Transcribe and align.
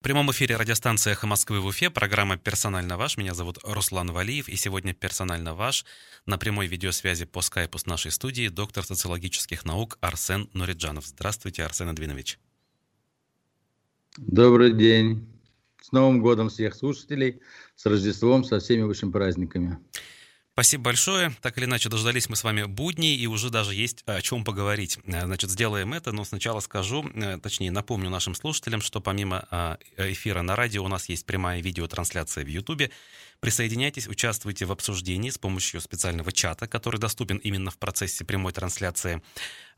В 0.00 0.02
прямом 0.02 0.30
эфире 0.30 0.56
радиостанция 0.56 1.12
«Эхо 1.12 1.26
Москвы» 1.26 1.60
в 1.60 1.66
Уфе, 1.66 1.90
программа 1.90 2.38
«Персонально 2.38 2.96
ваш». 2.96 3.18
Меня 3.18 3.34
зовут 3.34 3.58
Руслан 3.62 4.10
Валиев, 4.10 4.48
и 4.48 4.56
сегодня 4.56 4.94
«Персонально 4.94 5.54
ваш» 5.54 5.84
на 6.24 6.38
прямой 6.38 6.68
видеосвязи 6.68 7.26
по 7.26 7.42
скайпу 7.42 7.76
с 7.76 7.84
нашей 7.84 8.10
студией 8.10 8.48
доктор 8.48 8.82
социологических 8.82 9.66
наук 9.66 9.98
Арсен 10.00 10.48
Нуриджанов. 10.54 11.06
Здравствуйте, 11.06 11.64
Арсен 11.64 11.90
Адвинович. 11.90 12.38
Добрый 14.16 14.72
день. 14.72 15.28
С 15.82 15.92
Новым 15.92 16.22
годом 16.22 16.48
всех 16.48 16.74
слушателей, 16.76 17.42
с 17.76 17.84
Рождеством, 17.84 18.42
со 18.42 18.58
всеми 18.58 18.84
вашими 18.84 19.10
праздниками. 19.10 19.76
Спасибо 20.52 20.84
большое. 20.84 21.34
Так 21.40 21.56
или 21.58 21.64
иначе, 21.64 21.88
дождались 21.88 22.28
мы 22.28 22.36
с 22.36 22.42
вами 22.42 22.64
будней, 22.64 23.16
и 23.16 23.26
уже 23.26 23.50
даже 23.50 23.74
есть 23.74 24.02
о 24.06 24.20
чем 24.20 24.44
поговорить. 24.44 24.98
Э, 25.04 25.24
значит, 25.24 25.50
сделаем 25.50 25.92
это, 25.94 26.12
но 26.12 26.24
сначала 26.24 26.60
скажу, 26.60 27.08
э, 27.14 27.38
точнее, 27.38 27.70
напомню 27.70 28.10
нашим 28.10 28.34
слушателям, 28.34 28.82
что 28.82 29.00
помимо 29.00 29.46
а, 29.50 29.78
эфира 29.96 30.42
на 30.42 30.56
радио 30.56 30.84
у 30.84 30.88
нас 30.88 31.08
есть 31.08 31.24
прямая 31.24 31.62
видеотрансляция 31.62 32.44
в 32.44 32.48
Ютубе. 32.48 32.90
Присоединяйтесь, 33.38 34.08
участвуйте 34.08 34.66
в 34.66 34.72
обсуждении 34.72 35.30
с 35.30 35.38
помощью 35.38 35.80
специального 35.80 36.32
чата, 36.32 36.66
который 36.66 37.00
доступен 37.00 37.38
именно 37.38 37.70
в 37.70 37.78
процессе 37.78 38.24
прямой 38.24 38.52
трансляции. 38.52 39.22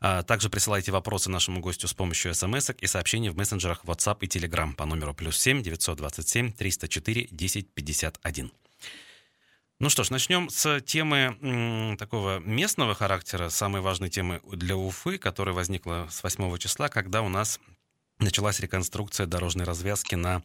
А, 0.01 0.23
также 0.23 0.49
присылайте 0.49 0.91
вопросы 0.91 1.29
нашему 1.29 1.61
гостю 1.61 1.87
с 1.87 1.93
помощью 1.93 2.33
смс 2.33 2.71
и 2.77 2.87
сообщений 2.87 3.29
в 3.29 3.37
мессенджерах 3.37 3.85
WhatsApp 3.85 4.17
и 4.21 4.27
Telegram 4.27 4.73
по 4.73 4.85
номеру 4.85 5.13
плюс 5.13 5.37
7 5.37 5.61
927 5.61 6.51
304 6.51 7.27
1051. 7.31 8.51
Ну 9.83 9.89
что 9.89 10.05
ж, 10.05 10.11
начнем 10.11 10.49
с 10.49 10.79
темы 10.79 11.37
м, 11.41 11.97
такого 11.97 12.39
местного 12.39 12.95
характера, 12.95 13.49
самой 13.49 13.81
важной 13.81 14.09
темы 14.09 14.39
для 14.49 14.77
Уфы, 14.77 15.17
которая 15.17 15.53
возникла 15.53 16.07
с 16.09 16.23
8 16.23 16.57
числа, 16.57 16.87
когда 16.87 17.21
у 17.21 17.27
нас 17.27 17.59
началась 18.17 18.61
реконструкция 18.61 19.25
дорожной 19.25 19.65
развязки 19.65 20.15
на 20.15 20.41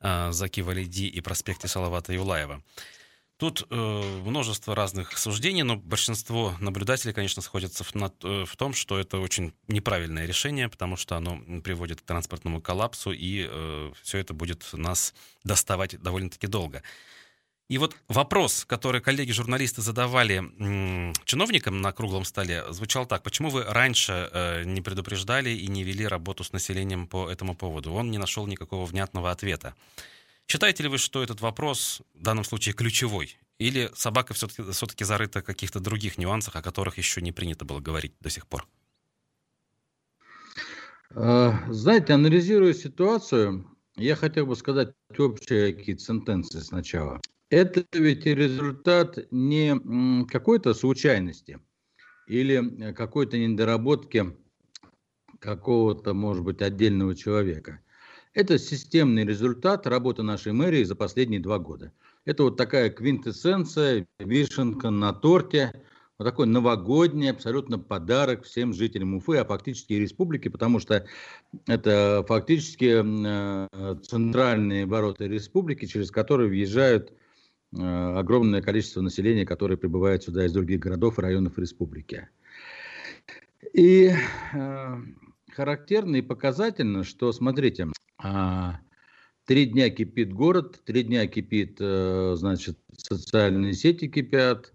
э, 0.00 0.30
Заки 0.30 0.60
Валиди 0.60 1.08
и 1.08 1.20
проспекте 1.20 1.66
Салавата 1.66 2.12
Юлаева. 2.12 2.62
Тут 3.36 3.66
э, 3.68 3.74
множество 4.24 4.76
разных 4.76 5.18
суждений, 5.18 5.64
но 5.64 5.74
большинство 5.74 6.54
наблюдателей, 6.60 7.12
конечно, 7.12 7.42
сходятся 7.42 7.82
в, 7.82 7.92
на, 7.96 8.12
э, 8.22 8.44
в 8.44 8.56
том, 8.56 8.74
что 8.74 8.96
это 8.96 9.18
очень 9.18 9.54
неправильное 9.66 10.24
решение, 10.24 10.68
потому 10.68 10.96
что 10.96 11.16
оно 11.16 11.40
приводит 11.64 12.00
к 12.00 12.04
транспортному 12.04 12.60
коллапсу, 12.60 13.10
и 13.10 13.44
э, 13.50 13.92
все 14.04 14.18
это 14.18 14.34
будет 14.34 14.72
нас 14.72 15.14
доставать 15.42 16.00
довольно-таки 16.00 16.46
долго. 16.46 16.84
И 17.68 17.76
вот 17.76 17.94
вопрос, 18.08 18.64
который 18.64 19.02
коллеги-журналисты 19.02 19.82
задавали 19.82 20.42
чиновникам 21.24 21.82
на 21.82 21.92
круглом 21.92 22.24
столе, 22.24 22.64
звучал 22.72 23.04
так. 23.04 23.22
Почему 23.22 23.50
вы 23.50 23.62
раньше 23.64 24.30
э, 24.32 24.64
не 24.64 24.80
предупреждали 24.80 25.50
и 25.50 25.66
не 25.68 25.84
вели 25.84 26.06
работу 26.06 26.44
с 26.44 26.52
населением 26.52 27.06
по 27.06 27.28
этому 27.30 27.54
поводу? 27.54 27.92
Он 27.92 28.10
не 28.10 28.16
нашел 28.16 28.46
никакого 28.46 28.86
внятного 28.86 29.30
ответа. 29.30 29.74
Считаете 30.46 30.84
ли 30.84 30.88
вы, 30.88 30.96
что 30.96 31.22
этот 31.22 31.42
вопрос 31.42 32.00
в 32.14 32.22
данном 32.22 32.44
случае 32.44 32.74
ключевой? 32.74 33.36
Или 33.58 33.90
собака 33.94 34.32
все-таки, 34.32 34.62
все-таки 34.72 35.04
зарыта 35.04 35.40
в 35.40 35.44
каких-то 35.44 35.78
других 35.78 36.16
нюансах, 36.16 36.56
о 36.56 36.62
которых 36.62 36.96
еще 36.96 37.20
не 37.20 37.32
принято 37.32 37.66
было 37.66 37.80
говорить 37.80 38.14
до 38.20 38.30
сих 38.30 38.46
пор? 38.46 38.66
Э, 41.10 41.52
знаете, 41.68 42.14
анализируя 42.14 42.72
ситуацию, 42.72 43.66
я 43.96 44.16
хотел 44.16 44.46
бы 44.46 44.56
сказать 44.56 44.94
общие 45.18 45.74
какие-то 45.74 46.02
сентенции 46.02 46.60
сначала. 46.60 47.20
Это 47.50 47.82
ведь 47.94 48.26
результат 48.26 49.18
не 49.30 50.26
какой-то 50.26 50.74
случайности 50.74 51.58
или 52.26 52.92
какой-то 52.92 53.38
недоработки 53.38 54.36
какого-то, 55.38 56.12
может 56.12 56.44
быть, 56.44 56.60
отдельного 56.60 57.14
человека. 57.14 57.80
Это 58.34 58.58
системный 58.58 59.24
результат 59.24 59.86
работы 59.86 60.22
нашей 60.22 60.52
мэрии 60.52 60.84
за 60.84 60.94
последние 60.94 61.40
два 61.40 61.58
года. 61.58 61.92
Это 62.26 62.42
вот 62.42 62.58
такая 62.58 62.90
квинтэссенция, 62.90 64.06
вишенка 64.18 64.90
на 64.90 65.14
торте, 65.14 65.72
вот 66.18 66.26
такой 66.26 66.46
новогодний 66.46 67.30
абсолютно 67.30 67.78
подарок 67.78 68.44
всем 68.44 68.74
жителям 68.74 69.14
Уфы, 69.14 69.38
а 69.38 69.44
фактически 69.46 69.94
и 69.94 70.00
республики, 70.00 70.48
потому 70.48 70.80
что 70.80 71.06
это 71.66 72.26
фактически 72.28 73.02
э, 73.02 73.96
центральные 74.02 74.84
ворота 74.84 75.24
республики, 75.26 75.86
через 75.86 76.10
которые 76.10 76.50
въезжают 76.50 77.12
Э, 77.12 77.27
огромное 77.72 78.62
количество 78.62 79.00
населения, 79.00 79.44
которое 79.44 79.76
прибывает 79.76 80.22
сюда 80.22 80.46
из 80.46 80.52
других 80.52 80.80
городов 80.80 81.18
и 81.18 81.22
районов 81.22 81.58
республики. 81.58 82.28
И 83.72 84.10
э, 84.54 84.96
характерно 85.50 86.16
и 86.16 86.22
показательно, 86.22 87.04
что, 87.04 87.32
смотрите, 87.32 87.88
э, 88.22 88.70
три 89.44 89.66
дня 89.66 89.90
кипит 89.90 90.32
город, 90.32 90.80
три 90.84 91.02
дня 91.02 91.26
кипит, 91.26 91.76
э, 91.80 92.34
значит, 92.36 92.78
социальные 92.96 93.74
сети 93.74 94.08
кипят, 94.08 94.72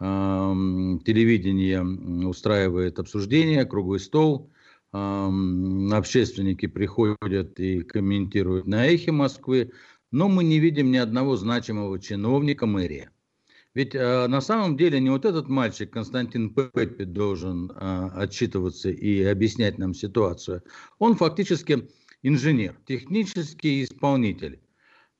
э, 0.00 0.04
телевидение 0.04 1.82
устраивает 2.26 2.98
обсуждение, 2.98 3.64
круглый 3.64 4.00
стол, 4.00 4.50
э, 4.92 5.30
общественники 5.92 6.66
приходят 6.66 7.58
и 7.58 7.80
комментируют 7.80 8.66
на 8.66 8.86
эхе 8.86 9.12
Москвы, 9.12 9.72
но 10.10 10.28
мы 10.28 10.44
не 10.44 10.58
видим 10.58 10.90
ни 10.90 10.96
одного 10.96 11.36
значимого 11.36 11.98
чиновника 11.98 12.66
мэрии. 12.66 13.10
Ведь 13.74 13.94
э, 13.94 14.26
на 14.26 14.40
самом 14.40 14.78
деле 14.78 15.00
не 15.00 15.10
вот 15.10 15.26
этот 15.26 15.48
мальчик 15.48 15.90
Константин 15.90 16.54
Пеппи 16.54 17.04
должен 17.04 17.70
э, 17.70 18.10
отчитываться 18.14 18.88
и 18.88 19.22
объяснять 19.22 19.76
нам 19.76 19.92
ситуацию. 19.92 20.62
Он 20.98 21.14
фактически 21.14 21.86
инженер, 22.22 22.74
технический 22.86 23.84
исполнитель. 23.84 24.60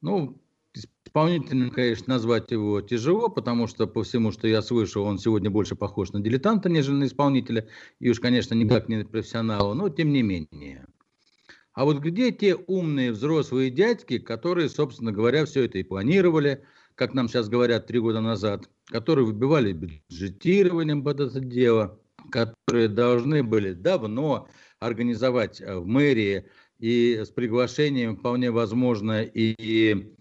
Ну, 0.00 0.40
исполнителем, 0.72 1.70
конечно, 1.70 2.14
назвать 2.14 2.50
его 2.50 2.80
тяжело, 2.80 3.28
потому 3.28 3.66
что 3.66 3.86
по 3.86 4.02
всему, 4.02 4.32
что 4.32 4.48
я 4.48 4.62
слышал, 4.62 5.04
он 5.04 5.18
сегодня 5.18 5.50
больше 5.50 5.76
похож 5.76 6.12
на 6.12 6.20
дилетанта, 6.20 6.70
нежели 6.70 6.94
на 6.94 7.04
исполнителя. 7.04 7.68
И 8.00 8.08
уж, 8.08 8.20
конечно, 8.20 8.54
никак 8.54 8.88
не 8.88 8.96
на 8.96 9.04
профессионала, 9.04 9.74
но 9.74 9.90
тем 9.90 10.12
не 10.12 10.22
менее. 10.22 10.86
А 11.76 11.84
вот 11.84 11.98
где 11.98 12.32
те 12.32 12.56
умные 12.56 13.12
взрослые 13.12 13.70
дядьки, 13.70 14.18
которые, 14.18 14.70
собственно 14.70 15.12
говоря, 15.12 15.44
все 15.44 15.64
это 15.64 15.76
и 15.76 15.82
планировали, 15.82 16.64
как 16.94 17.12
нам 17.12 17.28
сейчас 17.28 17.50
говорят 17.50 17.86
три 17.86 18.00
года 18.00 18.22
назад, 18.22 18.70
которые 18.86 19.26
выбивали 19.26 19.74
бюджетированием 19.74 21.04
под 21.04 21.20
это 21.20 21.38
дело, 21.38 22.00
которые 22.30 22.88
должны 22.88 23.42
были 23.42 23.74
давно 23.74 24.48
организовать 24.80 25.60
э, 25.60 25.76
в 25.76 25.86
мэрии 25.86 26.46
и 26.78 27.22
с 27.22 27.28
приглашением, 27.28 28.16
вполне 28.16 28.50
возможно, 28.50 29.22
и 29.22 30.14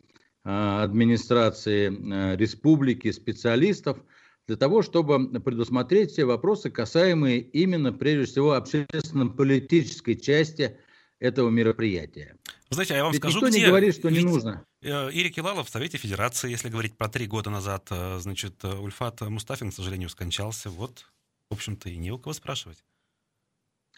а, 0.43 0.83
администрации 0.83 1.87
э, 1.87 2.35
республики, 2.35 3.11
специалистов, 3.11 4.03
для 4.47 4.57
того, 4.57 4.81
чтобы 4.81 5.39
предусмотреть 5.39 6.11
все 6.11 6.25
вопросы, 6.25 6.69
касаемые 6.69 7.39
именно, 7.39 7.93
прежде 7.93 8.25
всего, 8.25 8.53
общественно-политической 8.53 10.16
части 10.16 10.77
этого 11.25 11.49
мероприятия. 11.49 12.37
Знаете, 12.69 12.93
а 12.93 12.97
я 12.97 13.03
вам 13.03 13.11
Ведь 13.11 13.21
скажу, 13.21 13.37
никто 13.37 13.49
где... 13.49 13.59
не 13.59 13.65
говорит, 13.67 13.95
что 13.95 14.09
Ведь 14.09 14.17
не 14.19 14.23
нужно. 14.23 14.65
Э, 14.81 15.11
Ирик 15.11 15.37
Илалов 15.37 15.67
в 15.67 15.71
Совете 15.71 15.97
Федерации, 15.97 16.49
если 16.49 16.69
говорить 16.69 16.97
про 16.97 17.09
три 17.09 17.27
года 17.27 17.49
назад, 17.49 17.87
э, 17.89 18.17
значит, 18.19 18.63
э, 18.63 18.75
Ульфат 18.75 19.21
Мустафин, 19.21 19.71
к 19.71 19.73
сожалению, 19.73 20.09
скончался. 20.09 20.69
Вот, 20.69 21.05
в 21.49 21.53
общем-то, 21.53 21.89
и 21.89 21.97
не 21.97 22.11
у 22.11 22.19
кого 22.19 22.33
спрашивать. 22.33 22.83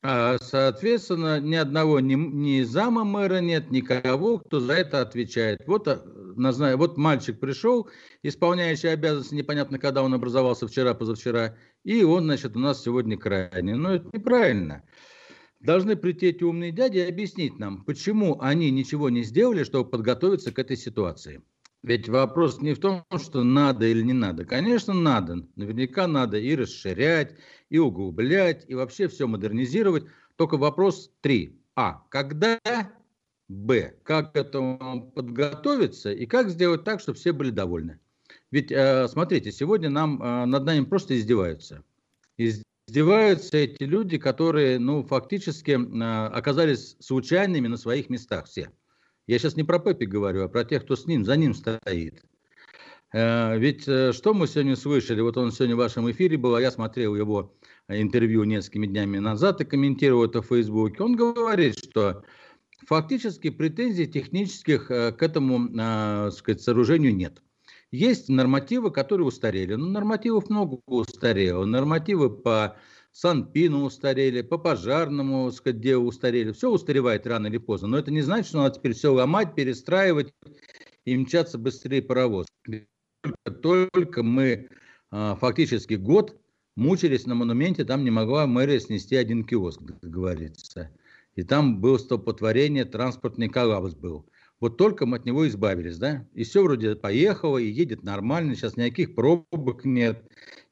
А, 0.04 0.38
соответственно, 0.40 1.40
ни 1.40 1.56
одного, 1.56 2.00
ни, 2.00 2.14
ни 2.14 2.62
зама 2.62 3.04
мэра 3.04 3.40
нет, 3.40 3.72
никого, 3.72 4.40
кто 4.40 4.60
за 4.60 4.74
это 4.74 5.02
отвечает. 5.02 5.62
Вот, 5.66 5.88
вот 5.88 6.98
мальчик 6.98 7.40
пришел, 7.40 7.90
исполняющий 8.22 8.90
обязанности, 8.90 9.34
непонятно, 9.34 9.80
когда 9.80 10.04
он 10.04 10.14
образовался, 10.14 10.68
вчера, 10.68 10.94
позавчера, 10.94 11.58
и 11.84 12.04
он, 12.04 12.26
значит, 12.26 12.56
у 12.56 12.60
нас 12.60 12.84
сегодня 12.84 13.18
крайний. 13.18 13.74
Но 13.74 13.96
это 13.96 14.08
неправильно 14.14 14.84
должны 15.60 15.96
прийти 15.96 16.28
эти 16.28 16.44
умные 16.44 16.72
дяди 16.72 16.98
и 16.98 17.10
объяснить 17.10 17.60
нам, 17.60 17.84
почему 17.84 18.40
они 18.42 18.72
ничего 18.72 19.10
не 19.10 19.24
сделали, 19.24 19.64
чтобы 19.64 19.90
подготовиться 19.90 20.52
к 20.52 20.60
этой 20.60 20.78
ситуации. 20.78 21.42
Ведь 21.84 22.10
вопрос 22.10 22.60
не 22.62 22.74
в 22.74 22.80
том, 22.80 23.06
что 23.18 23.44
надо 23.44 23.86
или 23.86 24.02
не 24.02 24.14
надо. 24.14 24.46
Конечно, 24.46 24.94
надо. 24.94 25.48
Наверняка 25.56 26.08
надо 26.08 26.38
и 26.38 26.56
расширять, 26.56 27.36
и 27.70 27.78
углублять, 27.78 28.66
и 28.68 28.76
вообще 28.76 29.08
все 29.08 29.28
модернизировать. 29.28 30.06
Только 30.36 30.58
вопрос 30.58 31.12
три. 31.22 31.62
А. 31.76 32.04
Когда? 32.10 32.60
Б. 33.48 33.96
Как 34.04 34.34
к 34.34 34.38
этому 34.38 35.12
подготовиться 35.16 36.12
и 36.12 36.26
как 36.26 36.50
сделать 36.50 36.84
так, 36.84 37.00
чтобы 37.00 37.18
все 37.18 37.32
были 37.32 37.52
довольны. 37.52 38.00
Ведь, 38.52 38.72
э, 38.72 39.08
смотрите, 39.08 39.52
сегодня 39.52 39.90
нам 39.90 40.22
э, 40.22 40.46
над 40.46 40.66
нами 40.66 40.84
просто 40.84 41.18
издеваются 41.18 41.84
издеваются 42.38 42.64
эти 42.90 43.84
люди, 43.84 44.18
которые, 44.18 44.80
ну, 44.80 45.04
фактически 45.04 45.72
э, 45.72 46.28
оказались 46.28 46.96
случайными 47.00 47.68
на 47.68 47.78
своих 47.78 48.10
местах 48.10 48.46
все. 48.46 48.72
Я 49.28 49.40
сейчас 49.40 49.58
не 49.58 49.64
про 49.64 49.80
Пеппи 49.80 50.06
говорю, 50.06 50.44
а 50.44 50.48
про 50.48 50.64
тех, 50.64 50.84
кто 50.84 50.96
с 50.96 51.06
ним, 51.06 51.26
за 51.26 51.36
ним 51.36 51.54
стоит. 51.54 52.24
Э, 53.14 53.58
ведь 53.58 53.88
э, 53.88 54.14
что 54.14 54.34
мы 54.34 54.48
сегодня 54.48 54.76
слышали, 54.76 55.22
вот 55.22 55.38
он 55.38 55.52
сегодня 55.52 55.76
в 55.76 55.80
вашем 55.80 56.10
эфире 56.12 56.38
был, 56.38 56.56
а 56.56 56.62
я 56.62 56.72
смотрел 56.72 57.16
его 57.16 57.54
интервью 57.90 58.44
несколькими 58.46 58.88
днями 58.88 59.20
назад 59.20 59.62
и 59.62 59.66
комментировал 59.66 60.26
это 60.26 60.42
в 60.42 60.48
Фейсбуке, 60.48 61.04
он 61.04 61.16
говорит, 61.16 61.78
что 61.78 62.24
фактически 62.86 63.50
претензий 63.50 64.08
технических 64.08 64.92
э, 64.92 65.12
к 65.12 65.22
этому 65.22 65.70
э, 65.78 66.32
сказать, 66.32 66.62
сооружению 66.62 67.16
нет. 67.16 67.42
Есть 67.92 68.28
нормативы, 68.28 68.92
которые 68.92 69.28
устарели. 69.28 69.76
Ну, 69.76 69.88
нормативов 69.88 70.50
много 70.50 70.80
устарело. 70.86 71.66
Нормативы 71.66 72.30
по 72.30 72.78
Санпину 73.12 73.84
устарели, 73.84 74.42
по 74.42 74.58
пожарному, 74.58 75.52
сказать, 75.52 75.80
где 75.80 75.96
устарели. 75.96 76.52
Все 76.52 76.70
устаревает 76.70 77.26
рано 77.26 77.48
или 77.48 77.58
поздно. 77.58 77.88
Но 77.88 77.98
это 77.98 78.12
не 78.12 78.22
значит, 78.22 78.48
что 78.48 78.58
надо 78.58 78.76
теперь 78.76 78.94
все 78.94 79.14
ломать, 79.14 79.56
перестраивать 79.56 80.34
и 81.06 81.18
мчаться 81.18 81.58
быстрее 81.58 82.02
паровоз. 82.02 82.48
Только 83.62 84.22
мы 84.22 84.70
а, 85.10 85.36
фактически 85.36 85.94
год 85.94 86.40
мучились 86.76 87.26
на 87.26 87.36
монументе, 87.36 87.86
там 87.86 88.04
не 88.04 88.12
могла 88.12 88.46
мэрия 88.46 88.80
снести 88.80 89.16
один 89.16 89.46
киоск, 89.46 89.80
как 89.80 90.00
говорится. 90.02 90.92
И 91.36 91.44
там 91.44 91.80
было 91.80 91.98
столпотворение, 91.98 92.84
транспортный 92.84 93.48
коллапс 93.48 93.94
был. 93.94 94.30
Вот 94.60 94.78
только 94.78 95.06
мы 95.06 95.18
от 95.18 95.26
него 95.26 95.48
избавились, 95.48 95.98
да? 95.98 96.26
И 96.34 96.44
все 96.44 96.64
вроде 96.64 96.96
поехало, 96.96 97.60
и 97.60 97.68
едет 97.68 98.04
нормально, 98.04 98.56
сейчас 98.56 98.76
никаких 98.76 99.14
пробок 99.14 99.86
нет. 99.86 100.24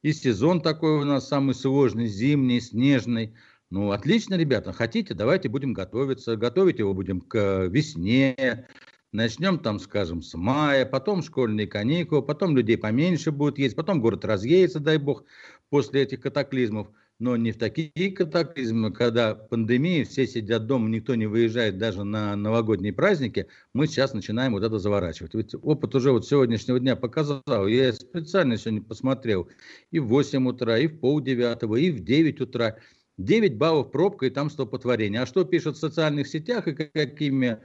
И 0.02 0.12
сезон 0.12 0.60
такой 0.60 0.98
у 0.98 1.04
нас 1.04 1.28
самый 1.28 1.54
сложный, 1.54 2.06
зимний, 2.06 2.60
снежный. 2.60 3.34
Ну, 3.70 3.92
отлично, 3.92 4.34
ребята, 4.34 4.72
хотите, 4.72 5.14
давайте 5.14 5.48
будем 5.48 5.72
готовиться. 5.72 6.36
Готовить 6.36 6.80
его 6.80 6.94
будем 6.94 7.20
к 7.20 7.66
весне. 7.66 8.66
Начнем 9.12 9.58
там, 9.60 9.78
скажем, 9.78 10.20
с 10.20 10.34
мая, 10.36 10.84
потом 10.84 11.22
школьные 11.22 11.68
каникулы, 11.68 12.22
потом 12.22 12.56
людей 12.56 12.76
поменьше 12.76 13.30
будет 13.30 13.58
есть, 13.58 13.76
потом 13.76 14.00
город 14.00 14.24
разъедется, 14.24 14.80
дай 14.80 14.98
бог, 14.98 15.24
после 15.70 16.02
этих 16.02 16.20
катаклизмов. 16.20 16.88
Но 17.18 17.36
не 17.36 17.52
в 17.52 17.56
такие 17.58 18.10
катаклизмы, 18.12 18.92
когда 18.92 19.34
пандемия, 19.34 20.04
все 20.04 20.26
сидят 20.26 20.66
дома, 20.66 20.90
никто 20.90 21.14
не 21.14 21.26
выезжает 21.26 21.78
даже 21.78 22.04
на 22.04 22.36
новогодние 22.36 22.92
праздники, 22.92 23.46
мы 23.72 23.86
сейчас 23.86 24.12
начинаем 24.12 24.52
вот 24.52 24.62
это 24.62 24.78
заворачивать. 24.78 25.34
Ведь 25.34 25.54
опыт 25.54 25.94
уже 25.94 26.12
вот 26.12 26.26
сегодняшнего 26.26 26.78
дня 26.78 26.94
показал, 26.94 27.66
я 27.66 27.92
специально 27.94 28.58
сегодня 28.58 28.82
посмотрел, 28.82 29.48
и 29.90 29.98
в 29.98 30.08
8 30.08 30.46
утра, 30.46 30.78
и 30.78 30.88
в 30.88 31.00
полдевятого, 31.00 31.76
и 31.76 31.90
в 31.90 32.00
9 32.04 32.40
утра. 32.42 32.76
9 33.16 33.56
баллов 33.56 33.92
пробка 33.92 34.26
и 34.26 34.30
там 34.30 34.50
столпотворение. 34.50 35.22
А 35.22 35.26
что 35.26 35.44
пишут 35.44 35.76
в 35.76 35.80
социальных 35.80 36.28
сетях 36.28 36.68
и 36.68 36.74
какими 36.74 37.60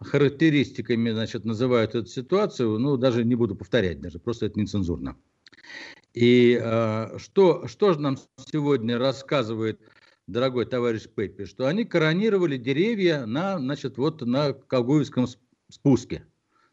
характеристиками 0.00 1.10
значит, 1.10 1.44
называют 1.44 1.94
эту 1.94 2.06
ситуацию, 2.06 2.78
ну, 2.78 2.96
даже 2.96 3.22
не 3.24 3.34
буду 3.34 3.54
повторять, 3.54 4.00
даже 4.00 4.18
просто 4.18 4.46
это 4.46 4.58
нецензурно. 4.58 5.16
И 6.14 6.58
э, 6.62 7.18
что, 7.18 7.66
что 7.66 7.92
же 7.92 8.00
нам 8.00 8.16
сегодня 8.38 8.98
рассказывает 8.98 9.80
дорогой 10.28 10.64
товарищ 10.64 11.08
Пеппи, 11.08 11.44
что 11.44 11.66
они 11.66 11.84
коронировали 11.84 12.56
деревья 12.56 13.26
на, 13.26 13.58
значит, 13.58 13.98
вот 13.98 14.22
на 14.22 14.52
Колгуевском 14.52 15.26
спуске 15.68 16.24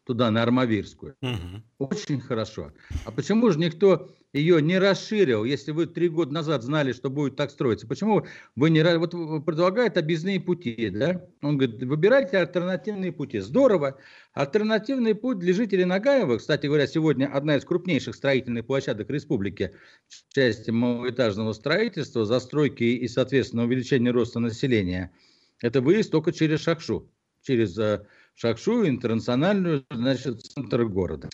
туда, 0.04 0.30
на 0.30 0.42
Армавирскую. 0.42 1.16
Угу. 1.20 1.88
Очень 1.90 2.20
хорошо. 2.20 2.72
А 3.04 3.10
почему 3.10 3.50
же 3.50 3.58
никто 3.58 4.14
ее 4.32 4.62
не 4.62 4.78
расширил, 4.78 5.44
если 5.44 5.72
вы 5.72 5.86
три 5.86 6.08
года 6.08 6.32
назад 6.32 6.62
знали, 6.62 6.92
что 6.92 7.10
будет 7.10 7.36
так 7.36 7.50
строиться? 7.50 7.86
Почему 7.86 8.26
вы 8.56 8.70
не... 8.70 8.82
Вот 8.96 9.10
предлагают 9.44 9.98
объездные 9.98 10.40
пути, 10.40 10.88
да? 10.88 11.26
Он 11.42 11.58
говорит, 11.58 11.82
выбирайте 11.82 12.38
альтернативные 12.38 13.12
пути. 13.12 13.40
Здорово. 13.40 13.98
Альтернативный 14.32 15.14
путь 15.14 15.38
для 15.38 15.52
жителей 15.52 15.84
Нагаева, 15.84 16.38
кстати 16.38 16.66
говоря, 16.66 16.86
сегодня 16.86 17.26
одна 17.26 17.56
из 17.56 17.64
крупнейших 17.64 18.14
строительных 18.14 18.66
площадок 18.66 19.10
республики 19.10 19.74
в 20.08 20.34
части 20.34 20.70
малоэтажного 20.70 21.52
строительства, 21.52 22.24
застройки 22.24 22.84
и, 22.84 23.08
соответственно, 23.08 23.64
увеличения 23.64 24.10
роста 24.10 24.40
населения. 24.40 25.12
Это 25.60 25.82
выезд 25.82 26.10
только 26.10 26.32
через 26.32 26.60
Шакшу, 26.60 27.10
через 27.42 27.76
э, 27.78 28.06
Шакшу, 28.34 28.88
интернациональную, 28.88 29.84
значит, 29.90 30.40
центр 30.40 30.84
города. 30.86 31.28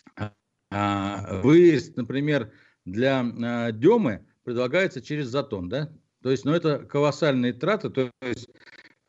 А 0.71 1.41
выезд, 1.41 1.95
например, 1.95 2.51
для 2.91 3.21
а, 3.21 3.71
Демы 3.71 4.25
предлагается 4.43 5.01
через 5.01 5.27
Затон, 5.27 5.69
да? 5.69 5.89
То 6.21 6.31
есть, 6.31 6.45
ну, 6.45 6.53
это 6.53 6.79
колоссальные 6.79 7.53
траты, 7.53 7.89
то 7.89 8.11
есть 8.21 8.49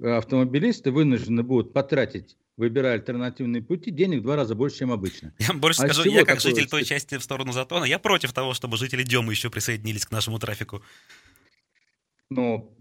автомобилисты 0.03 0.91
вынуждены 0.91 1.43
будут 1.43 1.73
потратить 1.73 2.37
выбирая 2.57 2.95
альтернативные 2.95 3.63
пути, 3.63 3.91
денег 3.91 4.21
в 4.21 4.23
два 4.23 4.37
раза 4.37 4.55
больше, 4.55 4.81
чем 4.81 4.93
обычно. 4.93 5.33
Я 5.39 5.55
больше 5.55 5.83
а 5.83 5.89
скажу, 5.89 6.11
я 6.11 6.27
как 6.27 6.41
житель 6.41 6.69
той 6.69 6.85
части 6.85 7.17
в 7.17 7.23
сторону 7.23 7.53
Затона, 7.53 7.85
я 7.85 7.99
против 7.99 8.35
того, 8.35 8.53
чтобы 8.53 8.77
жители 8.77 9.03
Демы 9.03 9.33
еще 9.33 9.49
присоединились 9.49 10.05
к 10.05 10.11
нашему 10.11 10.39
трафику. 10.39 10.83
Ну, 12.29 12.77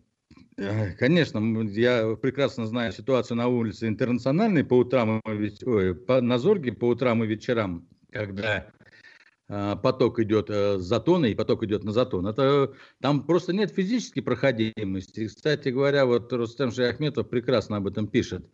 Э, 0.60 0.92
конечно, 0.92 1.40
я 1.70 2.16
прекрасно 2.22 2.66
знаю 2.66 2.92
ситуацию 2.92 3.38
на 3.38 3.48
улице 3.48 3.88
Интернациональной 3.88 4.66
по 4.66 4.76
утрам, 4.76 5.22
ой, 5.24 5.96
по, 5.96 6.22
на 6.22 6.38
Зорге 6.38 6.74
по 6.74 6.86
утрам 6.86 7.24
и 7.24 7.28
вечерам, 7.28 7.88
когда 8.12 8.58
э, 8.58 8.72
поток 9.50 10.20
идет 10.20 10.50
э, 10.50 10.78
с 10.78 10.84
затона 10.84 11.26
и 11.26 11.36
поток 11.36 11.64
идет 11.64 11.84
на 11.84 11.92
затон. 11.92 12.28
Это, 12.28 12.72
там 13.02 13.24
просто 13.24 13.52
нет 13.52 13.72
физической 13.72 14.22
проходимости. 14.22 15.28
Кстати 15.28 15.70
говоря, 15.70 16.06
вот 16.06 16.32
Рустем 16.32 16.72
Шаяхметов 16.72 17.30
прекрасно 17.30 17.78
об 17.78 17.88
этом 17.88 18.08
пишет, 18.08 18.46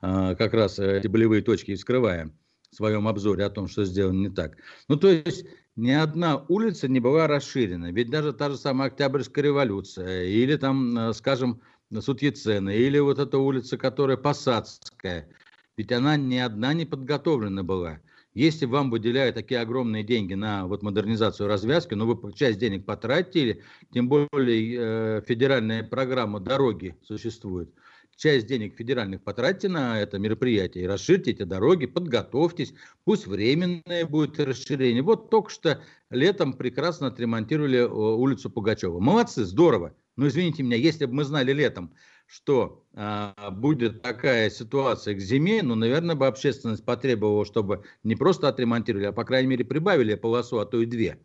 э, 0.00 0.34
как 0.36 0.54
раз 0.54 0.78
эти 0.78 1.06
болевые 1.06 1.42
точки 1.42 1.74
вскрывая 1.74 2.30
в 2.70 2.76
своем 2.76 3.08
обзоре 3.08 3.44
о 3.44 3.50
том, 3.50 3.68
что 3.68 3.84
сделано 3.84 4.20
не 4.20 4.30
так. 4.30 4.56
Ну, 4.88 4.96
то 4.96 5.08
есть 5.08 5.44
ни 5.76 5.90
одна 5.90 6.44
улица 6.48 6.88
не 6.88 7.00
была 7.00 7.26
расширена. 7.26 7.92
Ведь 7.92 8.10
даже 8.10 8.32
та 8.32 8.50
же 8.50 8.56
самая 8.56 8.88
Октябрьская 8.88 9.44
революция, 9.44 10.24
или 10.24 10.56
там, 10.56 10.98
э, 10.98 11.12
скажем, 11.12 11.60
Сутьецена, 11.92 12.70
или 12.70 12.98
вот 12.98 13.18
эта 13.18 13.38
улица, 13.38 13.78
которая 13.78 14.16
Посадская, 14.16 15.28
ведь 15.76 15.92
она 15.92 16.16
ни 16.16 16.36
одна 16.36 16.72
не 16.72 16.84
подготовлена 16.84 17.62
была. 17.62 18.00
Если 18.38 18.66
вам 18.66 18.88
выделяют 18.90 19.34
такие 19.34 19.60
огромные 19.60 20.04
деньги 20.04 20.34
на 20.34 20.68
вот 20.68 20.82
модернизацию 20.82 21.48
развязки, 21.48 21.94
но 21.94 22.06
вы 22.06 22.32
часть 22.34 22.60
денег 22.60 22.86
потратили, 22.86 23.62
тем 23.92 24.08
более 24.08 24.76
э, 24.78 25.22
федеральная 25.26 25.82
программа 25.82 26.38
дороги 26.38 26.96
существует– 27.02 27.70
часть 28.18 28.46
денег 28.46 28.76
федеральных 28.76 29.22
потратьте 29.22 29.68
на 29.68 30.00
это 30.00 30.18
мероприятие 30.18 30.88
расширьте 30.88 31.30
эти 31.30 31.44
дороги, 31.44 31.86
подготовьтесь, 31.86 32.74
пусть 33.04 33.26
временное 33.26 34.04
будет 34.06 34.38
расширение. 34.40 35.02
Вот 35.02 35.30
только 35.30 35.50
что 35.50 35.80
летом 36.10 36.52
прекрасно 36.52 37.06
отремонтировали 37.06 37.80
улицу 37.80 38.50
Пугачева. 38.50 38.98
Молодцы, 38.98 39.44
здорово. 39.44 39.94
Но 40.16 40.26
извините 40.26 40.64
меня, 40.64 40.76
если 40.76 41.06
бы 41.06 41.14
мы 41.14 41.24
знали 41.24 41.52
летом, 41.52 41.92
что 42.28 42.84
а, 42.94 43.50
будет 43.50 44.02
такая 44.02 44.50
ситуация 44.50 45.14
к 45.14 45.20
зиме, 45.20 45.62
ну, 45.62 45.74
наверное, 45.74 46.14
бы 46.14 46.26
общественность 46.26 46.84
потребовала, 46.84 47.46
чтобы 47.46 47.84
не 48.04 48.16
просто 48.16 48.48
отремонтировали, 48.48 49.06
а, 49.06 49.12
по 49.12 49.24
крайней 49.24 49.48
мере, 49.48 49.64
прибавили 49.64 50.14
полосу, 50.14 50.58
а 50.58 50.66
то 50.66 50.80
и 50.80 50.86
две. 50.86 51.18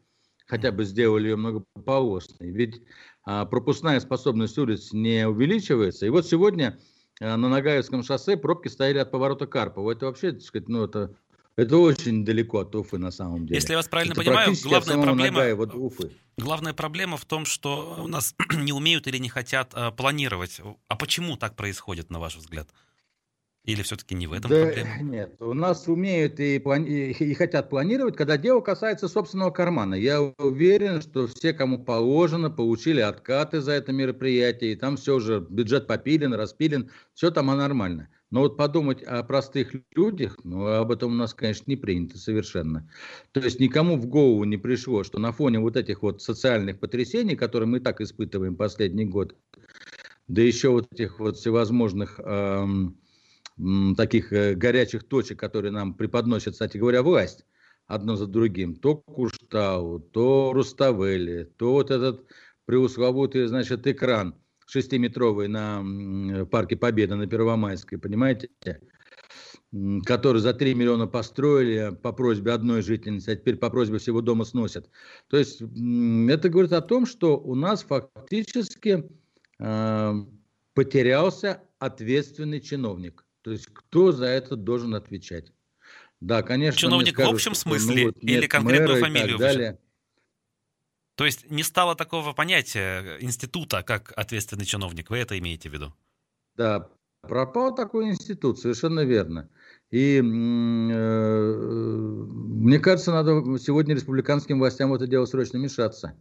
Хотя 0.48 0.72
бы 0.72 0.86
сделали 0.86 1.28
ее 1.28 1.36
многополосной. 1.36 2.52
Ведь 2.52 2.82
а, 3.26 3.46
пропускная 3.46 4.00
способность 4.00 4.58
улиц 4.58 4.94
не 4.94 5.28
увеличивается. 5.28 6.06
И 6.06 6.10
вот 6.10 6.26
сегодня 6.26 6.80
а, 7.20 7.36
на 7.36 7.50
Нагаевском 7.50 8.02
шоссе 8.04 8.38
пробки 8.38 8.70
стояли 8.70 9.00
от 9.00 9.12
поворота 9.12 9.46
Карпова. 9.46 9.92
Это 9.92 10.06
вообще, 10.06 10.32
так 10.32 10.42
сказать, 10.42 10.70
ну 10.70 10.86
это, 10.86 11.18
это 11.56 11.78
очень 11.78 12.26
далеко 12.26 12.60
от 12.60 12.76
Уфы 12.76 12.98
на 12.98 13.12
самом 13.12 13.46
деле. 13.46 13.58
Если 13.58 13.72
я 13.72 13.78
вас 13.78 13.88
правильно 13.88 14.14
это 14.14 14.22
понимаю, 14.22 14.54
главная 14.64 15.04
проблема, 15.04 15.38
Нагаева, 15.38 15.66
Уфы. 15.66 16.12
главная 16.38 16.74
проблема 16.74 17.18
в 17.18 17.26
том, 17.26 17.46
что 17.46 17.98
у 18.04 18.08
нас 18.08 18.36
не 18.56 18.74
умеют 18.74 19.08
или 19.08 19.18
не 19.18 19.30
хотят 19.30 19.72
а, 19.74 19.92
планировать. 19.92 20.62
А 20.88 20.96
почему 20.96 21.38
так 21.38 21.56
происходит, 21.56 22.10
на 22.10 22.20
ваш 22.20 22.38
взгляд? 22.38 22.70
Или 23.66 23.82
все-таки 23.82 24.14
не 24.14 24.28
в 24.28 24.34
этом 24.34 24.52
да, 24.52 24.66
проблема? 24.66 24.98
Нет, 25.02 25.42
у 25.42 25.54
нас 25.54 25.88
умеют 25.88 26.40
и, 26.40 26.58
плани- 26.58 27.12
и 27.12 27.34
хотят 27.34 27.70
планировать, 27.70 28.18
когда 28.18 28.38
дело 28.38 28.60
касается 28.60 29.08
собственного 29.08 29.52
кармана. 29.52 29.96
Я 29.96 30.22
уверен, 30.22 31.02
что 31.02 31.28
все, 31.28 31.54
кому 31.54 31.80
положено, 31.80 32.50
получили 32.50 33.00
откаты 33.00 33.62
за 33.62 33.74
это 33.74 33.94
мероприятие, 33.94 34.74
и 34.74 34.76
там 34.76 34.98
все 34.98 35.16
уже, 35.16 35.40
бюджет 35.40 35.88
попилен, 35.88 36.34
распилен, 36.34 36.92
все 37.14 37.32
там 37.32 37.46
нормально. 37.46 38.10
Но 38.34 38.40
вот 38.40 38.58
подумать 38.58 39.04
о 39.04 39.22
простых 39.22 39.76
людях, 39.96 40.40
ну, 40.44 40.66
об 40.66 40.92
этом 40.92 41.12
у 41.12 41.16
нас, 41.16 41.36
конечно, 41.36 41.66
не 41.68 41.76
принято 41.76 42.18
совершенно. 42.18 42.90
То 43.32 43.42
есть 43.42 43.60
никому 43.60 43.96
в 43.96 44.08
голову 44.08 44.44
не 44.44 44.58
пришло, 44.58 45.04
что 45.04 45.20
на 45.20 45.32
фоне 45.32 45.60
вот 45.60 45.78
этих 45.78 46.02
вот 46.02 46.24
социальных 46.24 46.80
потрясений, 46.80 47.36
которые 47.36 47.70
мы 47.70 47.80
так 47.80 48.02
испытываем 48.02 48.56
последний 48.56 49.06
год, 49.06 49.36
да 50.28 50.42
еще 50.42 50.70
вот 50.70 50.92
этих 50.92 51.20
вот 51.20 51.38
всевозможных... 51.38 52.20
Эм, 52.20 52.98
таких 53.96 54.34
э, 54.34 54.56
горячих 54.56 55.04
точек, 55.04 55.40
которые 55.40 55.72
нам 55.72 55.94
преподносит, 55.94 56.54
кстати 56.54 56.78
говоря, 56.78 57.04
власть 57.04 57.46
одно 57.86 58.16
за 58.16 58.26
другим. 58.26 58.74
То 58.76 58.96
Куштау, 58.96 60.00
то 60.00 60.54
Руставели, 60.54 61.44
то 61.44 61.74
вот 61.74 61.92
этот 61.92 62.26
преусловутый, 62.66 63.46
значит, 63.46 63.86
экран 63.86 64.34
шестиметровый 64.66 65.48
на 65.48 66.46
Парке 66.46 66.76
Победы 66.76 67.16
на 67.16 67.28
Первомайской, 67.28 67.98
понимаете? 67.98 68.50
который 70.06 70.40
за 70.40 70.54
3 70.54 70.76
миллиона 70.76 71.08
построили 71.08 71.96
по 71.96 72.14
просьбе 72.14 72.52
одной 72.52 72.84
жительницы, 72.84 73.30
а 73.30 73.36
теперь 73.36 73.56
по 73.56 73.72
просьбе 73.72 73.98
всего 73.98 74.22
дома 74.22 74.46
сносят. 74.46 74.90
То 75.30 75.38
есть 75.38 75.62
это 75.62 76.50
говорит 76.50 76.74
о 76.74 76.82
том, 76.82 77.08
что 77.08 77.40
у 77.40 77.56
нас 77.56 77.84
фактически 77.84 79.04
э, 79.60 80.14
потерялся 80.76 81.64
ответственный 81.80 82.62
чиновник 82.62 83.26
То 83.42 83.52
есть 83.52 83.66
кто 83.66 84.12
за 84.12 84.26
это 84.26 84.56
должен 84.56 84.94
отвечать? 84.94 85.52
Да, 86.22 86.44
конечно. 86.44 86.80
Чиновник 86.80 87.16
скажут, 87.16 87.32
в 87.32 87.36
общем 87.36 87.52
ну 87.52 87.56
смысле 87.56 87.96
ну, 87.96 88.06
вот, 88.06 88.18
или 88.22 88.48
конкретную 88.48 89.00
фамилию? 89.02 89.38
далее. 89.38 89.80
То 91.16 91.26
есть 91.26 91.50
не 91.50 91.64
стало 91.64 91.96
такого 91.96 92.34
понятия 92.34 93.18
института, 93.20 93.84
как 93.84 94.14
ответственный 94.16 94.66
чиновник. 94.66 95.10
Вы 95.10 95.18
это 95.20 95.38
имеете 95.38 95.70
в 95.70 95.74
виду? 95.74 95.94
Да, 96.56 96.90
пропал 97.22 97.76
такой 97.76 98.10
институт, 98.10 98.60
совершенно 98.60 99.02
верно. 99.02 99.50
И 99.92 100.18
э, 100.18 100.22
мне 102.64 102.80
кажется, 102.80 103.12
надо 103.12 103.60
сегодня 103.60 103.94
республиканским 103.94 104.58
властям 104.58 104.90
в 104.90 104.96
это 104.96 105.06
дело 105.06 105.26
срочно 105.26 105.58
мешаться. 105.58 106.16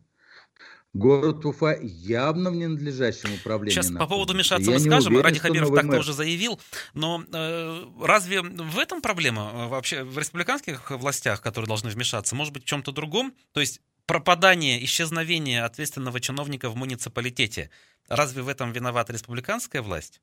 Город 0.95 1.47
Уфа 1.47 1.79
явно 1.81 2.51
в 2.51 2.55
ненадлежащем 2.57 3.33
управлении. 3.33 3.73
Сейчас 3.73 3.89
находится. 3.89 4.07
по 4.07 4.15
поводу 4.15 4.35
мешаться 4.35 4.71
Я 4.71 4.77
мы 4.77 4.81
скажем. 4.81 5.15
Уверен, 5.15 5.25
Ради 5.25 5.39
Хабиров 5.39 5.75
так 5.75 5.91
тоже 5.91 6.13
заявил. 6.13 6.61
Но 6.93 7.25
э, 7.33 7.85
разве 8.03 8.43
в 8.43 8.79
этом 8.79 9.01
проблема 9.01 9.53
э, 9.55 9.69
вообще 9.69 10.05
в 10.05 10.19
республиканских 10.19 10.91
властях, 10.91 11.41
которые 11.41 11.67
должны 11.67 11.89
вмешаться? 11.89 12.35
Может 12.35 12.53
быть, 12.53 12.65
в 12.65 12.67
чем-то 12.67 12.93
другом? 12.93 13.33
То 13.53 13.61
есть 13.61 13.81
пропадание, 14.13 14.85
исчезновение 14.85 15.65
ответственного 15.65 16.21
чиновника 16.21 16.69
в 16.69 16.77
муниципалитете. 16.77 17.71
Разве 18.09 18.43
в 18.43 18.49
этом 18.49 18.71
виновата 18.71 19.15
республиканская 19.15 19.81
власть? 19.81 20.21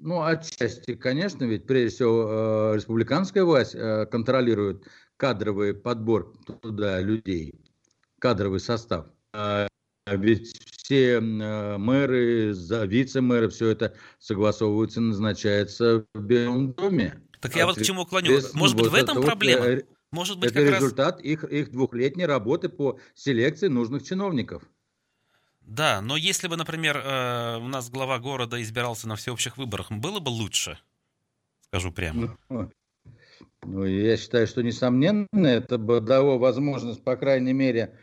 Ну, 0.00 0.20
отчасти, 0.20 0.96
конечно, 0.96 1.44
ведь 1.44 1.64
прежде 1.64 1.94
всего 1.94 2.72
э, 2.72 2.76
республиканская 2.76 3.44
власть 3.44 3.76
э, 3.76 4.06
контролирует 4.06 4.88
кадровый 5.16 5.74
подбор 5.74 6.36
туда 6.60 7.00
людей 7.00 7.54
кадровый 8.18 8.58
состав. 8.58 9.06
А 9.32 9.68
ведь 10.10 10.60
все 10.60 11.18
э, 11.18 11.78
мэры, 11.78 12.52
вице-мэры, 12.52 13.48
все 13.48 13.68
это 13.68 13.94
согласовывается, 14.18 15.00
назначается 15.00 16.04
в 16.14 16.20
Белом 16.20 16.72
доме. 16.72 17.22
Так 17.40 17.54
я 17.54 17.66
вот 17.66 17.76
к 17.76 17.82
чему 17.82 18.06
клоню. 18.06 18.40
Может 18.54 18.76
быть, 18.76 18.88
в 18.88 18.94
этом 18.94 19.18
это 19.18 19.26
проблема? 19.28 19.82
Может 20.14 20.38
быть, 20.38 20.52
это 20.52 20.64
как 20.64 20.76
результат 20.76 21.16
раз... 21.16 21.24
их, 21.24 21.44
их 21.44 21.72
двухлетней 21.72 22.24
работы 22.24 22.68
по 22.68 23.00
селекции 23.14 23.66
нужных 23.66 24.04
чиновников. 24.04 24.62
Да, 25.60 26.00
но 26.00 26.16
если 26.16 26.46
бы, 26.46 26.56
например, 26.56 26.98
э, 26.98 27.56
у 27.58 27.66
нас 27.66 27.90
глава 27.90 28.20
города 28.20 28.62
избирался 28.62 29.08
на 29.08 29.16
всеобщих 29.16 29.56
выборах, 29.56 29.90
было 29.90 30.20
бы 30.20 30.28
лучше, 30.28 30.78
скажу 31.62 31.90
прямо. 31.90 32.38
Ну, 32.48 32.70
ну 33.64 33.84
я 33.84 34.16
считаю, 34.16 34.46
что 34.46 34.62
несомненно, 34.62 35.26
это 35.32 35.78
бы 35.78 36.00
дало 36.00 36.38
возможность, 36.38 37.02
по 37.02 37.16
крайней 37.16 37.52
мере, 37.52 37.98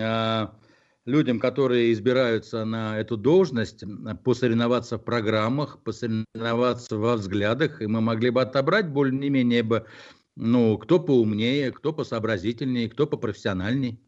а, 0.00 0.58
людям, 1.04 1.38
которые 1.38 1.92
избираются 1.92 2.64
на 2.64 2.98
эту 2.98 3.16
должность, 3.16 3.84
посоревноваться 4.24 4.98
в 4.98 5.04
программах, 5.04 5.82
посоревноваться 5.84 6.96
во 6.96 7.14
взглядах, 7.16 7.82
и 7.82 7.86
мы 7.86 8.00
могли 8.00 8.30
бы 8.30 8.42
отобрать 8.42 8.88
более-менее 8.88 9.62
бы, 9.62 9.86
ну, 10.36 10.78
кто 10.78 10.98
поумнее, 11.00 11.72
кто 11.72 11.92
посообразительнее, 11.92 12.88
кто 12.88 13.06
попрофессиональнее. 13.06 13.98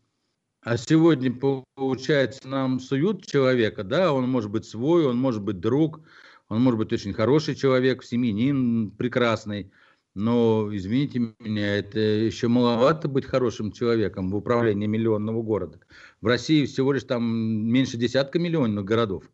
А 0.63 0.77
сегодня, 0.77 1.33
получается, 1.75 2.49
нам 2.49 2.81
суют 2.81 3.27
человека, 3.27 3.85
да, 3.85 4.13
он 4.13 4.29
может 4.29 4.51
быть 4.51 4.65
свой, 4.65 5.07
он 5.07 5.19
может 5.19 5.43
быть 5.43 5.61
друг, 5.61 6.01
он 6.49 6.63
может 6.63 6.79
быть 6.79 6.93
очень 6.93 7.13
хороший 7.13 7.55
человек, 7.55 8.03
семьянин 8.03 8.91
прекрасный– 8.91 9.73
но, 10.15 10.71
извините 10.73 11.35
меня, 11.41 11.77
это 11.79 11.99
еще 11.99 12.47
маловато 12.47 13.09
быть 13.09 13.25
хорошим 13.25 13.73
человеком 13.73 14.31
в 14.31 14.37
управлении 14.37 14.87
миллионного 14.87 15.43
города. 15.43 15.81
В 16.21 16.27
России 16.27 16.67
всего 16.67 16.93
лишь 16.93 17.03
там 17.03 17.25
меньше 17.25 17.97
десятка 17.97 18.39
миллионных 18.39 18.85
городов. 18.85 19.25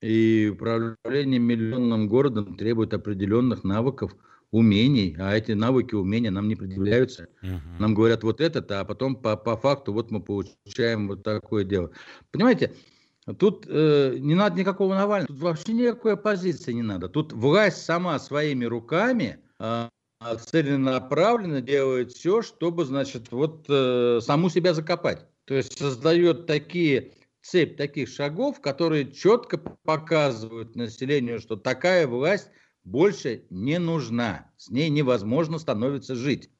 И 0.00 0.50
управление 0.52 1.38
миллионным 1.38 2.08
городом 2.08 2.56
требует 2.56 2.92
определенных 2.92 3.62
навыков, 3.62 4.16
умений, 4.56 5.14
а 5.18 5.36
эти 5.36 5.52
навыки, 5.52 5.94
умения 5.94 6.30
нам 6.30 6.48
не 6.48 6.56
предъявляются. 6.56 7.28
Uh-huh. 7.42 7.60
Нам 7.78 7.94
говорят 7.94 8.22
вот 8.22 8.40
это, 8.40 8.80
а 8.80 8.84
потом 8.84 9.14
по, 9.16 9.36
по 9.36 9.56
факту 9.56 9.92
вот 9.92 10.10
мы 10.10 10.22
получаем 10.22 11.08
вот 11.08 11.22
такое 11.22 11.64
дело. 11.64 11.90
Понимаете, 12.30 12.72
тут 13.38 13.66
э, 13.68 14.16
не 14.18 14.34
надо 14.34 14.58
никакого 14.58 14.94
Навального, 14.94 15.28
тут 15.28 15.40
вообще 15.40 15.72
никакой 15.74 16.14
оппозиции 16.14 16.72
не 16.72 16.82
надо. 16.82 17.10
Тут 17.10 17.34
власть 17.34 17.84
сама 17.84 18.18
своими 18.18 18.64
руками 18.64 19.40
э, 19.58 19.88
целенаправленно 20.50 21.60
делает 21.60 22.12
все, 22.12 22.40
чтобы, 22.40 22.86
значит, 22.86 23.30
вот 23.32 23.66
э, 23.68 24.20
саму 24.22 24.48
себя 24.48 24.72
закопать. 24.72 25.26
То 25.44 25.54
есть 25.54 25.78
создает 25.78 26.46
такие 26.46 27.12
цепь 27.42 27.76
таких 27.76 28.08
шагов, 28.08 28.62
которые 28.62 29.12
четко 29.12 29.58
показывают 29.58 30.76
населению, 30.76 31.40
что 31.40 31.56
такая 31.56 32.06
власть 32.06 32.48
больше 32.86 33.42
не 33.50 33.78
нужна, 33.78 34.50
с 34.56 34.70
ней 34.70 34.88
невозможно 34.88 35.58
становится 35.58 36.14
жить. 36.14 36.50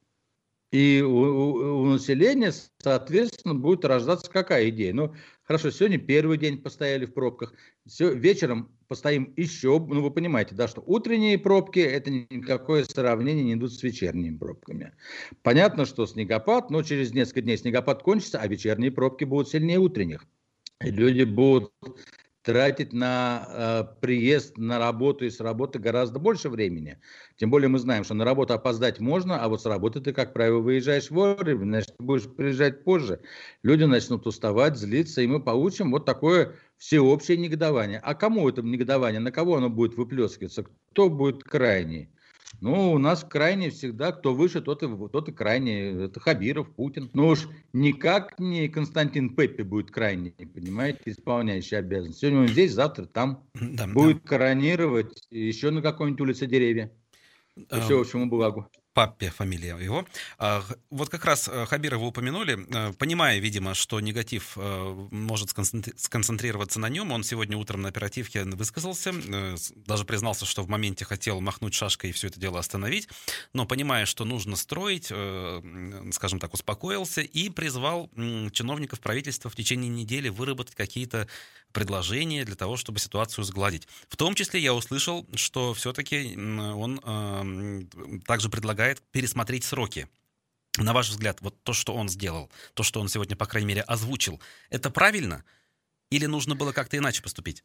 И 0.71 1.01
у, 1.01 1.09
у, 1.09 1.81
у 1.83 1.85
населения, 1.85 2.51
соответственно, 2.83 3.55
будет 3.55 3.85
рождаться 3.85 4.29
какая 4.29 4.69
идея? 4.69 4.93
Ну, 4.93 5.15
хорошо, 5.43 5.71
сегодня 5.71 5.97
первый 5.97 6.37
день 6.37 6.61
постояли 6.61 7.05
в 7.05 7.13
пробках, 7.13 7.53
все, 7.85 8.13
вечером 8.13 8.77
постоим 8.89 9.33
еще, 9.37 9.79
ну, 9.79 10.01
вы 10.01 10.11
понимаете, 10.11 10.55
да, 10.55 10.67
что 10.67 10.83
утренние 10.85 11.39
пробки, 11.39 11.79
это 11.79 12.11
никакое 12.11 12.83
сравнение 12.83 13.45
не 13.45 13.53
идут 13.53 13.73
с 13.73 13.81
вечерними 13.81 14.37
пробками. 14.37 14.93
Понятно, 15.41 15.85
что 15.85 16.05
снегопад, 16.05 16.69
но 16.69 16.83
через 16.83 17.13
несколько 17.13 17.41
дней 17.41 17.57
снегопад 17.57 18.03
кончится, 18.03 18.39
а 18.39 18.47
вечерние 18.47 18.91
пробки 18.91 19.23
будут 19.23 19.47
сильнее 19.47 19.79
утренних. 19.79 20.25
И 20.83 20.91
люди 20.91 21.23
будут 21.23 21.71
тратить 22.47 22.93
на 22.93 23.45
э, 23.49 23.99
приезд 23.99 24.57
на 24.57 24.79
работу 24.79 25.25
и 25.25 25.29
с 25.29 25.41
работы 25.41 25.79
гораздо 25.79 26.17
больше 26.17 26.47
времени. 26.47 26.97
Тем 27.35 27.51
более 27.51 27.67
мы 27.67 27.77
знаем, 27.77 28.05
что 28.05 28.13
на 28.13 28.23
работу 28.23 28.53
опоздать 28.53 29.01
можно, 29.01 29.43
а 29.43 29.49
вот 29.49 29.61
с 29.61 29.65
работы 29.65 29.99
ты, 29.99 30.13
как 30.13 30.31
правило, 30.31 30.59
выезжаешь 30.59 31.11
вовремя, 31.11 31.65
значит, 31.65 31.95
будешь 31.99 32.23
приезжать 32.23 32.85
позже. 32.85 33.19
Люди 33.63 33.83
начнут 33.83 34.25
уставать, 34.25 34.77
злиться, 34.77 35.21
и 35.21 35.27
мы 35.27 35.43
получим 35.43 35.91
вот 35.91 36.05
такое 36.05 36.55
всеобщее 36.77 37.35
негодование. 37.35 37.99
А 37.99 38.15
кому 38.15 38.47
это 38.47 38.61
негодование, 38.61 39.19
на 39.19 39.33
кого 39.33 39.57
оно 39.57 39.69
будет 39.69 39.97
выплескиваться, 39.97 40.63
кто 40.93 41.09
будет 41.09 41.43
крайний? 41.43 42.09
Ну, 42.59 42.93
у 42.93 42.97
нас 42.97 43.23
крайне 43.23 43.69
всегда, 43.69 44.11
кто 44.11 44.33
выше, 44.33 44.61
тот 44.61 44.81
и, 44.81 44.87
тот 44.87 45.29
и 45.29 45.31
крайний. 45.31 46.05
Это 46.05 46.19
Хабиров, 46.19 46.73
Путин. 46.73 47.09
Ну 47.13 47.27
уж 47.27 47.47
никак 47.73 48.39
не 48.39 48.67
Константин 48.67 49.35
Пеппи 49.35 49.61
будет 49.61 49.91
крайний, 49.91 50.31
понимаете, 50.31 51.01
исполняющий 51.05 51.75
обязанности. 51.75 52.21
Сегодня 52.21 52.39
он 52.41 52.47
здесь, 52.47 52.73
завтра 52.73 53.05
там. 53.05 53.43
Да, 53.53 53.87
будет 53.87 54.23
да. 54.23 54.29
коронировать 54.29 55.27
еще 55.29 55.69
на 55.71 55.81
какой-нибудь 55.81 56.21
улице 56.21 56.47
деревья. 56.47 56.91
По 57.69 57.81
всеобщему 57.81 58.27
благу. 58.27 58.67
Паппе 58.97 59.29
фамилия 59.29 59.77
его. 59.77 60.07
А, 60.39 60.65
вот 60.89 61.09
как 61.09 61.23
раз 61.23 61.47
э, 61.47 61.67
Хабирова 61.67 62.03
упомянули, 62.03 62.65
э, 62.67 62.93
понимая, 62.93 63.37
видимо, 63.37 63.75
что 63.75 63.99
негатив 63.99 64.53
э, 64.55 65.07
может 65.11 65.51
сконцентрироваться 65.51 66.79
на 66.79 66.89
нем, 66.89 67.11
он 67.11 67.23
сегодня 67.23 67.57
утром 67.57 67.83
на 67.83 67.89
оперативке 67.89 68.43
высказался, 68.43 69.13
даже 69.75 70.03
признался, 70.03 70.47
что 70.47 70.63
в 70.63 70.69
моменте 70.69 71.05
хотел 71.05 71.41
махнуть 71.41 71.75
шашкой 71.75 72.09
и 72.09 72.13
все 72.13 72.29
это 72.29 72.39
дело 72.39 72.57
остановить, 72.57 73.07
но 73.53 73.67
понимая, 73.67 74.07
что 74.07 74.25
нужно 74.25 74.55
строить, 74.55 75.13
скажем 76.15 76.39
так, 76.39 76.55
успокоился 76.55 77.21
и 77.21 77.49
призвал 77.49 78.09
чиновников 78.51 78.99
правительства 78.99 79.51
в 79.51 79.55
течение 79.55 79.89
недели 79.89 80.29
выработать 80.29 80.73
какие-то 80.73 81.27
предложения 81.71 82.45
для 82.45 82.55
того, 82.55 82.77
чтобы 82.77 82.99
ситуацию 82.99 83.43
сгладить. 83.43 83.87
В 84.09 84.17
том 84.17 84.33
числе 84.33 84.59
я 84.59 84.73
услышал, 84.73 85.27
что 85.35 85.73
все-таки 85.73 86.35
он 86.35 86.99
э, 87.03 88.19
также 88.25 88.49
предлагает 88.49 89.01
пересмотреть 89.11 89.63
сроки. 89.63 90.07
На 90.77 90.93
ваш 90.93 91.09
взгляд, 91.09 91.41
вот 91.41 91.61
то, 91.63 91.73
что 91.73 91.93
он 91.93 92.09
сделал, 92.09 92.51
то, 92.73 92.83
что 92.83 93.01
он 93.01 93.09
сегодня, 93.09 93.35
по 93.35 93.45
крайней 93.45 93.67
мере, 93.67 93.81
озвучил, 93.81 94.39
это 94.69 94.89
правильно? 94.89 95.43
Или 96.09 96.25
нужно 96.25 96.55
было 96.55 96.71
как-то 96.71 96.97
иначе 96.97 97.21
поступить? 97.21 97.63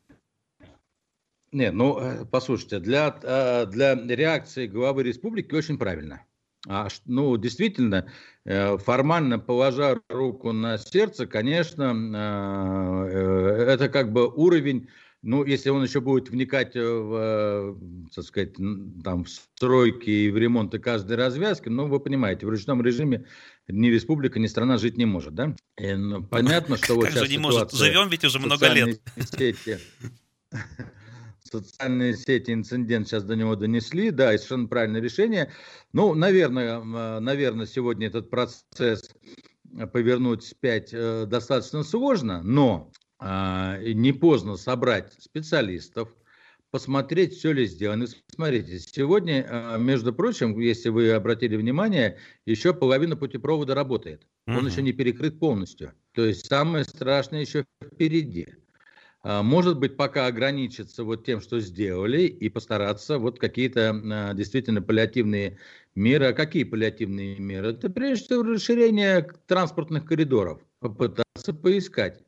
Не, 1.52 1.70
ну, 1.70 1.98
э, 2.00 2.24
послушайте, 2.24 2.80
для, 2.80 3.14
э, 3.22 3.66
для 3.66 3.94
реакции 3.94 4.66
главы 4.66 5.02
республики 5.02 5.54
очень 5.54 5.78
правильно. 5.78 6.24
А, 6.68 6.88
ну, 7.06 7.36
действительно, 7.36 8.06
э, 8.44 8.78
формально 8.78 9.38
положа 9.40 10.00
руку 10.08 10.52
на 10.52 10.78
сердце, 10.78 11.26
конечно, 11.26 11.92
а, 11.92 13.04
э, 13.06 13.64
это 13.72 13.88
как 13.88 14.12
бы 14.12 14.28
уровень, 14.28 14.88
ну, 15.22 15.44
если 15.44 15.70
он 15.70 15.82
еще 15.82 16.00
будет 16.00 16.30
вникать 16.30 16.74
в, 16.74 17.76
так 18.14 18.24
сказать, 18.24 18.54
там, 19.02 19.24
в 19.24 19.28
стройки 19.28 20.10
и 20.10 20.30
в 20.30 20.36
ремонты 20.36 20.78
каждой 20.78 21.16
развязки, 21.16 21.68
ну, 21.68 21.86
вы 21.86 21.98
понимаете, 21.98 22.46
в 22.46 22.48
ручном 22.48 22.80
режиме 22.80 23.24
ни 23.66 23.88
республика, 23.88 24.38
ни 24.38 24.46
страна 24.46 24.78
жить 24.78 24.96
не 24.96 25.04
может, 25.04 25.34
да? 25.34 25.56
И, 25.78 25.94
ну, 25.94 26.22
понятно, 26.22 26.76
что 26.76 26.94
вот 26.94 27.08
сейчас 27.08 27.26
же 27.26 27.32
не 27.32 27.38
может, 27.38 27.72
живем 27.72 28.08
ведь 28.08 28.24
уже 28.24 28.38
много 28.38 28.68
лет. 28.68 29.00
Сети, 29.16 29.78
социальные 31.52 32.16
сети 32.16 32.52
инцидент 32.52 33.06
сейчас 33.06 33.24
до 33.24 33.36
него 33.36 33.56
донесли, 33.56 34.10
да, 34.10 34.34
и 34.34 34.38
совершенно 34.38 34.68
правильное 34.68 35.00
решение. 35.00 35.52
Ну, 35.92 36.14
наверное, 36.14 36.80
наверное, 37.20 37.66
сегодня 37.66 38.06
этот 38.08 38.30
процесс 38.30 39.10
повернуть 39.92 40.42
вспять 40.42 40.90
э, 40.92 41.26
достаточно 41.26 41.82
сложно, 41.82 42.42
но 42.42 42.90
а, 43.18 43.78
не 43.78 44.12
поздно 44.12 44.56
собрать 44.56 45.14
специалистов, 45.18 46.14
посмотреть, 46.72 47.34
все 47.34 47.52
ли 47.52 47.66
сделано. 47.66 48.06
Смотрите, 48.28 48.80
сегодня, 48.80 49.46
а, 49.48 49.78
между 49.78 50.12
прочим, 50.12 50.58
если 50.58 50.88
вы 50.88 51.12
обратили 51.12 51.56
внимание, 51.56 52.18
еще 52.46 52.74
половина 52.74 53.16
путепровода 53.16 53.74
работает. 53.74 54.26
Он 54.46 54.56
угу. 54.56 54.66
еще 54.66 54.82
не 54.82 54.92
перекрыт 54.92 55.38
полностью. 55.38 55.92
То 56.14 56.24
есть 56.24 56.46
самое 56.46 56.84
страшное 56.84 57.42
еще 57.42 57.64
впереди. 57.84 58.48
А, 59.24 59.42
может 59.42 59.78
быть, 59.78 59.96
пока 59.96 60.26
ограничиться 60.26 61.04
вот 61.04 61.24
тем, 61.24 61.40
что 61.40 61.60
сделали, 61.60 62.22
и 62.22 62.48
постараться 62.48 63.18
вот 63.18 63.38
какие-то 63.38 63.90
а, 63.90 64.34
действительно 64.34 64.82
паллиативные 64.82 65.58
меры. 65.94 66.26
А 66.26 66.32
какие 66.32 66.64
паллиативные 66.64 67.38
меры? 67.38 67.68
Это 67.70 67.88
прежде 67.88 68.24
всего 68.24 68.42
расширение 68.42 69.28
транспортных 69.46 70.06
коридоров. 70.06 70.60
Попытаться 70.80 71.54
поискать. 71.54 72.24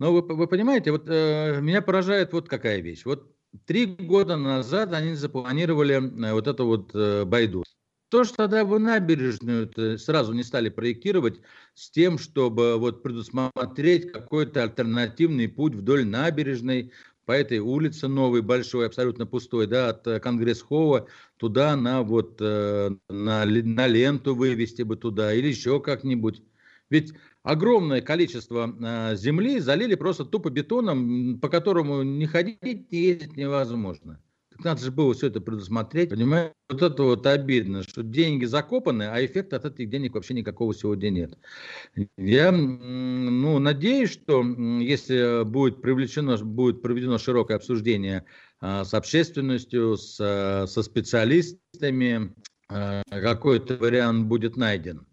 Но 0.00 0.12
вы, 0.12 0.22
вы 0.22 0.48
понимаете, 0.48 0.90
вот 0.90 1.04
э, 1.08 1.60
меня 1.60 1.80
поражает 1.80 2.32
вот 2.32 2.48
какая 2.48 2.80
вещь. 2.80 3.04
Вот 3.04 3.32
три 3.64 3.86
года 3.86 4.36
назад 4.36 4.92
они 4.92 5.14
запланировали 5.14 5.94
э, 5.94 6.32
вот 6.32 6.48
эту 6.48 6.66
вот 6.66 6.90
э, 6.94 7.24
байду. 7.24 7.62
То, 8.08 8.24
что 8.24 8.36
тогда 8.36 8.64
вы 8.64 8.78
набережную 8.78 9.98
сразу 9.98 10.32
не 10.32 10.44
стали 10.44 10.68
проектировать 10.68 11.40
с 11.74 11.90
тем, 11.90 12.18
чтобы 12.18 12.76
вот 12.78 13.02
предусмотреть 13.02 14.12
какой-то 14.12 14.62
альтернативный 14.62 15.48
путь 15.48 15.74
вдоль 15.74 16.06
набережной, 16.06 16.92
по 17.26 17.32
этой 17.32 17.58
улице 17.58 18.08
новой, 18.08 18.42
большой, 18.42 18.86
абсолютно 18.86 19.26
пустой, 19.26 19.66
да, 19.66 19.90
от 19.90 20.06
э, 20.06 20.20
Конгресс-Холла 20.20 21.08
туда 21.36 21.76
на 21.76 22.02
вот 22.02 22.36
э, 22.40 22.90
на, 23.08 23.44
на 23.44 23.86
ленту 23.86 24.34
вывести 24.34 24.82
бы 24.82 24.96
туда 24.96 25.32
или 25.32 25.48
еще 25.48 25.80
как-нибудь. 25.80 26.42
Ведь 26.90 27.14
огромное 27.42 28.02
количество 28.02 28.74
э, 28.78 29.16
земли 29.16 29.58
залили 29.60 29.94
просто 29.94 30.24
тупо 30.24 30.50
бетоном, 30.50 31.40
по 31.40 31.48
которому 31.48 32.02
не 32.02 32.26
ходить, 32.26 32.92
не 32.92 32.98
ездить 32.98 33.36
невозможно. 33.36 34.20
Так 34.56 34.64
надо 34.64 34.82
же 34.82 34.92
было 34.92 35.12
все 35.14 35.26
это 35.26 35.40
предусмотреть. 35.40 36.10
Понимаете, 36.10 36.54
вот 36.68 36.82
это 36.82 37.02
вот 37.02 37.26
обидно, 37.26 37.82
что 37.82 38.04
деньги 38.04 38.44
закопаны, 38.44 39.04
а 39.04 39.24
эффекта 39.24 39.56
от 39.56 39.64
этих 39.64 39.90
денег 39.90 40.14
вообще 40.14 40.34
никакого 40.34 40.72
сегодня 40.72 41.10
нет. 41.10 41.36
Я 42.16 42.52
ну, 42.52 43.58
надеюсь, 43.58 44.12
что 44.12 44.44
если 44.80 45.42
будет 45.44 45.82
привлечено, 45.82 46.36
будет 46.36 46.82
проведено 46.82 47.18
широкое 47.18 47.56
обсуждение 47.56 48.26
а, 48.60 48.84
с 48.84 48.94
общественностью, 48.94 49.96
с, 49.96 50.14
со 50.68 50.82
специалистами, 50.82 52.32
а, 52.68 53.02
какой-то 53.10 53.76
вариант 53.76 54.26
будет 54.26 54.56
найден. 54.56 55.04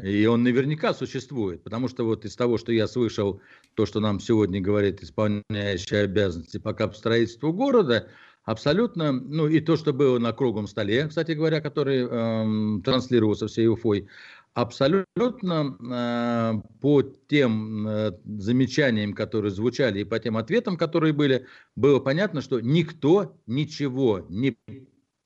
И 0.00 0.24
он 0.26 0.44
наверняка 0.44 0.94
существует, 0.94 1.64
потому 1.64 1.88
что 1.88 2.04
вот 2.04 2.24
из 2.24 2.36
того, 2.36 2.58
что 2.58 2.70
я 2.70 2.86
слышал, 2.86 3.40
то, 3.74 3.84
что 3.84 3.98
нам 3.98 4.20
сегодня 4.20 4.60
говорит 4.60 5.02
исполняющий 5.02 5.96
обязанности 5.96 6.58
по 6.58 6.72
капстроительству 6.72 7.52
города– 7.52 8.08
абсолютно, 8.48 9.12
ну 9.12 9.46
и 9.46 9.60
то, 9.60 9.76
что 9.76 9.92
было 9.92 10.18
на 10.18 10.32
круглом 10.32 10.66
столе, 10.66 11.06
кстати 11.06 11.32
говоря, 11.32 11.60
который 11.60 12.06
э, 12.08 12.80
транслировался 12.82 13.46
всей 13.46 13.68
Уфой, 13.68 14.08
абсолютно 14.54 15.76
э, 15.78 16.62
по 16.80 17.02
тем 17.02 17.86
э, 17.86 18.12
замечаниям, 18.24 19.12
которые 19.12 19.50
звучали, 19.50 20.00
и 20.00 20.04
по 20.04 20.18
тем 20.18 20.38
ответам, 20.38 20.78
которые 20.78 21.12
были, 21.12 21.46
было 21.76 22.00
понятно, 22.00 22.40
что 22.40 22.60
никто 22.60 23.36
ничего 23.46 24.24
не 24.30 24.56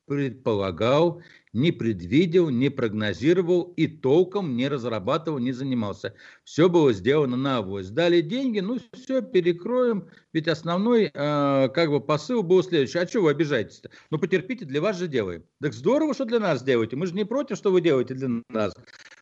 предполагал, 0.07 1.23
не 1.53 1.71
предвидел, 1.71 2.49
не 2.49 2.71
прогнозировал 2.71 3.73
и 3.77 3.87
толком 3.87 4.57
не 4.57 4.69
разрабатывал, 4.69 5.39
не 5.39 5.53
занимался. 5.53 6.15
Все 6.45 6.69
было 6.69 6.93
сделано 6.93 7.37
на 7.37 7.59
авось. 7.59 7.91
Дали 7.91 8.23
деньги, 8.23 8.61
ну 8.61 8.79
все, 8.93 9.21
перекроем. 9.21 10.09
Ведь 10.33 10.49
основной 10.49 11.05
э, 11.05 11.11
как 11.13 11.91
бы 11.91 12.01
посыл 12.01 12.43
был 12.43 12.63
следующий. 12.63 12.99
А 12.99 13.07
что 13.07 13.21
вы 13.21 13.31
обижаетесь-то? 13.31 13.91
Ну 14.11 14.19
потерпите, 14.19 14.65
для 14.65 14.81
вас 14.81 14.99
же 14.99 15.09
делаем. 15.09 15.45
Так 15.61 15.75
здорово, 15.75 16.15
что 16.15 16.25
для 16.25 16.41
нас 16.41 16.63
делаете. 16.63 16.97
Мы 16.97 17.07
же 17.07 17.15
не 17.15 17.25
против, 17.25 17.59
что 17.59 17.71
вы 17.71 17.83
делаете 17.83 18.15
для 18.15 18.29
нас. 18.49 18.75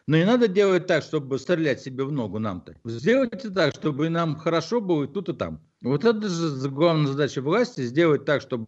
Но 0.07 0.17
не 0.17 0.25
надо 0.25 0.49
делать 0.49 0.87
так, 0.87 1.03
чтобы 1.03 1.39
стрелять 1.39 1.81
себе 1.81 2.05
в 2.05 2.13
ногу 2.13 2.39
нам-то. 2.39 2.77
Сделайте 2.85 3.51
так, 3.51 3.75
чтобы 3.75 4.09
нам 4.09 4.37
хорошо 4.37 4.81
было 4.81 5.05
и 5.05 5.07
тут, 5.07 5.29
и 5.29 5.33
там. 5.35 5.61
Вот 5.83 6.05
это 6.05 6.29
же 6.29 6.69
главная 6.69 7.07
задача 7.07 7.41
власти, 7.41 7.83
сделать 7.83 8.25
так, 8.25 8.43
чтобы 8.43 8.67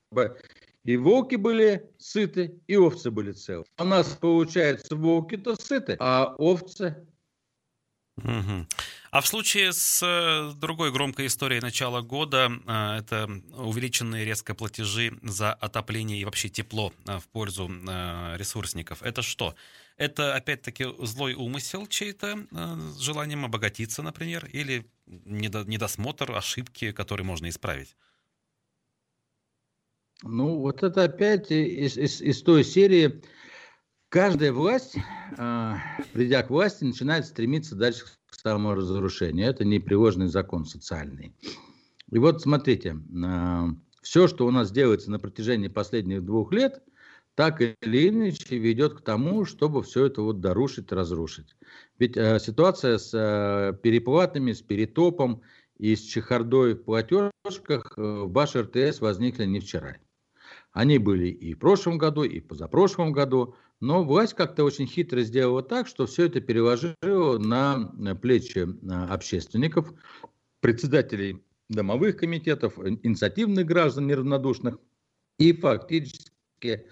и 0.84 0.96
волки 0.96 1.36
были 1.36 1.90
сыты, 1.98 2.60
и 2.66 2.76
овцы 2.76 3.10
были 3.10 3.32
целы. 3.32 3.64
У 3.78 3.84
нас, 3.84 4.08
получается, 4.20 4.96
волки-то 4.96 5.54
сыты, 5.56 5.96
а 6.00 6.34
овцы... 6.38 7.06
Угу. 8.16 8.66
А 9.10 9.20
в 9.20 9.26
случае 9.26 9.72
с 9.72 10.02
э, 10.02 10.52
другой 10.58 10.92
громкой 10.92 11.26
историей 11.26 11.60
начала 11.60 12.02
года, 12.02 12.50
э, 12.66 12.98
это 12.98 13.28
увеличенные 13.56 14.24
резко 14.24 14.54
платежи 14.54 15.18
за 15.22 15.52
отопление 15.52 16.18
и 16.18 16.24
вообще 16.24 16.48
тепло 16.48 16.92
э, 17.06 17.18
в 17.18 17.28
пользу 17.28 17.68
ресурсников. 17.68 19.02
Это 19.02 19.22
что? 19.22 19.54
Это 19.96 20.34
опять-таки 20.34 20.86
злой 21.00 21.34
умысел 21.34 21.86
чей-то 21.86 22.46
с 22.50 22.98
желанием 22.98 23.44
обогатиться, 23.44 24.02
например, 24.02 24.46
или 24.46 24.86
недосмотр, 25.06 26.32
ошибки, 26.32 26.92
которые 26.92 27.26
можно 27.26 27.48
исправить? 27.48 27.94
Ну, 30.22 30.58
вот 30.58 30.82
это 30.82 31.04
опять 31.04 31.50
из, 31.50 31.96
из, 31.96 32.20
из 32.20 32.42
той 32.42 32.64
серии. 32.64 33.22
Каждая 34.08 34.52
власть, 34.52 34.96
э, 35.38 35.74
придя 36.12 36.42
к 36.42 36.50
власти, 36.50 36.84
начинает 36.84 37.26
стремиться 37.26 37.74
дальше 37.74 38.04
к 38.26 38.34
саморазрушению. 38.34 39.48
Это 39.48 39.64
непреложный 39.64 40.26
закон 40.26 40.64
социальный. 40.64 41.34
И 42.10 42.18
вот 42.18 42.42
смотрите, 42.42 42.96
э, 42.96 43.62
все, 44.02 44.28
что 44.28 44.46
у 44.46 44.50
нас 44.50 44.70
делается 44.70 45.10
на 45.10 45.18
протяжении 45.18 45.68
последних 45.68 46.24
двух 46.24 46.52
лет, 46.52 46.82
так 47.34 47.62
или 47.62 48.08
иначе 48.08 48.58
ведет 48.58 48.94
к 48.94 49.00
тому, 49.00 49.44
чтобы 49.44 49.82
все 49.82 50.06
это 50.06 50.22
вот 50.22 50.40
дорушить, 50.40 50.92
разрушить. 50.92 51.56
Ведь 51.98 52.16
э, 52.16 52.38
ситуация 52.38 52.98
с 52.98 53.10
э, 53.14 53.76
переплатами, 53.82 54.52
с 54.52 54.60
перетопом 54.60 55.42
и 55.78 55.96
с 55.96 56.02
чехардой 56.02 56.74
в 56.74 56.84
платежках 56.84 57.92
э, 57.96 58.02
в 58.02 58.28
Баш 58.28 58.56
РТС 58.56 59.00
возникли 59.00 59.46
не 59.46 59.60
вчера. 59.60 59.96
Они 60.72 60.98
были 60.98 61.28
и 61.28 61.54
в 61.54 61.58
прошлом 61.58 61.98
году, 61.98 62.22
и 62.22 62.40
позапрошлом 62.40 63.12
году, 63.12 63.54
но 63.80 64.04
власть 64.04 64.34
как-то 64.34 64.64
очень 64.64 64.86
хитро 64.86 65.20
сделала 65.20 65.62
так, 65.62 65.86
что 65.86 66.06
все 66.06 66.26
это 66.26 66.40
переложила 66.40 67.38
на 67.38 68.14
плечи 68.16 68.66
а, 68.90 69.12
общественников, 69.12 69.92
председателей 70.60 71.42
домовых 71.68 72.16
комитетов, 72.16 72.78
инициативных 72.78 73.66
граждан 73.66 74.06
неравнодушных, 74.06 74.78
и 75.38 75.52
фактически 75.52 76.86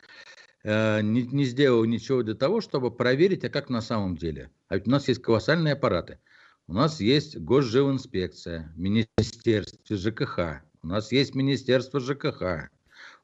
э, 0.65 1.03
не, 1.03 1.23
не 1.23 1.45
сделал 1.45 1.85
ничего 1.85 2.23
для 2.23 2.35
того, 2.35 2.61
чтобы 2.61 2.91
проверить, 2.91 3.45
а 3.45 3.51
как 3.51 3.69
на 3.71 3.81
самом 3.81 4.17
деле. 4.17 4.51
А 4.69 4.77
ведь 4.77 4.87
у 4.87 4.91
нас 4.91 5.09
есть 5.09 5.23
колоссальные 5.23 5.75
аппараты. 5.75 6.19
У 6.67 6.73
нас 6.73 7.01
есть 7.01 7.39
госжилинспекция, 7.39 8.73
министерство 8.77 9.97
ЖКХ, 9.97 10.63
у 10.83 10.87
нас 10.87 11.13
есть 11.13 11.35
министерство 11.35 12.01
ЖКХ, 12.01 12.71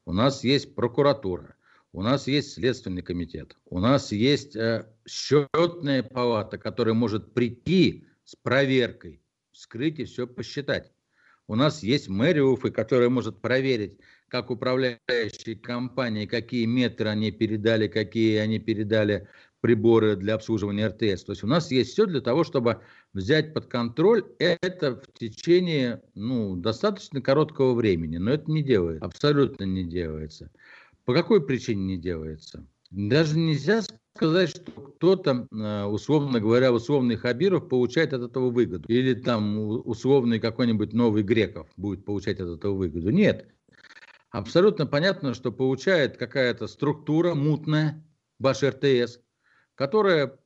у 0.07 0.13
нас 0.13 0.45
есть 0.45 0.73
прокуратура, 0.73 1.57
у 1.91 2.01
нас 2.01 2.27
есть 2.27 2.53
Следственный 2.53 3.01
комитет, 3.01 3.57
у 3.65 3.79
нас 3.79 4.13
есть 4.13 4.55
э, 4.55 4.87
счетная 5.05 6.01
палата, 6.01 6.57
которая 6.57 6.93
может 6.93 7.33
прийти 7.33 8.07
с 8.23 8.33
проверкой, 8.37 9.21
вскрыть 9.51 9.99
и 9.99 10.05
все 10.05 10.25
посчитать. 10.25 10.93
У 11.45 11.55
нас 11.55 11.83
есть 11.83 12.07
мэрия 12.07 12.43
Уфы, 12.43 12.71
которая 12.71 13.09
может 13.09 13.41
проверить, 13.41 13.99
как 14.29 14.49
управляющие 14.49 15.57
компании, 15.57 16.25
какие 16.25 16.65
метры 16.65 17.09
они 17.09 17.31
передали, 17.31 17.89
какие 17.89 18.37
они 18.37 18.59
передали 18.59 19.27
приборы 19.61 20.15
для 20.15 20.35
обслуживания 20.35 20.87
РТС. 20.87 21.23
То 21.23 21.31
есть 21.31 21.43
у 21.43 21.47
нас 21.47 21.71
есть 21.71 21.91
все 21.91 22.05
для 22.05 22.21
того, 22.21 22.43
чтобы 22.43 22.81
взять 23.13 23.53
под 23.53 23.65
контроль 23.65 24.25
это 24.39 24.95
в 24.95 25.17
течение 25.17 26.01
ну, 26.13 26.55
достаточно 26.55 27.21
короткого 27.21 27.73
времени. 27.73 28.17
Но 28.17 28.31
это 28.31 28.51
не 28.51 28.63
делается, 28.63 29.05
абсолютно 29.05 29.63
не 29.63 29.83
делается. 29.83 30.51
По 31.05 31.13
какой 31.13 31.45
причине 31.45 31.85
не 31.85 31.97
делается? 31.97 32.65
Даже 32.91 33.37
нельзя 33.37 33.81
сказать, 34.15 34.49
что 34.49 34.71
кто-то, 34.71 35.47
э, 35.51 35.83
условно 35.85 36.39
говоря, 36.39 36.71
условный 36.71 37.15
Хабиров 37.15 37.67
получает 37.69 38.13
от 38.13 38.21
этого 38.21 38.49
выгоду. 38.49 38.87
Или 38.87 39.13
там 39.13 39.57
условный 39.57 40.39
какой-нибудь 40.39 40.93
новый 40.93 41.23
Греков 41.23 41.67
будет 41.77 42.05
получать 42.05 42.39
от 42.39 42.57
этого 42.57 42.75
выгоду. 42.75 43.09
Нет. 43.09 43.47
Абсолютно 44.29 44.85
понятно, 44.85 45.33
что 45.33 45.51
получает 45.51 46.17
какая-то 46.17 46.67
структура 46.67 47.33
мутная, 47.33 48.03
ваш 48.39 48.63
РТС, 48.63 49.19
которая, 49.77 50.37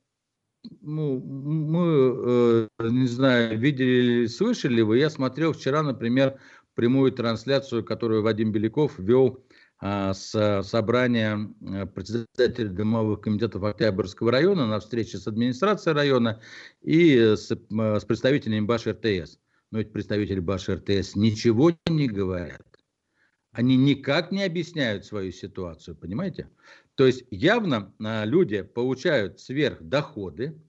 ну, 0.82 1.20
мы, 1.20 2.68
э, 2.80 2.90
не 2.90 3.08
знаю, 3.08 3.58
видели 3.58 3.90
или 3.90 4.28
слышали 4.28 4.82
вы, 4.82 5.00
я 5.00 5.10
смотрел 5.10 5.54
вчера, 5.54 5.82
например, 5.82 6.40
прямую 6.76 7.12
трансляцию, 7.14 7.84
которую 7.84 8.22
Вадим 8.22 8.52
Беляков 8.52 9.00
вел 9.00 9.44
а, 9.80 10.14
с 10.14 10.62
собрания 10.64 11.50
э, 11.62 11.86
председателя 11.88 12.70
домовых 12.70 13.22
комитетов 13.22 13.64
Октябрьского 13.64 14.32
района 14.32 14.68
на 14.68 14.80
встрече 14.80 15.18
с 15.18 15.28
администрацией 15.28 15.96
района 15.96 16.40
и 16.82 17.18
с, 17.18 17.52
э, 17.52 18.00
с 18.00 18.06
представителями 18.06 18.66
БАШ 18.66 18.88
РТС. 18.88 19.40
Но 19.72 19.80
эти 19.80 19.90
представители 19.90 20.40
БАШ 20.40 20.70
РТС 20.70 21.16
ничего 21.16 21.72
не 21.88 22.08
говорят. 22.08 22.71
Они 23.52 23.76
никак 23.76 24.32
не 24.32 24.44
объясняют 24.44 25.06
свою 25.06 25.32
ситуацию, 25.32 25.96
понимаете? 25.96 26.50
То 26.96 27.06
есть 27.06 27.26
явно 27.32 27.94
а, 28.00 28.26
люди 28.26 28.62
получают 28.62 29.40
сверхдоходы, 29.40 30.62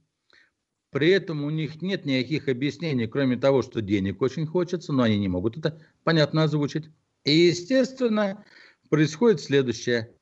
при 0.91 1.09
этом 1.09 1.43
у 1.43 1.51
них 1.51 1.81
нет 1.81 2.05
никаких 2.05 2.49
объяснений, 2.49 3.07
кроме 3.07 3.37
того, 3.37 3.63
что 3.63 3.81
денег 3.81 4.21
очень 4.21 4.47
хочется, 4.47 4.93
но 4.93 5.05
они 5.05 5.19
не 5.19 5.29
могут 5.29 5.57
это 5.57 5.81
понятно 6.05 6.43
озвучить. 6.43 6.91
И, 7.25 7.33
естественно, 7.33 8.45
происходит 8.91 9.41
следующее. 9.41 10.15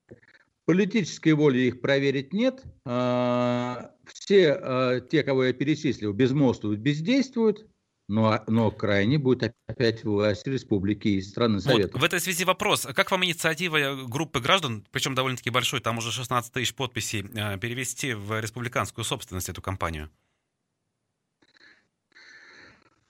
Политической 0.67 1.33
воли 1.33 1.59
их 1.63 1.81
проверить 1.81 2.33
нет. 2.33 2.63
А, 2.85 3.93
все 4.07 4.53
а, 4.53 5.01
те, 5.01 5.25
кого 5.25 5.47
я 5.47 5.53
перечислил, 5.53 6.13
безмолвствуют, 6.13 6.79
бездействуют. 6.79 7.67
Но, 8.11 8.43
но 8.49 8.73
крайне 8.73 9.19
будет 9.19 9.55
опять 9.69 10.03
власть 10.03 10.45
республики 10.45 11.07
и 11.07 11.23
страны 11.23 11.61
Совета. 11.61 11.93
Вот, 11.93 12.03
в 12.03 12.05
этой 12.05 12.19
связи 12.21 12.45
вопрос. 12.45 12.85
Как 12.93 13.09
вам 13.13 13.25
инициатива 13.25 14.05
группы 14.05 14.41
граждан, 14.41 14.85
причем 14.91 15.15
довольно-таки 15.15 15.51
большой, 15.51 15.81
там 15.81 15.99
уже 15.99 16.11
16 16.11 16.53
тысяч 16.53 16.75
подписей, 16.75 17.25
а, 17.37 17.57
перевести 17.57 18.15
в 18.15 18.41
республиканскую 18.41 19.05
собственность 19.05 19.49
эту 19.49 19.63
компанию? 19.63 20.11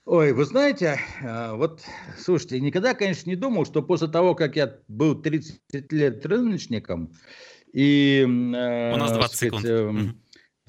Ой, 0.04 0.34
вы 0.34 0.44
знаете, 0.44 1.00
а, 1.22 1.54
вот, 1.54 1.82
слушайте, 2.18 2.60
никогда, 2.60 2.92
конечно, 2.92 3.30
не 3.30 3.36
думал, 3.36 3.64
что 3.64 3.82
после 3.82 4.08
того, 4.08 4.34
как 4.34 4.56
я 4.56 4.80
был 4.86 5.14
30 5.14 5.62
лет 5.92 6.26
рыночником 6.26 7.10
и... 7.72 8.22
У 8.26 8.98
нас 8.98 9.12
20 9.12 9.34
сказать, 9.34 9.62
секунд. 9.62 10.16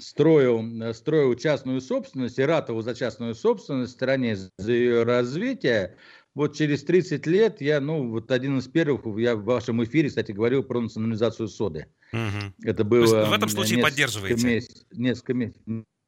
Строил, 0.02 0.94
строил 0.94 1.36
частную 1.36 1.80
собственность 1.80 2.40
и 2.40 2.44
ратовал 2.44 2.82
за 2.82 2.96
частную 2.96 3.36
собственность 3.36 3.92
в 3.92 3.96
стране, 3.96 4.36
за 4.36 4.72
ее 4.72 5.04
развитие, 5.04 5.96
вот 6.34 6.56
через 6.56 6.84
30 6.84 7.28
лет 7.28 7.62
я, 7.62 7.82
ну, 7.82 8.10
вот 8.10 8.32
один 8.32 8.58
из 8.58 8.68
первых, 8.68 9.02
я 9.20 9.36
в 9.36 9.44
вашем 9.44 9.84
эфире, 9.84 10.10
кстати, 10.10 10.32
говорил 10.32 10.64
про 10.64 10.80
национализацию 10.80 11.48
соды. 11.48 11.88
Угу. 12.14 12.70
Это 12.70 12.84
было... 12.84 13.26
в 13.26 13.34
этом 13.34 13.50
случае 13.50 13.82
поддерживаете? 13.82 14.48
Месяц, 14.48 14.86
несколько 14.92 15.34
месяцев 15.34 15.62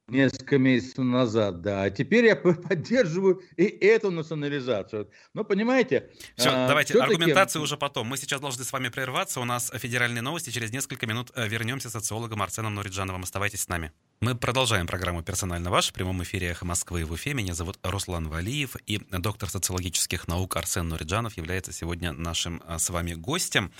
несколько 0.08 0.58
месяцев 0.58 1.00
назад, 1.00 1.62
да. 1.62 1.84
А 1.84 1.90
теперь 1.90 2.26
я 2.26 2.36
поддерживаю 2.36 3.42
и 3.58 3.64
эту 3.64 4.12
национализацию. 4.12 5.10
Но 5.34 5.44
понимаете... 5.44 6.10
Все, 6.36 6.50
а, 6.50 6.68
давайте, 6.68 7.00
аргументацию 7.00 7.62
уже 7.62 7.78
потом. 7.78 8.08
Мы 8.08 8.18
сейчас 8.18 8.42
должны 8.42 8.64
с 8.64 8.72
вами 8.72 8.90
прерваться. 8.90 9.40
У 9.40 9.46
нас 9.46 9.72
федеральные 9.74 10.22
новости. 10.22 10.50
Через 10.50 10.72
несколько 10.72 11.08
минут 11.08 11.32
э, 11.36 11.48
вернемся 11.48 11.90
с 11.90 11.94
социологом 11.94 12.42
Арсеном 12.42 12.76
Нуриджановым. 12.76 13.24
Оставайтесь 13.24 13.62
с 13.62 13.68
нами. 13.68 13.92
Мы 14.22 14.36
продолжаем 14.36 14.88
программу 14.88 15.22
«Персонально 15.22 15.70
ваш» 15.70 15.90
в 15.90 15.94
прямом 15.94 16.24
эфире 16.24 16.48
«Эхо 16.48 16.66
Москвы» 16.66 17.04
в 17.04 17.12
Уфе. 17.12 17.34
Меня 17.34 17.54
зовут 17.54 17.78
Руслан 17.84 18.30
Валиев, 18.30 18.76
и 18.88 19.00
доктор 19.12 19.50
социологических 19.50 20.28
наук 20.30 20.56
Арсен 20.56 20.88
Нуриджанов 20.88 21.36
является 21.36 21.74
сегодня 21.74 22.14
нашим 22.14 22.64
а, 22.66 22.80
с 22.80 22.90
вами 22.90 23.16
гостем. 23.16 23.74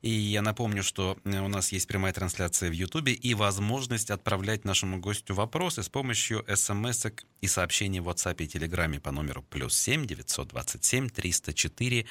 И 0.00 0.08
я 0.10 0.40
напомню, 0.40 0.82
что 0.82 1.18
э, 1.24 1.40
у 1.40 1.48
нас 1.48 1.72
есть 1.72 1.86
прямая 1.86 2.14
трансляция 2.14 2.70
в 2.70 2.72
Ютубе 2.72 3.12
и 3.12 3.34
возможность 3.34 4.10
отправлять 4.10 4.64
нашему 4.64 4.98
гостю 4.98 5.34
вопросы 5.34 5.82
с 5.82 5.90
помощью 5.90 6.46
смс 6.54 7.06
и 7.42 7.46
сообщений 7.46 8.00
в 8.00 8.08
WhatsApp 8.08 8.42
и 8.42 8.48
Телеграме 8.48 9.00
по 9.00 9.10
номеру 9.10 9.42
плюс 9.42 9.76
7 9.76 10.06
927 10.06 11.10
304 11.10 12.06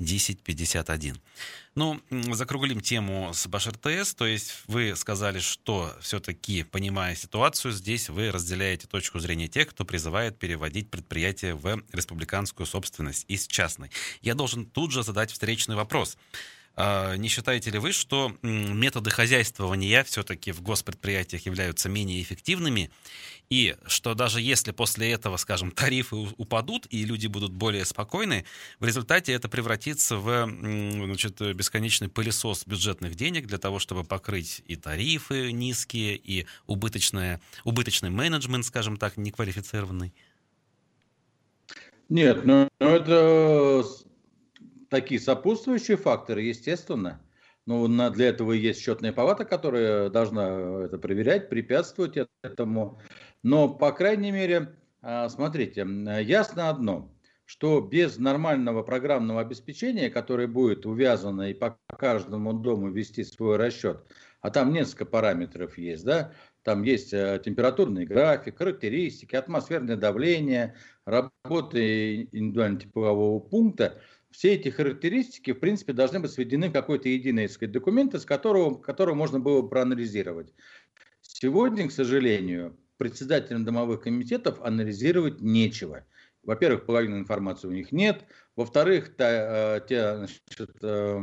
1051. 0.00 1.20
Ну, 1.76 2.00
закруглим 2.32 2.80
тему 2.80 3.30
с 3.32 3.46
Башир 3.46 3.74
ТС. 3.76 4.14
То 4.14 4.26
есть 4.26 4.62
вы 4.66 4.96
сказали, 4.96 5.38
что 5.38 5.94
все-таки, 6.00 6.64
понимая 6.64 7.14
ситуацию, 7.14 7.72
здесь 7.72 8.08
вы 8.08 8.30
разделяете 8.30 8.86
точку 8.86 9.20
зрения 9.20 9.46
тех, 9.46 9.68
кто 9.68 9.84
призывает 9.84 10.38
переводить 10.38 10.90
предприятие 10.90 11.54
в 11.54 11.82
республиканскую 11.92 12.66
собственность 12.66 13.24
из 13.28 13.46
частной. 13.46 13.90
Я 14.22 14.34
должен 14.34 14.66
тут 14.66 14.90
же 14.90 15.02
задать 15.02 15.30
встречный 15.30 15.76
вопрос. 15.76 16.16
А, 16.76 17.16
не 17.16 17.28
считаете 17.28 17.70
ли 17.70 17.78
вы, 17.78 17.92
что 17.92 18.36
методы 18.42 19.10
хозяйствования 19.10 20.02
все-таки 20.04 20.52
в 20.52 20.62
госпредприятиях 20.62 21.46
являются 21.46 21.88
менее 21.88 22.22
эффективными, 22.22 22.90
и 23.50 23.76
что 23.86 24.14
даже 24.14 24.40
если 24.40 24.70
после 24.70 25.10
этого, 25.10 25.36
скажем, 25.36 25.72
тарифы 25.72 26.14
упадут 26.14 26.86
и 26.90 27.04
люди 27.04 27.26
будут 27.26 27.52
более 27.52 27.84
спокойны, 27.84 28.44
в 28.78 28.84
результате 28.84 29.32
это 29.32 29.48
превратится 29.48 30.16
в 30.16 30.48
значит, 30.48 31.40
бесконечный 31.40 32.08
пылесос 32.08 32.64
бюджетных 32.64 33.16
денег 33.16 33.46
для 33.46 33.58
того, 33.58 33.80
чтобы 33.80 34.04
покрыть 34.04 34.62
и 34.66 34.76
тарифы 34.76 35.50
низкие, 35.50 36.16
и 36.16 36.46
убыточное, 36.68 37.40
убыточный 37.64 38.10
менеджмент, 38.10 38.64
скажем 38.64 38.96
так, 38.96 39.16
неквалифицированный? 39.16 40.14
Нет, 42.08 42.44
ну 42.44 42.68
это 42.78 43.84
такие 44.90 45.20
сопутствующие 45.20 45.96
факторы, 45.96 46.42
естественно. 46.42 47.22
Ну, 47.66 47.86
на, 47.86 48.10
для 48.10 48.28
этого 48.28 48.52
есть 48.52 48.80
счетная 48.80 49.12
палата, 49.12 49.44
которая 49.44 50.10
должна 50.10 50.84
это 50.84 50.98
проверять, 50.98 51.48
препятствовать 51.48 52.16
этому. 52.42 53.00
Но, 53.42 53.68
по 53.68 53.92
крайней 53.92 54.32
мере, 54.32 54.76
а, 55.02 55.28
смотрите, 55.28 55.86
ясно 56.22 56.68
одно, 56.68 57.14
что 57.44 57.80
без 57.80 58.18
нормального 58.18 58.82
программного 58.82 59.40
обеспечения, 59.40 60.10
которое 60.10 60.48
будет 60.48 60.84
увязано 60.84 61.50
и 61.50 61.54
по 61.54 61.78
каждому 61.86 62.52
дому 62.52 62.90
вести 62.90 63.24
свой 63.24 63.56
расчет, 63.56 64.04
а 64.40 64.50
там 64.50 64.72
несколько 64.72 65.04
параметров 65.04 65.78
есть, 65.78 66.04
да, 66.04 66.32
там 66.62 66.82
есть 66.82 67.12
э, 67.12 67.40
температурный 67.44 68.04
график, 68.04 68.58
характеристики, 68.58 69.34
атмосферное 69.34 69.96
давление, 69.96 70.76
работы 71.06 72.28
индивидуального 72.32 72.80
теплового 72.80 73.40
пункта, 73.40 74.00
все 74.30 74.54
эти 74.54 74.68
характеристики, 74.68 75.52
в 75.52 75.60
принципе, 75.60 75.92
должны 75.92 76.20
быть 76.20 76.30
сведены 76.30 76.68
в 76.68 76.72
какой-то 76.72 77.08
единый 77.08 77.48
сказать, 77.48 77.72
документ, 77.72 78.14
из 78.14 78.24
которого, 78.24 78.76
которого 78.76 79.14
можно 79.14 79.40
было 79.40 79.62
бы 79.62 79.68
проанализировать. 79.68 80.54
Сегодня, 81.20 81.88
к 81.88 81.92
сожалению, 81.92 82.78
председателям 82.96 83.64
домовых 83.64 84.02
комитетов 84.02 84.60
анализировать 84.62 85.40
нечего. 85.40 86.06
Во-первых, 86.42 86.86
половины 86.86 87.16
информации 87.16 87.68
у 87.68 87.72
них 87.72 87.92
нет. 87.92 88.24
Во-вторых, 88.56 89.16
та, 89.16 89.76
э, 89.76 89.80
те 89.88 90.16
значит, 90.16 90.76
э, 90.82 91.20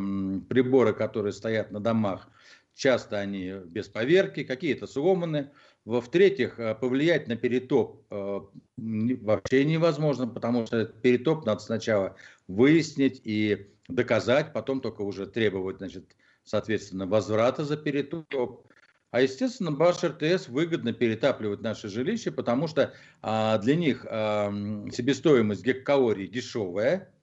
приборы, 0.50 0.94
которые 0.94 1.34
стоят 1.34 1.72
на 1.72 1.80
домах, 1.80 2.30
часто 2.74 3.20
они 3.20 3.54
без 3.66 3.88
поверки, 3.88 4.44
какие-то 4.44 4.86
сломаны. 4.86 5.52
Во-вторых, 5.88 6.60
э, 6.60 6.76
повлиять 6.76 7.30
на 7.30 7.38
перетоп 7.38 8.04
э, 8.12 8.42
вообще 8.76 9.64
невозможно, 9.64 10.28
потому 10.28 10.66
что 10.66 10.84
перетоп 10.84 11.46
надо 11.46 11.62
сначала 11.62 12.18
выяснить 12.50 13.22
и 13.24 13.72
доказать, 13.88 14.52
потом 14.52 14.82
только 14.82 15.04
уже 15.04 15.28
требовать, 15.28 15.78
значит, 15.78 16.18
соответственно, 16.44 17.08
возврата 17.08 17.64
за 17.64 17.78
перетоп. 17.78 18.68
А, 19.12 19.22
естественно, 19.22 19.72
Баш 19.72 20.04
РТС 20.04 20.50
выгодно 20.50 20.92
перетапливать 20.92 21.62
наши 21.62 21.88
жилища, 21.88 22.34
потому 22.34 22.68
что 22.68 22.94
а, 23.22 23.58
для 23.60 23.78
них 23.78 24.06
а, 24.10 24.52
себестоимость 24.92 25.64
геккалорий 25.64 26.28
дешевая, 26.28 27.14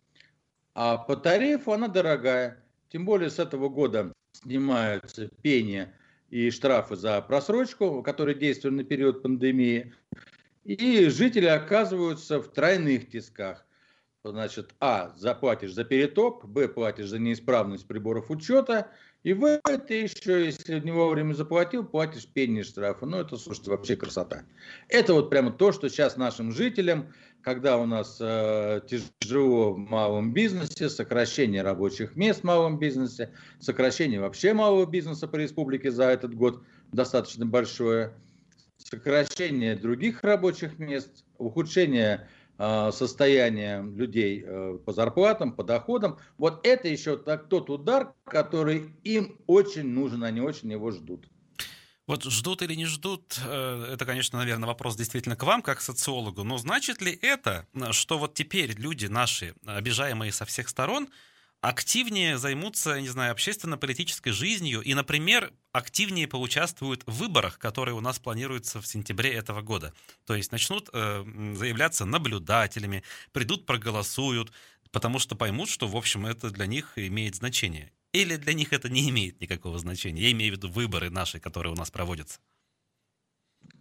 а 0.72 0.96
по 0.96 1.16
тарифу 1.16 1.72
она 1.74 1.88
дорогая. 1.88 2.64
Тем 2.88 3.04
более 3.04 3.28
с 3.28 3.38
этого 3.38 3.68
года 3.68 4.10
снимаются 4.32 5.28
пени 5.42 5.92
и 6.34 6.50
штрафы 6.50 6.96
за 6.96 7.22
просрочку, 7.22 8.02
которые 8.02 8.34
действуют 8.34 8.74
на 8.74 8.82
период 8.82 9.22
пандемии. 9.22 9.94
И 10.64 11.08
жители 11.08 11.46
оказываются 11.46 12.40
в 12.40 12.48
тройных 12.48 13.08
тисках. 13.08 13.64
Значит, 14.24 14.74
А, 14.80 15.12
заплатишь 15.16 15.74
за 15.74 15.84
перетоп, 15.84 16.44
Б, 16.44 16.66
платишь 16.66 17.10
за 17.10 17.20
неисправность 17.20 17.86
приборов 17.86 18.32
учета, 18.32 18.90
и 19.24 19.32
В, 19.32 19.58
ты 19.88 20.02
еще, 20.02 20.44
если 20.44 20.78
не 20.80 20.92
вовремя 20.92 21.34
заплатил, 21.34 21.84
платишь 21.84 22.26
пени 22.26 22.62
штрафа. 22.62 23.06
Ну, 23.06 23.18
это, 23.18 23.36
слушайте, 23.36 23.70
вообще 23.70 23.96
красота. 23.96 24.44
Это 24.88 25.14
вот 25.14 25.30
прямо 25.30 25.50
то, 25.50 25.72
что 25.72 25.88
сейчас 25.88 26.16
нашим 26.16 26.52
жителям 26.52 27.08
когда 27.44 27.76
у 27.76 27.84
нас 27.84 28.16
э, 28.20 28.80
тяжело 29.20 29.74
в 29.74 29.78
малом 29.78 30.32
бизнесе, 30.32 30.88
сокращение 30.88 31.62
рабочих 31.62 32.16
мест 32.16 32.40
в 32.40 32.44
малом 32.44 32.78
бизнесе, 32.78 33.32
сокращение 33.60 34.18
вообще 34.18 34.54
малого 34.54 34.86
бизнеса 34.86 35.28
по 35.28 35.36
республике 35.36 35.90
за 35.90 36.04
этот 36.04 36.34
год 36.34 36.62
достаточно 36.92 37.44
большое, 37.44 38.14
сокращение 38.78 39.76
других 39.76 40.24
рабочих 40.24 40.78
мест, 40.78 41.26
ухудшение 41.36 42.26
э, 42.58 42.90
состояния 42.92 43.82
людей 43.82 44.42
э, 44.44 44.78
по 44.84 44.92
зарплатам, 44.92 45.52
по 45.52 45.64
доходам. 45.64 46.18
Вот 46.38 46.66
это 46.66 46.88
еще 46.88 47.16
тот 47.16 47.70
удар, 47.70 48.12
который 48.24 48.94
им 49.04 49.38
очень 49.46 49.86
нужен, 49.86 50.24
они 50.24 50.40
очень 50.40 50.70
его 50.70 50.90
ждут. 50.90 51.28
Вот 52.06 52.24
ждут 52.24 52.60
или 52.60 52.74
не 52.74 52.84
ждут, 52.84 53.40
э, 53.46 53.90
это, 53.92 54.04
конечно, 54.04 54.38
наверное, 54.38 54.66
вопрос 54.66 54.96
действительно 54.96 55.36
к 55.36 55.42
вам, 55.42 55.62
как 55.62 55.80
социологу, 55.80 56.44
но 56.44 56.58
значит 56.58 57.00
ли 57.00 57.18
это, 57.22 57.66
что 57.92 58.18
вот 58.18 58.34
теперь 58.34 58.72
люди 58.78 59.06
наши, 59.06 59.54
обижаемые 59.64 60.30
со 60.30 60.44
всех 60.44 60.68
сторон, 60.68 61.08
активнее 61.68 62.36
займутся, 62.36 63.00
не 63.00 63.08
знаю, 63.08 63.32
общественно-политической 63.32 64.32
жизнью 64.32 64.82
и, 64.82 64.92
например, 64.92 65.50
активнее 65.72 66.28
поучаствуют 66.28 67.04
в 67.06 67.12
выборах, 67.12 67.58
которые 67.58 67.94
у 67.94 68.02
нас 68.02 68.18
планируются 68.18 68.82
в 68.82 68.86
сентябре 68.86 69.32
этого 69.32 69.62
года. 69.62 69.94
То 70.26 70.34
есть 70.34 70.52
начнут 70.52 70.90
э, 70.92 71.24
заявляться 71.54 72.04
наблюдателями, 72.04 73.02
придут, 73.32 73.64
проголосуют, 73.64 74.52
потому 74.90 75.18
что 75.18 75.36
поймут, 75.36 75.70
что, 75.70 75.88
в 75.88 75.96
общем, 75.96 76.26
это 76.26 76.50
для 76.50 76.66
них 76.66 76.92
имеет 76.96 77.36
значение. 77.36 77.92
Или 78.12 78.36
для 78.36 78.52
них 78.52 78.74
это 78.74 78.90
не 78.90 79.08
имеет 79.08 79.40
никакого 79.40 79.78
значения? 79.78 80.20
Я 80.20 80.32
имею 80.32 80.52
в 80.52 80.56
виду 80.58 80.68
выборы 80.68 81.08
наши, 81.08 81.40
которые 81.40 81.72
у 81.72 81.76
нас 81.76 81.90
проводятся. 81.90 82.40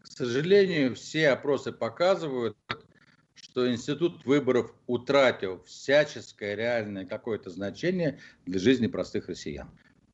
К 0.01 0.07
сожалению, 0.07 0.95
все 0.95 1.31
опросы 1.31 1.73
показывают, 1.73 2.57
что 3.53 3.71
институт 3.71 4.25
выборов 4.25 4.73
утратил 4.87 5.63
всяческое 5.63 6.55
реальное 6.55 7.05
какое-то 7.05 7.51
значение 7.51 8.19
для 8.47 8.59
жизни 8.59 8.87
простых 8.87 9.27
россиян. 9.29 9.69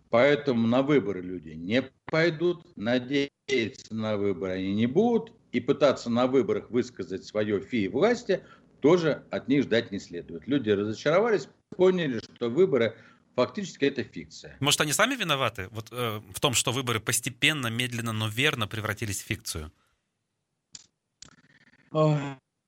Поэтому 0.09 0.67
на 0.67 0.81
выборы 0.81 1.21
люди 1.21 1.51
не 1.51 1.83
пойдут, 2.05 2.65
надеяться 2.75 3.95
на 3.95 4.17
выборы 4.17 4.55
они 4.55 4.73
не 4.75 4.87
будут, 4.87 5.31
и 5.53 5.61
пытаться 5.61 6.09
на 6.09 6.27
выборах 6.27 6.69
высказать 6.69 7.23
свое 7.23 7.61
фи 7.61 7.87
власти 7.87 8.43
тоже 8.81 9.23
от 9.31 9.47
них 9.47 9.63
ждать 9.63 9.89
не 9.91 9.99
следует. 9.99 10.45
Люди 10.45 10.71
разочаровались, 10.71 11.47
поняли, 11.69 12.19
что 12.35 12.49
выборы 12.49 12.97
фактически 13.37 13.85
это 13.85 14.03
фикция. 14.03 14.57
Может, 14.59 14.81
они 14.81 14.91
сами 14.91 15.15
виноваты 15.15 15.69
вот, 15.71 15.87
э, 15.91 16.19
в 16.33 16.41
том, 16.41 16.53
что 16.53 16.73
выборы 16.73 16.99
постепенно, 16.99 17.67
медленно, 17.67 18.11
но 18.11 18.27
верно 18.27 18.67
превратились 18.67 19.21
в 19.21 19.25
фикцию? 19.25 19.71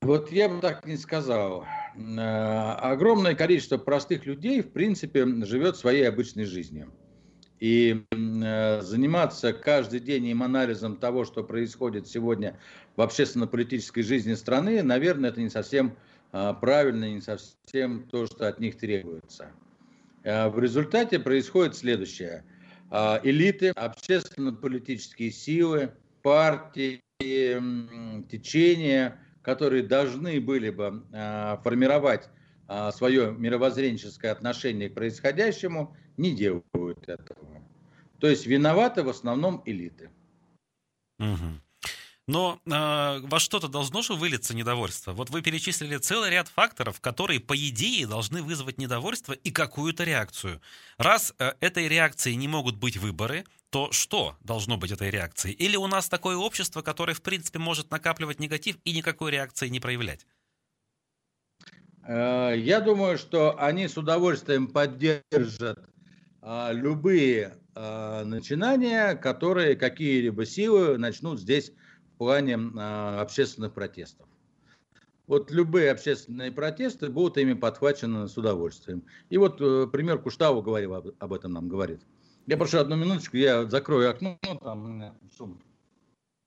Вот 0.02 0.32
я 0.32 0.48
бы 0.48 0.60
так 0.60 0.84
не 0.84 0.96
сказал. 0.96 1.64
Э, 1.94 2.72
огромное 2.80 3.36
количество 3.36 3.78
простых 3.78 4.26
людей, 4.26 4.60
в 4.60 4.72
принципе, 4.72 5.24
живет 5.44 5.76
своей 5.76 6.08
обычной 6.08 6.44
жизнью. 6.44 6.92
И 7.60 8.04
э, 8.10 8.80
заниматься 8.82 9.52
каждый 9.52 10.00
день 10.00 10.26
им 10.26 10.42
анализом 10.42 10.96
того, 10.96 11.24
что 11.24 11.44
происходит 11.44 12.08
сегодня 12.08 12.58
в 12.96 13.00
общественно-политической 13.00 14.02
жизни 14.02 14.34
страны, 14.34 14.82
наверное, 14.82 15.30
это 15.30 15.40
не 15.40 15.50
совсем 15.50 15.96
э, 16.32 16.52
правильно, 16.60 17.08
не 17.08 17.20
совсем 17.20 18.02
то, 18.10 18.26
что 18.26 18.48
от 18.48 18.58
них 18.58 18.76
требуется. 18.78 19.52
В 20.24 20.60
результате 20.60 21.18
происходит 21.18 21.74
следующее. 21.74 22.44
Элиты, 23.24 23.70
общественно-политические 23.70 25.32
силы, 25.32 25.90
партии, 26.22 27.02
течения, 27.18 29.18
которые 29.42 29.82
должны 29.82 30.40
были 30.40 30.70
бы 30.70 31.04
э, 31.12 31.56
формировать 31.62 32.28
свое 32.92 33.32
мировоззренческое 33.32 34.32
отношение 34.32 34.88
к 34.88 34.94
происходящему, 34.94 35.94
не 36.16 36.34
делают 36.34 37.06
этого. 37.06 37.38
То 38.18 38.28
есть 38.28 38.46
виноваты 38.46 39.02
в 39.02 39.10
основном 39.10 39.62
элиты. 39.66 40.10
Угу. 41.18 41.60
Но 42.28 42.60
э, 42.64 42.70
во 43.26 43.40
что-то 43.40 43.66
должно 43.66 44.00
же 44.02 44.14
вылиться 44.14 44.54
недовольство. 44.54 45.12
Вот 45.12 45.30
вы 45.30 45.42
перечислили 45.42 45.96
целый 45.96 46.30
ряд 46.30 46.48
факторов, 46.48 47.00
которые, 47.00 47.40
по 47.40 47.56
идее, 47.56 48.06
должны 48.06 48.42
вызвать 48.42 48.78
недовольство 48.78 49.32
и 49.32 49.50
какую-то 49.50 50.04
реакцию. 50.04 50.60
Раз 50.98 51.34
э, 51.38 51.52
этой 51.60 51.88
реакцией 51.88 52.36
не 52.36 52.46
могут 52.46 52.76
быть 52.76 52.96
выборы, 52.96 53.44
то 53.70 53.90
что 53.90 54.36
должно 54.40 54.76
быть 54.76 54.92
этой 54.92 55.10
реакцией? 55.10 55.54
Или 55.54 55.76
у 55.76 55.88
нас 55.88 56.08
такое 56.08 56.36
общество, 56.36 56.82
которое, 56.82 57.14
в 57.14 57.22
принципе, 57.22 57.58
может 57.58 57.90
накапливать 57.90 58.38
негатив 58.38 58.76
и 58.84 58.92
никакой 58.92 59.32
реакции 59.32 59.68
не 59.68 59.80
проявлять? 59.80 60.24
Э, 62.06 62.54
я 62.56 62.80
думаю, 62.80 63.18
что 63.18 63.58
они 63.58 63.88
с 63.88 63.96
удовольствием 63.96 64.68
поддержат 64.68 65.88
а, 66.44 66.72
любые 66.72 67.56
а, 67.74 68.24
начинания, 68.24 69.14
которые 69.14 69.76
какие-либо 69.76 70.44
силы 70.44 70.98
начнут 70.98 71.38
здесь 71.38 71.72
плане 72.22 72.56
а, 72.76 73.20
общественных 73.20 73.74
протестов. 73.74 74.28
Вот 75.26 75.50
любые 75.50 75.90
общественные 75.90 76.52
протесты 76.52 77.08
будут 77.08 77.36
ими 77.36 77.54
подхвачены 77.54 78.28
с 78.28 78.38
удовольствием. 78.38 79.02
И 79.28 79.38
вот 79.38 79.60
э, 79.60 79.88
пример 79.90 80.20
Куштау 80.20 80.62
говорил 80.62 80.94
об, 80.94 81.32
этом 81.32 81.52
нам 81.52 81.68
говорит. 81.68 82.00
Я 82.46 82.56
прошу 82.56 82.78
одну 82.78 82.94
минуточку, 82.94 83.36
я 83.36 83.64
закрою 83.68 84.10
окно, 84.10 84.38
там 84.62 85.18
шум. 85.36 85.60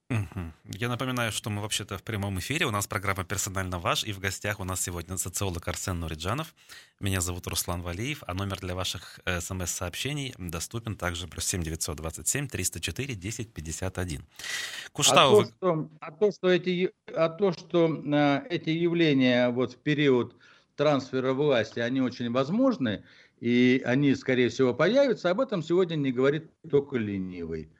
Я 0.08 0.88
напоминаю, 0.88 1.32
что 1.32 1.50
мы 1.50 1.62
вообще-то 1.62 1.98
в 1.98 2.02
прямом 2.02 2.38
эфире. 2.38 2.66
У 2.66 2.70
нас 2.70 2.86
программа 2.86 3.24
«Персонально 3.24 3.80
ваш», 3.80 4.04
и 4.04 4.12
в 4.12 4.20
гостях 4.20 4.60
у 4.60 4.64
нас 4.64 4.80
сегодня 4.80 5.16
социолог 5.16 5.66
Арсен 5.66 5.98
Нуриджанов. 5.98 6.54
Меня 7.00 7.20
зовут 7.20 7.46
Руслан 7.48 7.82
Валиев, 7.82 8.22
а 8.26 8.34
номер 8.34 8.60
для 8.60 8.76
ваших 8.76 9.18
э, 9.24 9.40
смс-сообщений 9.40 10.32
доступен 10.38 10.94
также 10.94 11.26
плюс 11.26 11.44
7 11.46 11.62
927 11.62 12.46
304 12.48 13.14
1051. 13.14 14.24
Куштау... 14.92 15.40
А 15.40 15.44
то, 15.44 15.50
что, 15.50 15.90
а 16.00 16.12
то, 16.12 16.32
что, 16.32 16.48
эти, 16.50 16.92
а 17.12 17.28
то, 17.28 17.52
что 17.52 17.88
э, 17.88 18.46
эти 18.48 18.70
явления 18.70 19.48
вот 19.48 19.72
в 19.72 19.78
период 19.78 20.36
трансфера 20.76 21.32
власти, 21.32 21.80
они 21.80 22.00
очень 22.00 22.30
возможны, 22.30 23.02
и 23.40 23.82
они, 23.84 24.14
скорее 24.14 24.50
всего, 24.50 24.72
появятся, 24.72 25.30
об 25.30 25.40
этом 25.40 25.62
сегодня 25.62 25.96
не 25.96 26.12
говорит 26.12 26.48
только 26.70 26.96
ленивый. 26.96 27.70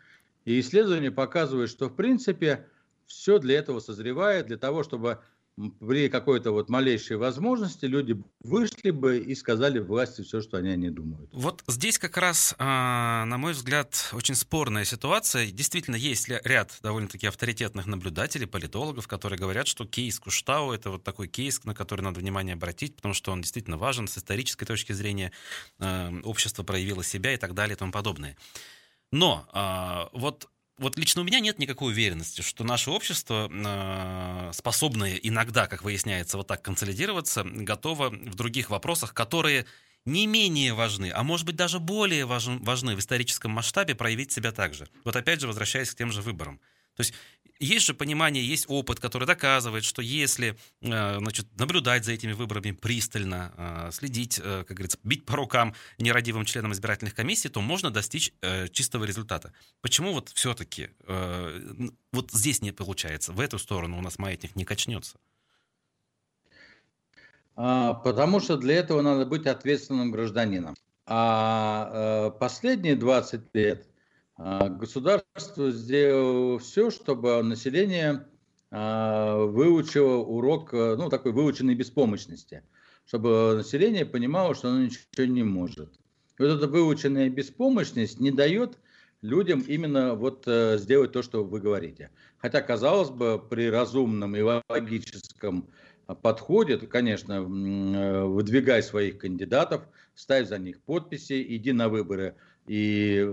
И 0.46 0.60
исследования 0.60 1.10
показывают, 1.10 1.70
что 1.70 1.88
в 1.88 1.94
принципе 1.94 2.66
все 3.04 3.38
для 3.38 3.58
этого 3.58 3.80
созревает, 3.80 4.46
для 4.46 4.56
того, 4.56 4.82
чтобы 4.84 5.20
при 5.80 6.10
какой-то 6.10 6.52
вот 6.52 6.68
малейшей 6.68 7.16
возможности 7.16 7.86
люди 7.86 8.22
вышли 8.40 8.90
бы 8.90 9.18
и 9.18 9.34
сказали 9.34 9.78
власти 9.78 10.20
все, 10.22 10.42
что 10.42 10.58
они 10.58 10.68
о 10.68 10.76
ней 10.76 10.90
думают. 10.90 11.30
Вот 11.32 11.64
здесь 11.66 11.98
как 11.98 12.18
раз, 12.18 12.54
а, 12.58 13.24
на 13.24 13.38
мой 13.38 13.54
взгляд, 13.54 14.10
очень 14.12 14.34
спорная 14.34 14.84
ситуация. 14.84 15.50
Действительно, 15.50 15.96
есть 15.96 16.28
ряд 16.28 16.78
довольно-таки 16.82 17.26
авторитетных 17.26 17.86
наблюдателей, 17.86 18.46
политологов, 18.46 19.08
которые 19.08 19.38
говорят, 19.38 19.66
что 19.66 19.86
кейс 19.86 20.20
Куштау— 20.20 20.72
это 20.72 20.90
вот 20.90 21.04
такой 21.04 21.26
кейс, 21.26 21.64
на 21.64 21.74
который 21.74 22.02
надо 22.02 22.20
внимание 22.20 22.52
обратить, 22.52 22.94
потому 22.94 23.14
что 23.14 23.32
он 23.32 23.40
действительно 23.40 23.78
важен 23.78 24.08
с 24.08 24.18
исторической 24.18 24.66
точки 24.66 24.92
зрения, 24.92 25.32
а, 25.78 26.12
общество 26.22 26.64
проявило 26.64 27.02
себя 27.02 27.32
и 27.32 27.38
так 27.38 27.54
далее 27.54 27.76
и 27.76 27.78
тому 27.78 27.92
подобное. 27.92 28.36
Но 29.12 29.48
а, 29.52 30.08
вот 30.12 30.48
вот 30.78 30.98
лично 30.98 31.22
у 31.22 31.24
меня 31.24 31.40
нет 31.40 31.58
никакой 31.58 31.92
уверенности, 31.92 32.42
что 32.42 32.62
наше 32.62 32.90
общество, 32.90 33.50
э, 33.50 34.52
способное 34.52 35.16
иногда, 35.16 35.66
как 35.68 35.82
выясняется, 35.82 36.36
вот 36.36 36.48
так 36.48 36.60
консолидироваться, 36.60 37.44
готово 37.44 38.10
в 38.10 38.34
других 38.34 38.68
вопросах, 38.68 39.14
которые 39.14 39.64
не 40.04 40.26
менее 40.26 40.74
важны, 40.74 41.10
а 41.14 41.22
может 41.22 41.46
быть 41.46 41.56
даже 41.56 41.80
более 41.80 42.26
важны 42.26 42.94
в 42.94 42.98
историческом 42.98 43.52
масштабе, 43.52 43.94
проявить 43.94 44.32
себя 44.32 44.52
также. 44.52 44.88
Вот 45.02 45.16
опять 45.16 45.40
же, 45.40 45.46
возвращаясь 45.46 45.90
к 45.90 45.96
тем 45.96 46.12
же 46.12 46.20
выборам. 46.20 46.60
То 46.94 47.00
есть 47.00 47.14
есть 47.58 47.86
же 47.86 47.94
понимание, 47.94 48.46
есть 48.46 48.66
опыт, 48.68 49.00
который 49.00 49.26
доказывает, 49.26 49.84
что 49.84 50.02
если 50.02 50.56
э, 50.82 51.18
значит, 51.18 51.46
наблюдать 51.58 52.04
за 52.04 52.12
этими 52.12 52.32
выборами 52.32 52.72
пристально, 52.72 53.52
э, 53.56 53.90
следить, 53.92 54.40
э, 54.42 54.64
как 54.66 54.76
говорится, 54.76 54.98
бить 55.02 55.24
по 55.24 55.36
рукам 55.36 55.74
нерадивым 55.98 56.44
членам 56.44 56.72
избирательных 56.72 57.14
комиссий, 57.14 57.48
то 57.48 57.60
можно 57.60 57.90
достичь 57.90 58.32
чистого 58.72 59.04
результата. 59.04 59.52
Почему 59.80 60.12
вот 60.12 60.30
все-таки 60.30 60.90
вот 62.12 62.30
здесь 62.32 62.62
не 62.62 62.72
получается, 62.72 63.32
в 63.32 63.40
эту 63.40 63.58
сторону 63.58 63.98
у 63.98 64.00
нас 64.00 64.18
маятник 64.18 64.56
не 64.56 64.64
качнется? 64.64 65.18
А, 67.54 67.94
потому 67.94 68.40
что 68.40 68.56
для 68.56 68.76
этого 68.76 69.02
надо 69.02 69.26
быть 69.26 69.46
ответственным 69.46 70.10
гражданином. 70.10 70.76
А 71.06 72.30
последние 72.30 72.96
20 72.96 73.54
лет– 73.54 73.86
государство 74.38 75.70
сделало 75.70 76.58
все, 76.58 76.90
чтобы 76.90 77.42
население 77.42 78.26
а, 78.70 79.38
выучило 79.44 80.16
урок, 80.16 80.74
э, 80.74 80.96
ну, 80.96 81.08
такой 81.08 81.32
выученной 81.32 81.74
беспомощности, 81.74 82.62
чтобы 83.06 83.54
население 83.56 84.04
понимало, 84.04 84.54
что 84.54 84.68
оно 84.68 84.84
ничего 84.84 85.24
не 85.24 85.44
может. 85.44 85.94
И 86.38 86.42
вот 86.42 86.50
эта 86.50 86.66
выученная 86.66 87.30
беспомощность 87.30 88.20
не 88.20 88.30
дает 88.30 88.78
людям 89.22 89.60
именно 89.60 90.14
вот 90.14 90.44
э, 90.46 90.78
сделать 90.78 91.12
то, 91.12 91.22
что 91.22 91.44
вы 91.44 91.60
говорите. 91.60 92.10
Хотя, 92.38 92.60
казалось 92.60 93.10
бы, 93.10 93.38
при 93.38 93.70
разумном 93.70 94.36
и 94.36 94.42
логическом 94.42 95.70
подходе, 96.22 96.76
конечно, 96.78 97.34
э, 97.34 98.24
выдвигай 98.24 98.82
своих 98.82 99.18
кандидатов, 99.18 99.88
ставь 100.14 100.48
за 100.48 100.58
них 100.58 100.80
подписи, 100.82 101.42
иди 101.56 101.72
на 101.72 101.88
выборы 101.88 102.34
и 102.66 103.24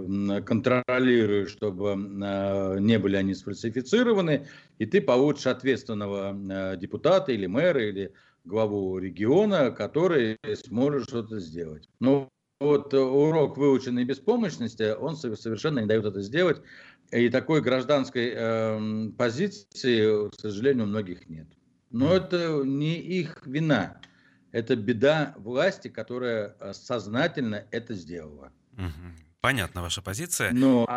контролируешь, 0.46 1.52
чтобы 1.52 1.94
а, 1.94 2.78
не 2.78 3.00
были 3.00 3.16
они 3.16 3.34
сфальсифицированы, 3.34 4.48
и 4.78 4.86
ты 4.86 5.02
получишь 5.02 5.48
ответственного 5.48 6.30
а, 6.30 6.76
депутата 6.76 7.32
или 7.32 7.48
мэра, 7.48 7.84
или 7.84 8.14
главу 8.46 8.98
региона, 9.00 9.72
который 9.72 10.38
сможет 10.66 11.10
что-то 11.10 11.40
сделать. 11.40 11.90
Но 12.00 12.30
вот 12.60 12.94
урок 12.94 13.58
выученной 13.58 14.06
беспомощности, 14.06 14.94
он 14.96 15.16
совершенно 15.16 15.80
не 15.80 15.88
дает 15.88 16.06
это 16.06 16.22
сделать, 16.22 16.62
и 17.12 17.30
такой 17.30 17.62
гражданской 17.62 18.32
э, 18.34 19.10
позиции, 19.18 20.30
к 20.30 20.40
сожалению, 20.40 20.86
у 20.86 20.88
многих 20.88 21.30
нет. 21.30 21.48
Но 21.92 22.14
это 22.14 22.64
не 22.64 22.98
их 22.98 23.46
вина, 23.46 24.02
это 24.52 24.76
беда 24.76 25.36
власти, 25.38 25.90
которая 25.90 26.56
сознательно 26.74 27.66
это 27.72 27.94
сделала. 27.94 28.52
Понятна 29.42 29.82
ваша 29.82 30.02
позиция. 30.02 30.52
Но 30.54 30.88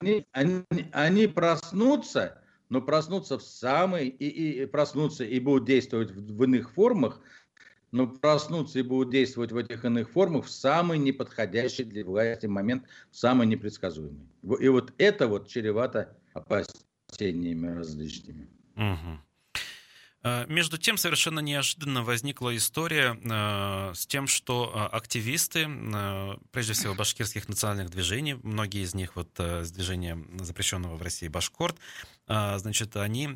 они, 0.00 0.26
они, 0.32 0.64
они 0.92 1.26
проснутся, 1.26 2.42
но 2.68 2.80
проснутся 2.80 3.38
в 3.38 3.42
самой 3.42 4.08
и, 4.08 4.62
и 4.62 4.66
проснутся 4.66 5.24
и 5.24 5.38
будут 5.40 5.66
действовать 5.66 6.10
в, 6.10 6.36
в 6.36 6.44
иных 6.44 6.72
формах 6.72 7.20
но 7.92 8.06
проснутся 8.06 8.78
и 8.78 8.82
будут 8.82 9.10
действовать 9.10 9.52
в 9.52 9.56
этих 9.56 9.84
иных 9.84 10.10
формах 10.10 10.44
в 10.44 10.50
самый 10.50 10.98
неподходящий 10.98 11.84
для 11.84 12.04
власти 12.04 12.46
момент, 12.46 12.84
в 13.10 13.16
самый 13.16 13.46
непредсказуемый. 13.46 14.28
И 14.60 14.68
вот 14.68 14.92
это 14.98 15.28
вот 15.28 15.48
чревато 15.48 16.16
опасениями 16.32 17.76
различными. 17.76 18.48
Угу. 18.76 19.18
Между 20.22 20.76
тем, 20.76 20.98
совершенно 20.98 21.40
неожиданно 21.40 22.02
возникла 22.02 22.54
история 22.54 23.18
э, 23.24 23.94
с 23.94 24.06
тем, 24.06 24.26
что 24.26 24.70
э, 24.70 24.94
активисты, 24.94 25.66
э, 25.66 26.36
прежде 26.50 26.74
всего 26.74 26.94
башкирских 26.94 27.48
национальных 27.48 27.88
движений, 27.88 28.34
многие 28.34 28.82
из 28.82 28.94
них 28.94 29.16
вот 29.16 29.30
с 29.38 29.70
движения 29.70 30.22
запрещенного 30.38 30.96
в 30.96 31.02
России 31.02 31.28
Башкорт, 31.28 31.76
значит, 32.26 32.96
они 32.96 33.26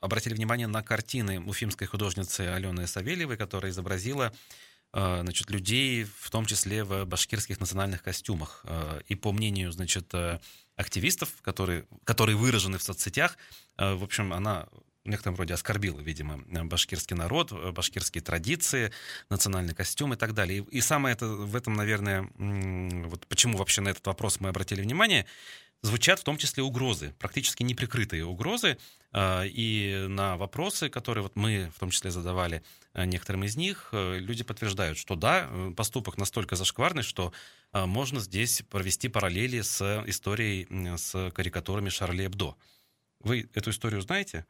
обратили 0.00 0.32
внимание 0.32 0.66
на 0.66 0.82
картины 0.82 1.40
уфимской 1.40 1.86
художницы 1.86 2.42
Алены 2.42 2.86
Савельевой, 2.86 3.36
которая 3.36 3.70
изобразила 3.70 4.32
значит, 4.92 5.50
людей, 5.50 6.06
в 6.18 6.30
том 6.30 6.46
числе 6.46 6.84
в 6.84 7.04
башкирских 7.04 7.60
национальных 7.60 8.02
костюмах. 8.02 8.64
И 9.08 9.14
по 9.14 9.32
мнению, 9.32 9.72
значит, 9.72 10.14
активистов, 10.76 11.28
которые, 11.42 11.84
которые 12.04 12.36
выражены 12.36 12.78
в 12.78 12.82
соцсетях, 12.82 13.36
в 13.76 14.02
общем, 14.02 14.32
она 14.32 14.68
в 15.08 15.10
некотором 15.10 15.36
роде 15.36 15.54
оскорбила, 15.54 16.00
видимо, 16.00 16.38
башкирский 16.64 17.16
народ, 17.16 17.50
башкирские 17.72 18.22
традиции, 18.22 18.92
национальный 19.30 19.74
костюм 19.74 20.12
и 20.12 20.16
так 20.16 20.34
далее. 20.34 20.58
И, 20.60 20.78
и 20.78 20.80
самое 20.82 21.14
это 21.14 21.26
в 21.26 21.56
этом, 21.56 21.74
наверное, 21.74 22.28
вот 22.36 23.26
почему 23.26 23.56
вообще 23.56 23.80
на 23.80 23.88
этот 23.88 24.06
вопрос 24.06 24.38
мы 24.40 24.50
обратили 24.50 24.82
внимание, 24.82 25.24
звучат 25.80 26.20
в 26.20 26.24
том 26.24 26.36
числе 26.36 26.62
угрозы, 26.62 27.14
практически 27.18 27.62
неприкрытые 27.62 28.26
угрозы, 28.26 28.76
а, 29.12 29.44
и 29.44 30.06
на 30.08 30.36
вопросы, 30.36 30.90
которые 30.90 31.22
вот 31.22 31.36
мы 31.36 31.72
в 31.74 31.80
том 31.80 31.88
числе 31.88 32.10
задавали 32.10 32.62
некоторым 32.94 33.44
из 33.44 33.56
них, 33.56 33.88
э, 33.92 34.18
люди 34.18 34.44
подтверждают, 34.44 34.98
что 34.98 35.14
да, 35.14 35.48
поступок 35.76 36.18
настолько 36.18 36.56
зашкварный, 36.56 37.02
что 37.02 37.32
можно 37.72 38.20
здесь 38.20 38.62
провести 38.68 39.08
параллели 39.08 39.60
с 39.60 40.02
историей, 40.06 40.66
с 40.96 41.30
карикатурами 41.30 41.88
Шарли 41.90 42.26
Эбдо. 42.26 42.56
Вы 43.20 43.48
эту 43.54 43.70
историю 43.70 44.00
знаете? 44.00 44.46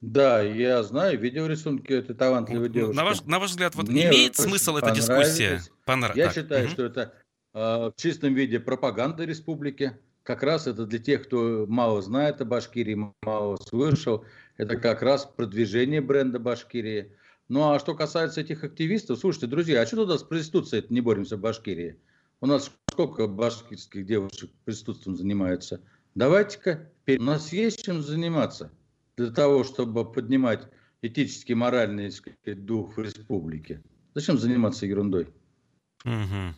Да, 0.00 0.42
я 0.42 0.82
знаю, 0.84 1.18
видеорисунки 1.18 1.92
этой 1.92 2.14
талантливой 2.14 2.68
девушки. 2.68 2.96
На 2.96 3.04
ваш, 3.04 3.22
на 3.24 3.40
ваш 3.40 3.50
взгляд, 3.50 3.74
вот 3.74 3.88
Мне 3.88 4.08
имеет 4.08 4.36
смысл 4.36 4.76
эта 4.76 4.92
дискуссия? 4.92 5.60
Понрав... 5.84 6.14
Я 6.14 6.26
так. 6.26 6.34
считаю, 6.34 6.64
угу. 6.66 6.72
что 6.72 6.84
это 6.84 7.14
э, 7.54 7.58
в 7.58 7.94
чистом 7.96 8.34
виде 8.34 8.60
пропаганда 8.60 9.24
республики. 9.24 9.98
Как 10.22 10.42
раз 10.42 10.66
это 10.66 10.86
для 10.86 10.98
тех, 11.00 11.24
кто 11.24 11.66
мало 11.66 12.00
знает 12.00 12.40
о 12.40 12.44
Башкирии, 12.44 13.12
мало 13.22 13.56
слышал. 13.56 14.24
Это 14.56 14.76
как 14.76 15.02
раз 15.02 15.24
продвижение 15.24 16.00
бренда 16.00 16.38
Башкирии. 16.38 17.16
Ну 17.48 17.72
а 17.72 17.78
что 17.80 17.94
касается 17.94 18.42
этих 18.42 18.62
активистов, 18.62 19.18
слушайте, 19.18 19.46
друзья, 19.46 19.80
а 19.80 19.86
что 19.86 19.96
туда 19.96 20.18
с 20.18 20.22
проституцией 20.22 20.84
не 20.90 21.00
боремся 21.00 21.36
в 21.36 21.40
Башкирии? 21.40 21.98
У 22.40 22.46
нас 22.46 22.70
сколько 22.92 23.26
башкирских 23.26 24.06
девушек 24.06 24.50
проституцией 24.64 25.16
занимаются? 25.16 25.80
Давайте-ка, 26.14 26.88
у 27.08 27.22
нас 27.22 27.52
есть 27.52 27.82
чем 27.82 28.02
заниматься 28.02 28.70
для 29.18 29.30
того, 29.30 29.64
чтобы 29.64 30.10
поднимать 30.10 30.68
этический, 31.02 31.54
моральный 31.54 32.10
сказать, 32.10 32.64
дух 32.64 32.96
в 32.96 33.02
республике. 33.02 33.82
Зачем 34.14 34.38
заниматься 34.38 34.86
ерундой? 34.86 35.28
Угу. 36.04 36.54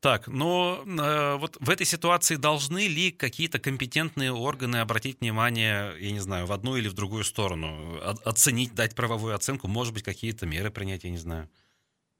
Так, 0.00 0.28
но 0.28 0.82
э, 0.86 1.36
вот 1.36 1.58
в 1.60 1.68
этой 1.68 1.84
ситуации 1.84 2.36
должны 2.36 2.88
ли 2.88 3.10
какие-то 3.10 3.58
компетентные 3.58 4.32
органы 4.32 4.78
обратить 4.78 5.20
внимание, 5.20 5.92
я 6.00 6.10
не 6.10 6.20
знаю, 6.20 6.46
в 6.46 6.52
одну 6.52 6.76
или 6.76 6.88
в 6.88 6.94
другую 6.94 7.22
сторону, 7.22 7.98
от, 8.02 8.26
оценить, 8.26 8.74
дать 8.74 8.94
правовую 8.94 9.34
оценку, 9.34 9.68
может 9.68 9.92
быть, 9.92 10.02
какие-то 10.02 10.46
меры 10.46 10.70
принять, 10.70 11.04
я 11.04 11.10
не 11.10 11.18
знаю? 11.18 11.50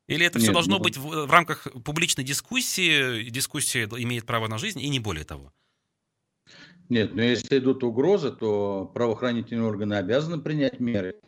Или 0.08 0.26
это 0.26 0.38
Нет, 0.38 0.44
все 0.44 0.52
должно 0.52 0.76
ну... 0.76 0.82
быть 0.82 0.98
в, 0.98 1.26
в 1.26 1.30
рамках 1.30 1.68
публичной 1.84 2.24
дискуссии, 2.24 3.30
дискуссия 3.30 3.84
имеет 3.84 4.26
право 4.26 4.46
на 4.46 4.58
жизнь, 4.58 4.80
и 4.80 4.88
не 4.88 4.98
более 4.98 5.24
того? 5.24 5.52
Нет, 6.90 7.14
но 7.14 7.22
если 7.22 7.58
идут 7.58 7.84
угрозы, 7.84 8.32
то 8.32 8.90
правоохранительные 8.92 9.66
органы 9.66 9.94
обязаны 9.94 10.42
принять 10.42 10.80
меры 10.80 11.20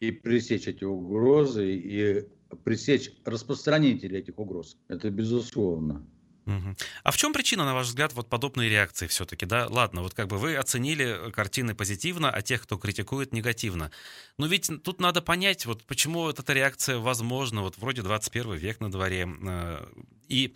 и 0.00 0.10
пресечь 0.10 0.66
эти 0.66 0.84
угрозы, 0.84 1.74
и 1.74 2.26
пресечь 2.64 3.12
распространителей 3.26 4.20
этих 4.20 4.38
угроз. 4.38 4.78
Это 4.88 5.10
безусловно. 5.10 6.06
А 7.02 7.10
в 7.10 7.16
чем 7.16 7.32
причина, 7.32 7.64
на 7.64 7.74
ваш 7.74 7.88
взгляд, 7.88 8.12
вот 8.12 8.28
подобной 8.28 8.68
реакции 8.68 9.06
все-таки, 9.06 9.46
да? 9.46 9.66
Ладно, 9.68 10.02
вот 10.02 10.14
как 10.14 10.28
бы 10.28 10.38
вы 10.38 10.56
оценили 10.56 11.30
картины 11.32 11.74
позитивно, 11.74 12.30
а 12.30 12.42
тех, 12.42 12.62
кто 12.62 12.76
критикует, 12.76 13.32
негативно. 13.32 13.90
Но 14.38 14.46
ведь 14.46 14.70
тут 14.82 15.00
надо 15.00 15.22
понять, 15.22 15.66
вот 15.66 15.84
почему 15.84 16.20
вот 16.20 16.38
эта 16.38 16.52
реакция 16.52 16.98
возможна, 16.98 17.62
вот 17.62 17.78
вроде 17.78 18.02
21 18.02 18.54
век 18.54 18.80
на 18.80 18.90
дворе. 18.90 19.28
Э, 19.42 19.86
и 20.28 20.54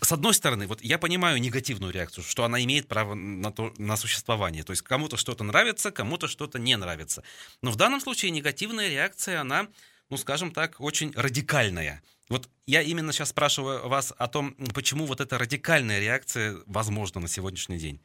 с 0.00 0.12
одной 0.12 0.34
стороны, 0.34 0.66
вот 0.66 0.82
я 0.82 0.98
понимаю 0.98 1.40
негативную 1.40 1.92
реакцию, 1.92 2.24
что 2.24 2.44
она 2.44 2.62
имеет 2.62 2.88
право 2.88 3.14
на, 3.14 3.52
то, 3.52 3.72
на 3.78 3.96
существование. 3.96 4.62
То 4.62 4.72
есть 4.72 4.82
кому-то 4.82 5.16
что-то 5.16 5.44
нравится, 5.44 5.90
кому-то 5.90 6.28
что-то 6.28 6.58
не 6.58 6.76
нравится. 6.76 7.22
Но 7.62 7.70
в 7.70 7.76
данном 7.76 8.00
случае 8.00 8.30
негативная 8.30 8.88
реакция, 8.88 9.40
она, 9.40 9.68
ну 10.10 10.16
скажем 10.16 10.52
так, 10.52 10.80
очень 10.80 11.12
радикальная. 11.16 12.02
Вот 12.28 12.48
я 12.66 12.82
именно 12.82 13.12
сейчас 13.12 13.30
спрашиваю 13.30 13.88
вас 13.88 14.12
о 14.16 14.28
том, 14.28 14.54
почему 14.74 15.06
вот 15.06 15.20
эта 15.20 15.38
радикальная 15.38 16.00
реакция 16.00 16.56
возможна 16.66 17.20
на 17.20 17.28
сегодняшний 17.28 17.78
день. 17.78 18.00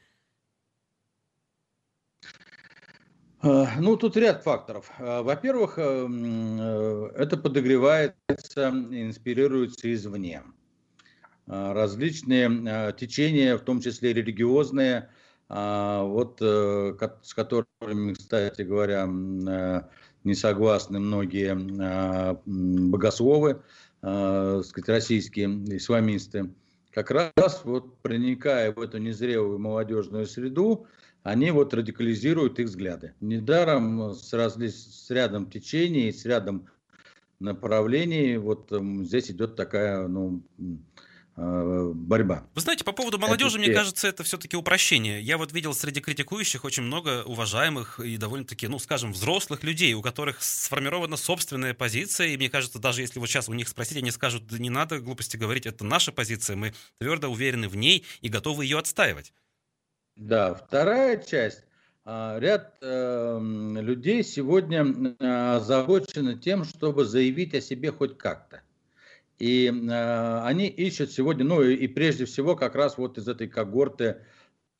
Э, 3.45 3.65
ну, 3.79 3.95
тут 3.95 4.17
ряд 4.17 4.43
факторов. 4.43 4.91
Э, 4.97 5.21
во-первых, 5.21 5.75
э, 5.77 7.11
это 7.15 7.37
подогревается, 7.37 8.69
инспирируется 8.69 9.93
извне. 9.93 10.43
Различные 11.47 12.91
течения, 12.97 13.55
в 13.55 13.61
том 13.61 13.79
числе 13.79 14.13
религиозные, 14.13 15.09
вот 15.47 16.41
с 16.41 17.33
которыми, 17.35 18.13
кстати 18.13 18.63
говоря, 18.63 19.05
не 20.25 20.35
согласны 20.35 20.99
многие 20.99 21.55
богословы, 22.45 23.61
э, 24.01 24.61
сказать, 24.65 24.89
российские 24.89 25.47
исламисты, 25.77 26.49
как 26.91 27.11
раз 27.11 27.61
вот 27.63 27.97
проникая 27.99 28.71
в 28.71 28.79
эту 28.79 28.97
незрелую 28.97 29.59
молодежную 29.59 30.25
среду, 30.25 30.87
они 31.23 31.51
вот 31.51 31.73
радикализируют 31.73 32.59
их 32.59 32.67
взгляды. 32.67 33.13
Недаром 33.19 34.13
с, 34.13 34.31
разли... 34.31 34.67
с 34.67 35.09
рядом 35.09 35.49
течений, 35.49 36.11
с 36.11 36.25
рядом 36.25 36.67
направлений 37.39 38.37
вот 38.37 38.71
здесь 39.01 39.31
идет 39.31 39.55
такая, 39.55 40.07
ну, 40.07 40.41
борьба. 41.37 42.47
Вы 42.55 42.61
знаете, 42.61 42.83
по 42.83 42.93
поводу 42.93 43.17
молодежи, 43.19 43.57
это... 43.57 43.67
мне 43.67 43.75
кажется, 43.75 44.07
это 44.07 44.23
все-таки 44.23 44.55
упрощение. 44.55 45.21
Я 45.21 45.37
вот 45.37 45.51
видел 45.51 45.73
среди 45.73 45.99
критикующих 45.99 46.63
очень 46.63 46.83
много 46.83 47.23
уважаемых 47.23 47.99
и 47.99 48.17
довольно-таки, 48.17 48.67
ну, 48.67 48.79
скажем, 48.79 49.11
взрослых 49.11 49.63
людей, 49.63 49.93
у 49.93 50.01
которых 50.01 50.41
сформирована 50.41 51.17
собственная 51.17 51.73
позиция, 51.73 52.27
и 52.27 52.37
мне 52.37 52.49
кажется, 52.49 52.79
даже 52.79 53.01
если 53.01 53.19
вот 53.19 53.27
сейчас 53.27 53.49
у 53.49 53.53
них 53.53 53.67
спросить, 53.67 53.97
они 53.97 54.11
скажут, 54.11 54.47
да 54.47 54.57
не 54.57 54.69
надо 54.69 54.99
глупости 54.99 55.35
говорить, 55.35 55.65
это 55.65 55.83
наша 55.83 56.11
позиция, 56.11 56.55
мы 56.55 56.73
твердо 56.99 57.27
уверены 57.27 57.67
в 57.67 57.75
ней 57.75 58.05
и 58.21 58.29
готовы 58.29 58.63
ее 58.63 58.79
отстаивать. 58.79 59.33
Да, 60.15 60.53
вторая 60.53 61.17
часть. 61.17 61.63
А, 62.05 62.37
ряд 62.39 62.75
э, 62.81 63.39
людей 63.81 64.23
сегодня 64.23 64.85
э, 65.19 65.55
озабочены 65.55 66.37
тем, 66.37 66.63
чтобы 66.63 67.03
заявить 67.03 67.55
о 67.55 67.61
себе 67.61 67.91
хоть 67.91 68.17
как-то. 68.17 68.61
И 69.39 69.67
э, 69.67 70.39
они 70.43 70.67
ищут 70.67 71.11
сегодня, 71.11 71.43
ну 71.43 71.61
и, 71.61 71.87
прежде 71.87 72.25
всего 72.25 72.55
как 72.55 72.75
раз 72.75 72.97
вот 72.97 73.17
из 73.17 73.27
этой 73.27 73.47
когорты, 73.47 74.21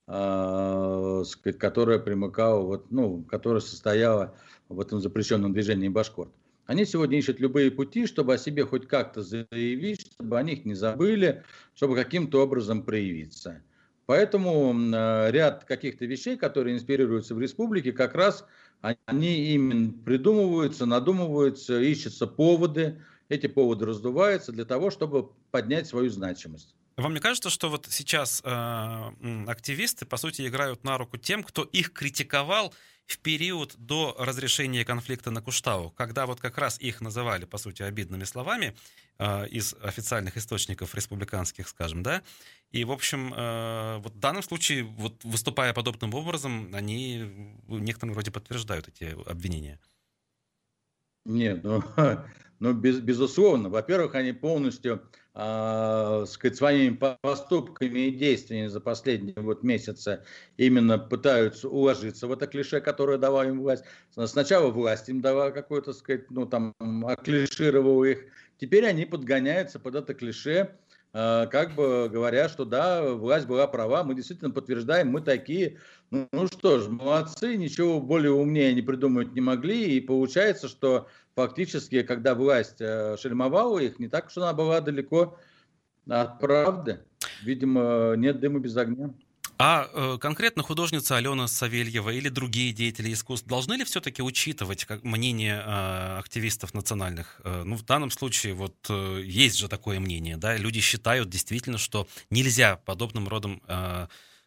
э, 0.08 1.24
которая 1.60 2.00
примыкала, 2.00 2.62
вот, 2.62 2.92
ну, 2.92 3.24
которая 3.24 3.62
состояла 3.62 4.38
в 4.70 4.80
этом 4.80 5.02
запрещенном 5.02 5.52
движении 5.52 5.90
Башкорт. 5.90 6.32
Они 6.66 6.86
сегодня 6.86 7.18
ищут 7.20 7.40
любые 7.40 7.70
пути, 7.70 8.08
чтобы 8.08 8.34
о 8.34 8.38
себе 8.38 8.66
хоть 8.66 8.88
как-то 8.88 9.22
заявить, 9.22 10.12
чтобы 10.14 10.40
о 10.40 10.44
них 10.44 10.66
не 10.66 10.74
забыли, 10.74 11.44
чтобы 11.76 11.96
каким-то 11.96 12.42
образом 12.42 12.84
проявиться. 12.84 13.62
Поэтому 14.06 14.74
э, 14.74 15.32
ряд 15.32 15.66
каких-то 15.66 16.06
вещей, 16.06 16.38
которые 16.38 16.76
инспирируются 16.76 17.36
в 17.36 17.42
республике, 17.42 17.92
как 17.92 18.16
раз 18.16 18.46
они 19.06 19.54
именно 19.54 19.94
придумываются, 20.06 20.86
надумываются, 20.86 21.80
ищутся 21.82 22.28
поводы, 22.28 23.02
эти 23.30 23.48
поводы 23.48 23.86
раздуваются 23.86 24.52
для 24.52 24.66
того, 24.66 24.92
чтобы 24.92 25.30
поднять 25.52 25.88
свою 25.88 26.10
значимость. 26.10 26.76
Вам 26.98 27.14
не 27.14 27.20
кажется, 27.20 27.50
что 27.50 27.70
вот 27.70 27.88
сейчас 27.90 28.42
э, 28.44 29.12
активисты, 29.48 30.06
по 30.06 30.16
сути, 30.16 30.48
играют 30.48 30.84
на 30.86 30.98
руку 30.98 31.18
тем, 31.18 31.44
кто 31.44 31.64
их 31.64 31.92
критиковал 31.92 32.74
в 33.06 33.20
период 33.20 33.76
до 33.78 34.16
разрешения 34.18 34.86
конфликта 34.86 35.30
на 35.30 35.42
Куштау, 35.42 35.92
когда 35.92 36.26
вот 36.26 36.40
как 36.40 36.58
раз 36.58 36.80
их 36.80 37.02
называли, 37.02 37.46
по 37.46 37.58
сути, 37.58 37.84
обидными 37.84 38.24
словами 38.24 38.76
э, 39.20 39.48
из 39.50 39.76
официальных 39.82 40.38
источников 40.38 40.96
республиканских, 40.96 41.68
скажем, 41.68 42.02
да, 42.02 42.24
и, 42.72 42.84
в 42.84 42.92
общем, 42.92 43.34
э, 43.36 43.98
вот 43.98 44.14
в 44.14 44.20
данном 44.20 44.42
случае, 44.42 44.84
вот 44.84 45.24
выступая 45.24 45.74
подобным 45.74 46.14
образом, 46.14 46.74
они 46.74 47.54
в 47.68 47.80
некотором 47.80 48.16
роде 48.16 48.32
подтверждают 48.32 48.88
эти 48.88 49.16
обвинения. 49.30 49.80
Нет, 51.26 51.64
ну, 51.64 51.84
ну 52.60 52.74
без, 52.74 53.00
безусловно. 53.00 53.70
Во-первых, 53.70 54.16
они 54.16 54.32
полностью 54.32 55.02
э, 55.34 56.26
сказать, 56.28 56.58
своими 56.58 57.00
поступками 57.22 58.08
и 58.08 58.12
действиями 58.12 58.68
за 58.68 58.80
последние 58.80 59.36
вот 59.38 59.64
месяцы 59.64 60.24
именно 60.58 60.98
пытаются 60.98 61.68
уложиться 61.70 62.28
в 62.28 62.32
это 62.32 62.48
клише, 62.48 62.80
которое 62.80 63.18
давала 63.18 63.48
им 63.48 63.60
власть. 63.60 63.84
Сначала 64.12 64.72
власть 64.72 65.10
им 65.10 65.22
давала 65.22 65.52
какое-то, 65.52 65.94
сказать, 65.94 66.32
ну 66.32 66.46
там, 66.46 66.74
оклишировала 67.06 68.06
их. 68.06 68.20
Теперь 68.58 68.86
они 68.86 69.06
подгоняются 69.06 69.80
под 69.80 69.96
это 69.96 70.14
клише, 70.14 70.78
как 71.16 71.76
бы 71.76 72.10
говоря, 72.12 72.50
что 72.50 72.66
да, 72.66 73.14
власть 73.14 73.48
была 73.48 73.68
права, 73.68 74.04
мы 74.04 74.16
действительно 74.16 74.52
подтверждаем, 74.52 75.08
мы 75.08 75.22
такие. 75.22 75.80
Ну, 76.12 76.28
ну 76.34 76.48
что 76.48 76.80
ж, 76.80 76.90
молодцы, 76.90 77.56
ничего 77.56 78.02
более 78.02 78.34
умнее 78.34 78.74
не 78.74 78.82
придумать 78.82 79.34
не 79.34 79.40
могли, 79.40 79.96
и 79.96 80.02
получается, 80.02 80.68
что 80.68 81.08
фактически, 81.34 82.04
когда 82.04 82.36
власть 82.36 82.82
э, 82.82 83.16
шельмовала 83.18 83.80
их, 83.80 83.98
не 83.98 84.10
так 84.10 84.28
уж 84.28 84.36
она 84.38 84.52
была 84.52 84.82
далеко 84.82 85.40
от 86.10 86.40
правды. 86.40 87.00
Видимо, 87.44 88.16
нет 88.18 88.42
дыма 88.42 88.60
без 88.60 88.76
огня. 88.76 89.14
А 89.58 89.90
э, 89.94 90.18
конкретно 90.20 90.64
художница 90.64 91.16
Алена 91.16 91.48
Савельева 91.48 92.10
или 92.10 92.28
другие 92.28 92.74
деятели 92.74 93.14
искусств 93.14 93.48
должны 93.48 93.74
ли 93.74 93.86
все-таки 93.86 94.22
учитывать 94.22 94.84
как, 94.86 95.04
мнение 95.04 95.64
э, 95.66 96.18
активистов 96.20 96.74
национальных? 96.74 97.40
Э, 97.44 97.64
ну, 97.64 97.76
в 97.76 97.84
данном 97.84 98.12
случае 98.12 98.54
вот 98.54 98.76
есть 98.90 99.58
же 99.58 99.70
такое 99.70 100.00
мнение, 100.00 100.36
да, 100.36 100.58
люди 100.58 100.82
считают 100.82 101.30
действительно, 101.30 101.78
что 101.78 102.08
нельзя 102.30 102.78
подобным 102.78 103.28
родом 103.28 103.62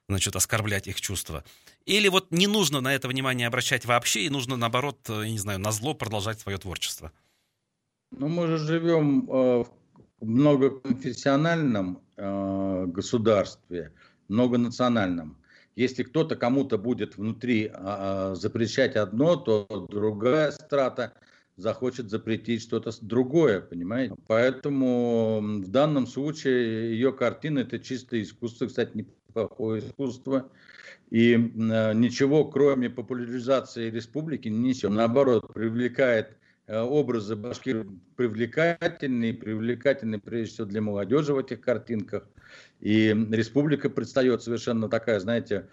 значит, 0.09 0.37
оскорблять 0.37 0.89
их 0.89 1.01
чувства. 1.01 1.45
Или 1.85 2.09
вот 2.09 2.31
не 2.31 2.47
нужно 2.47 2.81
на 2.81 2.95
это 2.95 3.09
внимание 3.09 3.47
обращать 3.47 3.85
вообще, 3.85 4.25
и 4.25 4.31
нужно, 4.31 4.57
наоборот, 4.57 4.99
я 5.09 5.29
не 5.29 5.39
знаю, 5.39 5.59
на 5.59 5.71
зло 5.71 5.95
продолжать 5.95 6.41
свое 6.41 6.59
творчество? 6.59 7.13
Ну, 8.11 8.29
мы 8.29 8.47
же 8.47 8.59
живем 8.59 9.31
э, 9.31 9.65
в 10.21 10.27
многоконфессиональном 10.27 12.01
э, 12.17 12.85
государстве, 12.87 13.93
многонациональном. 14.29 15.37
Если 15.77 16.03
кто-то 16.03 16.37
кому-то 16.37 16.77
будет 16.77 17.17
внутри 17.17 17.71
э, 17.73 18.35
запрещать 18.37 18.97
одно, 18.97 19.37
то 19.37 19.87
другая 19.91 20.51
страта 20.51 21.15
захочет 21.57 22.11
запретить 22.11 22.63
что-то 22.63 22.91
другое, 23.01 23.61
понимаете? 23.61 24.15
Поэтому 24.27 25.41
в 25.41 25.69
данном 25.69 26.07
случае 26.07 26.93
ее 26.93 27.13
картина 27.13 27.61
это 27.61 27.79
чисто 27.79 28.21
искусство, 28.21 28.67
кстати, 28.67 28.97
неплохое 28.97 29.81
искусство 29.81 30.51
и 31.11 31.35
э, 31.35 31.95
ничего, 31.95 32.45
кроме 32.45 32.91
популяризации 32.91 33.91
республики, 33.91 34.49
не 34.49 34.71
несет. 34.71 34.91
Наоборот, 34.91 35.53
привлекает 35.53 36.37
образы 36.69 37.35
башкир 37.37 37.87
привлекательные, 38.17 39.35
привлекательные 39.35 40.21
прежде 40.21 40.53
всего 40.53 40.67
для 40.67 40.83
молодежи 40.83 41.33
в 41.33 41.39
этих 41.39 41.61
картинках. 41.61 42.29
И 42.81 43.09
республика 43.31 43.91
предстает 43.91 44.43
совершенно 44.43 44.89
такая, 44.89 45.21
знаете, 45.21 45.69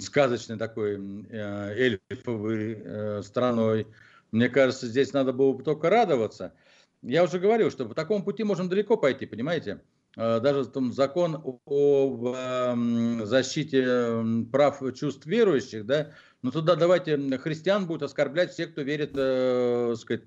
сказочной 0.00 0.58
такой 0.58 1.26
э, 1.28 1.98
эльфовой 2.10 3.22
страной. 3.22 3.86
Мне 4.32 4.48
кажется, 4.48 4.86
здесь 4.86 5.12
надо 5.12 5.32
было 5.32 5.52
бы 5.52 5.62
только 5.62 5.90
радоваться. 5.90 6.54
Я 7.02 7.24
уже 7.24 7.38
говорил, 7.38 7.70
что 7.70 7.86
по 7.86 7.94
такому 7.94 8.24
пути 8.24 8.44
можем 8.44 8.68
далеко 8.68 8.96
пойти, 8.96 9.26
понимаете? 9.26 9.80
Э, 10.16 10.40
даже 10.40 10.66
там 10.66 10.92
закон 10.92 11.40
о 11.44 12.34
эм, 12.36 13.26
защите 13.26 14.46
прав 14.50 14.82
чувств 14.94 15.26
верующих, 15.26 15.86
да, 15.86 16.10
но 16.42 16.50
туда 16.50 16.74
давайте 16.74 17.16
христиан 17.38 17.86
будут 17.86 18.02
оскорблять 18.02 18.52
все, 18.52 18.66
кто 18.66 18.82
верит, 18.82 19.12
э, 19.14 19.94
сказать, 19.96 20.24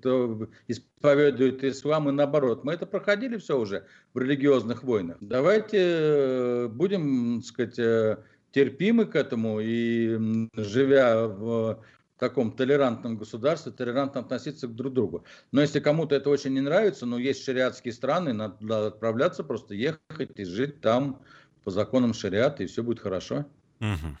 исповедует 0.68 1.64
ислам 1.64 2.08
и 2.08 2.12
наоборот. 2.12 2.64
Мы 2.64 2.72
это 2.72 2.86
проходили 2.86 3.36
все 3.36 3.58
уже 3.58 3.84
в 4.14 4.18
религиозных 4.18 4.84
войнах. 4.84 5.18
Давайте 5.20 5.78
э, 5.80 6.68
будем, 6.68 7.42
сказать, 7.42 7.78
э, 7.78 8.18
терпимы 8.52 9.06
к 9.06 9.16
этому 9.16 9.58
и 9.60 10.48
живя 10.54 11.26
в 11.26 11.82
таком 12.18 12.52
толерантном 12.52 13.16
государстве 13.16 13.72
толерантно 13.72 14.20
относиться 14.20 14.68
к 14.68 14.74
друг 14.74 14.92
другу. 14.94 15.24
Но 15.52 15.60
если 15.60 15.80
кому-то 15.80 16.14
это 16.14 16.30
очень 16.30 16.52
не 16.52 16.60
нравится, 16.60 17.06
ну, 17.06 17.18
есть 17.18 17.44
шариатские 17.44 17.92
страны, 17.92 18.32
надо 18.32 18.86
отправляться, 18.86 19.44
просто 19.44 19.74
ехать 19.74 20.30
и 20.36 20.44
жить 20.44 20.80
там 20.80 21.22
по 21.64 21.70
законам 21.70 22.14
шариата, 22.14 22.62
и 22.62 22.66
все 22.66 22.82
будет 22.82 23.00
хорошо. 23.00 23.46
Угу. 23.80 24.16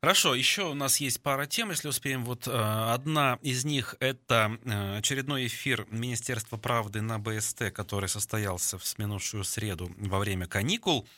Хорошо, 0.00 0.36
еще 0.36 0.62
у 0.62 0.74
нас 0.74 0.98
есть 1.00 1.20
пара 1.22 1.46
тем, 1.46 1.70
если 1.70 1.88
успеем. 1.88 2.24
Вот 2.24 2.46
э, 2.46 2.50
одна 2.52 3.38
из 3.42 3.64
них 3.64 3.96
это 3.98 4.56
э, 4.64 4.98
очередной 4.98 5.48
эфир 5.48 5.88
Министерства 5.90 6.56
правды 6.56 7.00
на 7.00 7.18
БСТ, 7.18 7.72
который 7.72 8.08
состоялся 8.08 8.78
в 8.78 8.98
минувшую 8.98 9.42
среду 9.42 9.90
во 9.98 10.20
время 10.20 10.46
каникул. 10.46 11.08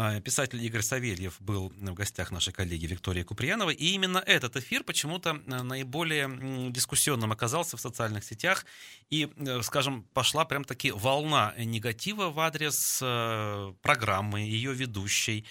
А, 0.00 0.20
писатель 0.20 0.64
Игорь 0.64 0.82
Савельев 0.82 1.40
был 1.40 1.70
в 1.70 1.94
гостях 1.94 2.30
нашей 2.30 2.52
коллеги 2.52 2.86
Виктории 2.86 3.24
Куприяновой. 3.24 3.74
И 3.74 3.94
именно 3.94 4.18
этот 4.18 4.56
эфир 4.56 4.84
почему-то 4.84 5.30
э, 5.30 5.62
наиболее 5.62 6.70
дискуссионным 6.70 7.32
оказался 7.32 7.76
в 7.76 7.80
социальных 7.80 8.22
сетях. 8.22 8.64
И, 9.10 9.28
э, 9.36 9.60
скажем, 9.62 10.04
пошла 10.14 10.44
прям 10.44 10.62
таки 10.62 10.92
волна 10.92 11.52
негатива 11.58 12.30
в 12.30 12.38
адрес 12.38 13.00
э, 13.02 13.72
программы, 13.82 14.42
ее 14.42 14.72
ведущей. 14.72 15.44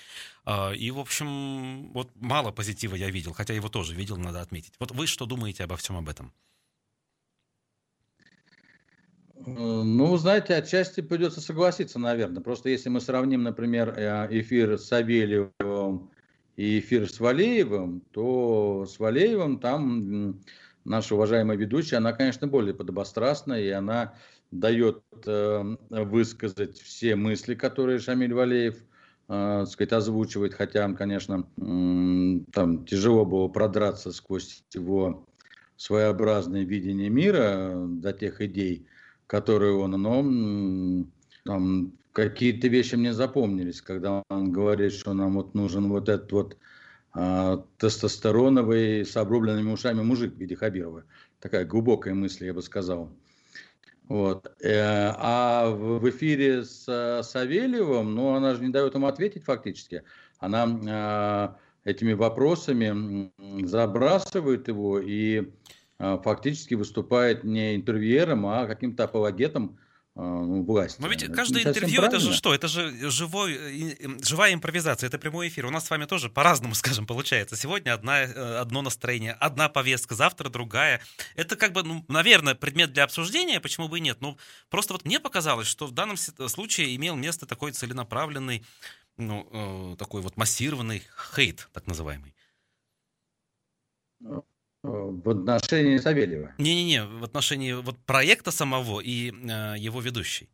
И, 0.78 0.92
в 0.92 1.00
общем, 1.00 1.92
вот 1.92 2.10
мало 2.16 2.52
позитива 2.52 2.96
я 2.96 3.10
видел, 3.10 3.34
хотя 3.34 3.54
его 3.54 3.68
тоже 3.68 3.94
видел, 3.94 4.16
надо 4.16 4.40
отметить. 4.40 4.72
Вот 4.80 4.92
вы 4.92 5.06
что 5.06 5.26
думаете 5.26 5.66
обо 5.66 5.76
всем 5.76 5.98
об 5.98 6.08
этом? 6.08 6.32
Ну, 9.50 10.18
знаете, 10.18 10.56
отчасти 10.56 11.00
придется 11.00 11.40
согласиться, 11.40 12.00
наверное. 12.00 12.44
Просто 12.44 12.68
если 12.68 12.90
мы 12.90 13.00
сравним, 13.00 13.44
например, 13.44 13.94
э, 13.96 14.28
эфир 14.42 14.78
с 14.78 14.88
Савельевым 14.88 16.12
и 16.58 16.80
эфир 16.80 17.10
с 17.10 17.20
Валеевым, 17.22 18.02
то 18.12 18.86
с 18.86 19.00
Валеевым 19.00 19.60
там 19.60 20.42
наша 20.84 21.16
уважаемая 21.16 21.56
ведущая, 21.56 21.98
она, 21.98 22.12
конечно, 22.12 22.48
более 22.48 22.74
подобострастная, 22.74 23.62
и 23.62 23.70
она 23.70 24.16
дает 24.52 25.02
э, 25.26 25.78
высказать 25.90 26.78
все 26.80 27.16
мысли, 27.16 27.56
которые 27.56 28.00
Шамиль 28.00 28.34
Валеев 28.34 28.76
э, 29.30 29.66
сказать, 29.66 29.94
озвучивает, 29.94 30.56
хотя 30.56 30.84
он, 30.84 30.96
конечно, 30.96 31.48
э, 31.58 32.52
там 32.52 32.86
тяжело 32.86 33.26
было 33.26 33.48
продраться 33.48 34.12
сквозь 34.12 34.64
его 34.74 35.26
своеобразное 35.78 36.64
видение 36.64 37.10
мира 37.10 37.74
до 37.88 38.12
тех 38.12 38.42
идей, 38.42 38.88
которые 39.28 39.74
он, 39.74 39.92
но 39.92 40.24
там 41.44 41.92
какие-то 42.14 42.68
вещи 42.68 42.96
мне 42.96 43.14
запомнились, 43.14 43.82
когда 43.82 44.24
он 44.30 44.52
говорит, 44.52 44.94
что 44.94 45.14
нам 45.14 45.36
вот 45.36 45.54
нужен 45.54 45.90
вот 45.90 46.10
этот 46.10 46.32
вот 46.32 46.58
а, 47.14 47.64
тестостероновый 47.78 49.06
с 49.06 49.16
обрубленными 49.18 49.72
ушами 49.72 50.02
мужик 50.02 50.34
в 50.34 50.38
виде 50.40 50.56
Хабирова. 50.56 51.04
Такая 51.40 51.66
глубокая 51.66 52.14
мысль, 52.14 52.46
я 52.46 52.54
бы 52.54 52.62
сказал. 52.62 53.12
Вот. 54.08 54.48
Э, 54.62 55.12
а 55.18 55.70
в 55.70 56.10
эфире 56.10 56.64
с 56.64 57.22
Савельевым, 57.24 58.16
ну, 58.16 58.36
она 58.36 58.56
же 58.56 58.64
не 58.64 58.70
дает 58.70 58.96
ему 58.96 59.08
ответить 59.08 59.44
фактически. 59.44 60.04
Она 60.40 61.58
э, 61.86 61.90
этими 61.90 62.14
вопросами 62.14 63.32
забрасывает 63.66 64.68
его 64.68 65.00
и 65.00 65.40
а, 65.40 65.52
фактически 66.00 66.76
выступает 66.76 67.44
не 67.44 67.76
интервьюером, 67.76 68.46
а 68.46 68.68
каким-то 68.68 69.06
апологетом 69.06 69.78
а, 70.20 70.22
ну, 70.22 70.64
власти. 70.64 71.00
Но 71.00 71.08
ведь 71.10 71.32
каждое 71.32 71.64
интервью 71.64 72.02
это 72.02 72.18
же 72.20 72.34
что? 72.34 72.52
Это 72.52 72.68
же 72.68 73.12
живой, 73.12 73.96
живая 74.24 74.52
импровизация, 74.52 75.06
это 75.06 75.20
прямой 75.20 75.48
эфир. 75.48 75.68
У 75.68 75.70
нас 75.70 75.86
с 75.86 75.90
вами 75.92 76.06
тоже 76.06 76.32
по-разному, 76.32 76.74
скажем, 76.76 77.06
получается. 77.06 77.56
Сегодня 77.56 77.94
одна, 77.94 78.24
э, 78.24 78.58
одно 78.58 78.82
настроение, 78.82 79.34
одна 79.34 79.70
повестка, 79.70 80.16
завтра 80.16 80.50
другая. 80.50 81.02
Это 81.36 81.56
как 81.56 81.72
бы, 81.72 81.84
ну, 81.84 82.04
наверное, 82.08 82.56
предмет 82.56 82.94
для 82.94 83.04
обсуждения, 83.04 83.60
почему 83.60 83.90
бы 83.90 84.00
и 84.00 84.02
нет. 84.02 84.20
Но 84.20 84.38
просто 84.70 84.94
вот 84.94 85.06
мне 85.06 85.20
показалось, 85.20 85.68
что 85.68 85.86
в 85.86 85.92
данном 85.92 86.18
случае 86.18 86.96
имел 86.96 87.16
место 87.16 87.46
такой 87.46 87.72
целенаправленный, 87.72 88.66
ну, 89.18 89.48
э, 89.52 89.96
такой 89.98 90.24
вот 90.24 90.36
массированный 90.36 91.04
хейт, 91.36 91.70
так 91.74 91.86
называемый. 91.86 92.34
В 94.88 95.30
отношении 95.30 95.98
Савельева? 95.98 96.54
Не-не-не, 96.58 97.06
в 97.06 97.24
отношении 97.24 97.74
вот 97.74 97.98
проекта 98.06 98.52
самого 98.52 99.02
и 99.02 99.32
э, 99.32 99.76
его 99.78 100.00
ведущей. 100.02 100.50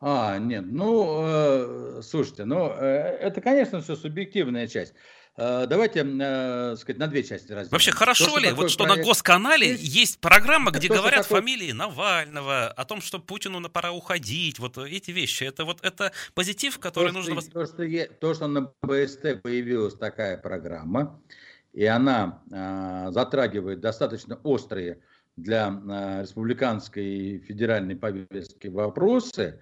А, 0.00 0.38
нет, 0.38 0.64
ну, 0.66 1.20
э, 1.24 2.00
слушайте, 2.02 2.44
ну, 2.46 2.70
э, 2.70 3.18
это, 3.20 3.42
конечно, 3.42 3.82
все 3.82 3.96
субъективная 3.96 4.66
часть. 4.66 4.94
Э, 5.36 5.66
давайте, 5.68 6.00
э, 6.00 6.76
сказать, 6.76 6.98
на 6.98 7.06
две 7.06 7.22
части 7.22 7.52
разделим. 7.52 7.72
Вообще, 7.72 7.92
хорошо 7.92 8.26
то, 8.26 8.38
ли, 8.38 8.50
вот 8.52 8.70
что 8.70 8.84
проект... 8.84 9.02
на 9.02 9.06
Госканале 9.06 9.68
есть, 9.72 9.82
есть 9.82 10.20
программа, 10.20 10.70
где 10.70 10.88
то, 10.88 10.94
говорят 10.94 11.22
такой... 11.22 11.40
фамилии 11.40 11.72
Навального, 11.72 12.68
о 12.68 12.84
том, 12.84 13.00
что 13.00 13.18
Путину 13.18 13.66
пора 13.68 13.92
уходить, 13.92 14.58
вот 14.58 14.78
эти 14.78 15.10
вещи, 15.10 15.44
это 15.44 15.64
вот 15.64 15.80
это 15.82 16.12
позитив, 16.34 16.78
который 16.78 17.08
то, 17.08 17.18
нужно... 17.18 17.40
Что, 17.40 17.50
то, 17.50 17.66
что, 17.66 18.06
то, 18.20 18.34
что 18.34 18.46
на 18.46 18.72
БСТ 18.82 19.42
появилась 19.42 19.94
такая 19.94 20.38
программа, 20.38 21.20
и 21.72 21.84
она 21.84 22.42
э, 22.50 23.12
затрагивает 23.12 23.80
достаточно 23.80 24.36
острые 24.42 25.00
для 25.36 25.68
а, 25.68 26.22
республиканской 26.22 27.04
и 27.04 27.38
федеральной 27.38 27.96
повестки 27.96 28.68
вопросы, 28.68 29.60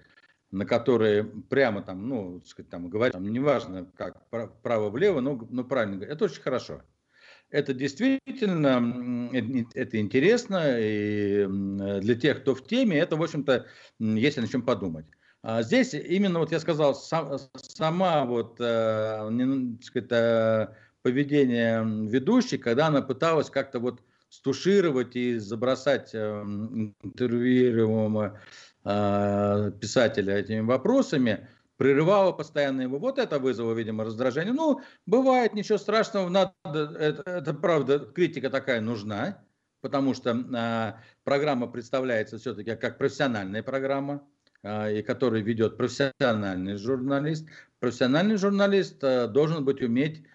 на 0.51 0.65
которые 0.65 1.23
прямо 1.23 1.81
там, 1.81 2.07
ну, 2.09 2.41
сказать, 2.45 2.69
там 2.69 2.89
говорить, 2.89 3.13
там, 3.13 3.23
неважно, 3.23 3.85
как 3.95 4.29
право-влево, 4.61 5.21
но, 5.21 5.47
но 5.49 5.63
правильно 5.63 5.95
говорить, 5.97 6.15
это 6.15 6.25
очень 6.25 6.41
хорошо. 6.41 6.81
Это 7.51 7.73
действительно, 7.73 9.29
это 9.73 9.99
интересно, 9.99 10.77
и 10.77 11.47
для 11.47 12.15
тех, 12.15 12.41
кто 12.41 12.53
в 12.53 12.65
теме, 12.65 12.97
это, 12.97 13.15
в 13.15 13.23
общем-то, 13.23 13.65
есть 13.99 14.37
на 14.37 14.47
чем 14.47 14.61
подумать. 14.61 15.05
А 15.41 15.63
здесь 15.63 15.93
именно, 15.93 16.39
вот 16.39 16.51
я 16.51 16.59
сказал, 16.59 16.93
сам, 16.93 17.37
сама 17.55 18.25
вот, 18.25 18.57
э, 18.59 19.29
не, 19.31 19.81
сказать, 19.81 20.11
э, 20.11 20.67
поведение 21.01 21.83
ведущей, 22.07 22.57
когда 22.57 22.87
она 22.87 23.01
пыталась 23.01 23.49
как-то 23.49 23.79
вот 23.79 24.01
стушировать 24.29 25.15
и 25.15 25.37
забросать 25.37 26.11
э, 26.13 26.17
интервьюируемого 27.03 28.39
э, 28.85 29.71
писателя 29.79 30.37
этими 30.37 30.59
вопросами, 30.59 31.47
прерывала 31.77 32.31
постоянно 32.31 32.81
его. 32.81 32.99
Вот 32.99 33.17
это 33.17 33.39
вызвало, 33.39 33.73
видимо, 33.73 34.03
раздражение. 34.03 34.53
Ну, 34.53 34.81
бывает, 35.05 35.53
ничего 35.53 35.77
страшного, 35.77 36.29
надо, 36.29 36.53
это, 36.65 37.23
это 37.25 37.53
правда, 37.53 37.99
критика 37.99 38.49
такая 38.49 38.81
нужна, 38.81 39.41
потому 39.81 40.13
что 40.13 40.31
э, 40.31 40.93
программа 41.23 41.67
представляется 41.67 42.37
все-таки 42.37 42.75
как 42.75 42.97
профессиональная 42.97 43.63
программа, 43.63 44.27
э, 44.61 44.99
и 44.99 45.01
которую 45.01 45.43
ведет 45.43 45.77
профессиональный 45.77 46.75
журналист. 46.75 47.47
Профессиональный 47.79 48.35
журналист 48.35 49.03
э, 49.03 49.27
должен 49.27 49.63
быть 49.63 49.81
уметь 49.81 50.21
а, 50.21 50.29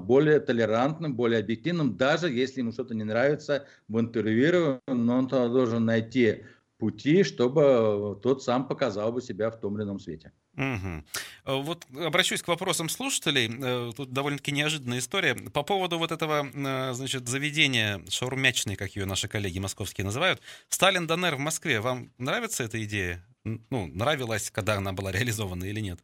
более 0.00 0.40
толерантным, 0.40 1.14
более 1.14 1.40
объективным, 1.40 1.96
даже 1.96 2.28
если 2.28 2.60
ему 2.60 2.72
что-то 2.72 2.94
не 2.94 3.04
нравится 3.04 3.66
в 3.88 4.00
интервью, 4.00 4.80
но 4.88 5.18
он 5.18 5.28
должен 5.28 5.84
найти 5.84 6.44
пути, 6.78 7.22
чтобы 7.22 8.18
тот 8.22 8.42
сам 8.42 8.66
показал 8.66 9.12
бы 9.12 9.22
себя 9.22 9.50
в 9.50 9.60
том 9.60 9.76
или 9.76 9.84
ином 9.84 10.00
свете. 10.00 10.32
Угу. 10.56 11.62
Вот 11.62 11.86
обращусь 11.96 12.42
к 12.42 12.48
вопросам 12.48 12.88
слушателей. 12.88 13.48
Э, 13.62 13.92
тут 13.96 14.12
довольно-таки 14.12 14.50
неожиданная 14.50 14.98
история. 14.98 15.34
По 15.34 15.62
поводу 15.62 15.98
вот 15.98 16.10
этого, 16.10 16.46
э, 16.52 16.92
значит, 16.92 17.28
заведения 17.28 18.02
шаурмячной, 18.08 18.76
как 18.76 18.96
ее 18.96 19.06
наши 19.06 19.28
коллеги 19.28 19.58
московские 19.58 20.04
называют, 20.04 20.40
Сталин 20.68 21.06
Донер 21.06 21.36
в 21.36 21.38
Москве. 21.38 21.80
Вам 21.80 22.12
нравится 22.18 22.64
эта 22.64 22.82
идея? 22.84 23.24
Ну, 23.44 23.86
нравилась, 23.86 24.50
когда 24.50 24.74
она 24.74 24.92
была 24.92 25.12
реализована 25.16 25.64
или 25.64 25.80
нет? 25.80 26.00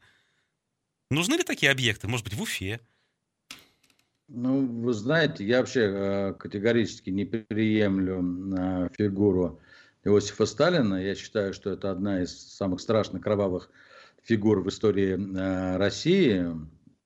Нужны 1.11 1.35
ли 1.35 1.43
такие 1.43 1.71
объекты? 1.71 2.07
Может 2.07 2.25
быть, 2.25 2.35
в 2.35 2.43
Уфе? 2.43 2.81
Ну, 4.29 4.67
вы 4.67 4.93
знаете, 4.93 5.45
я 5.45 5.59
вообще 5.59 5.83
э, 5.83 6.35
категорически 6.35 7.11
не 7.11 7.25
приемлю 7.25 8.57
э, 8.59 8.89
фигуру 8.97 9.61
Иосифа 10.03 10.47
Сталина. 10.47 10.97
Я 10.97 11.15
считаю, 11.15 11.53
что 11.55 11.71
это 11.71 11.93
одна 11.93 12.23
из 12.23 12.37
самых 12.37 12.81
страшных 12.81 13.23
кровавых 13.23 13.71
фигур 14.25 14.63
в 14.63 14.69
истории 14.69 15.17
э, 15.17 15.77
России. 15.77 16.45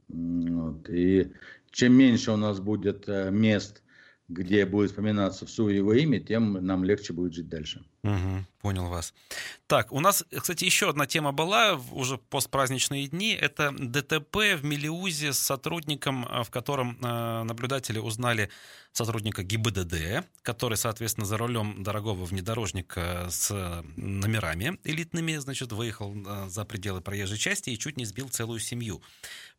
Вот. 0.08 0.88
И 0.88 1.30
чем 1.70 1.92
меньше 1.92 2.32
у 2.32 2.36
нас 2.36 2.58
будет 2.58 3.06
мест, 3.06 3.82
где 4.28 4.64
будет 4.64 4.90
вспоминаться 4.90 5.44
в 5.44 5.50
СУ 5.50 5.68
его 5.68 5.92
имя, 5.92 6.20
тем 6.20 6.54
нам 6.64 6.84
легче 6.84 7.12
будет 7.12 7.34
жить 7.34 7.48
дальше. 7.48 7.84
Угу, 8.02 8.46
понял 8.62 8.88
вас. 8.88 9.12
Так, 9.66 9.92
у 9.92 10.00
нас, 10.00 10.24
кстати, 10.34 10.64
еще 10.64 10.88
одна 10.88 11.06
тема 11.06 11.32
была 11.32 11.78
уже 11.92 12.16
постпраздничные 12.16 13.08
дни. 13.08 13.32
Это 13.34 13.72
ДТП 13.72 14.36
в 14.56 14.64
Мелиузе 14.64 15.34
с 15.34 15.38
сотрудником, 15.38 16.26
э, 16.26 16.42
в 16.42 16.50
котором 16.50 16.98
э, 17.02 17.42
наблюдатели 17.42 17.98
узнали 17.98 18.48
сотрудника 18.92 19.42
ГИБДД, 19.42 20.24
который, 20.42 20.78
соответственно, 20.78 21.26
за 21.26 21.36
рулем 21.36 21.82
дорогого 21.82 22.24
внедорожника 22.24 23.26
с 23.28 23.84
номерами 23.96 24.78
элитными, 24.84 25.36
значит, 25.36 25.72
выехал 25.72 26.14
э, 26.14 26.48
за 26.48 26.64
пределы 26.64 27.02
проезжей 27.02 27.36
части 27.36 27.68
и 27.68 27.78
чуть 27.78 27.98
не 27.98 28.06
сбил 28.06 28.30
целую 28.30 28.60
семью. 28.60 29.02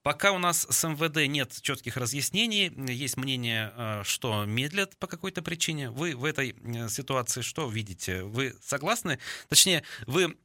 Пока 0.03 0.31
у 0.31 0.39
нас 0.39 0.65
с 0.67 0.87
МВД 0.87 1.27
нет 1.27 1.55
четких 1.61 1.95
разъяснений, 1.95 2.71
есть 2.91 3.17
мнение, 3.17 3.71
э, 3.75 4.03
что 4.03 4.45
медлят 4.45 4.97
по 4.97 5.05
какой-то 5.05 5.43
причине. 5.43 5.91
Вы 5.91 6.15
в 6.15 6.25
этой 6.25 6.55
э, 6.59 6.89
ситуации 6.89 7.41
что 7.41 7.69
видите? 7.69 8.23
Вы 8.23 8.55
согласны? 8.63 9.19
Точнее, 9.47 9.83
вы 10.07 10.35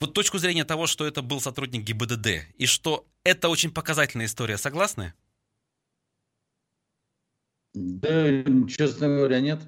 вот 0.00 0.12
точку 0.12 0.36
зрения 0.36 0.64
того, 0.64 0.86
что 0.86 1.06
это 1.06 1.22
был 1.22 1.40
сотрудник 1.40 1.82
ГИБДД, 1.84 2.54
и 2.56 2.66
что 2.66 3.06
это 3.24 3.48
очень 3.48 3.72
показательная 3.72 4.26
история, 4.26 4.58
согласны? 4.58 5.14
Да, 7.72 8.44
честно 8.68 9.08
говоря, 9.08 9.40
нет. 9.40 9.60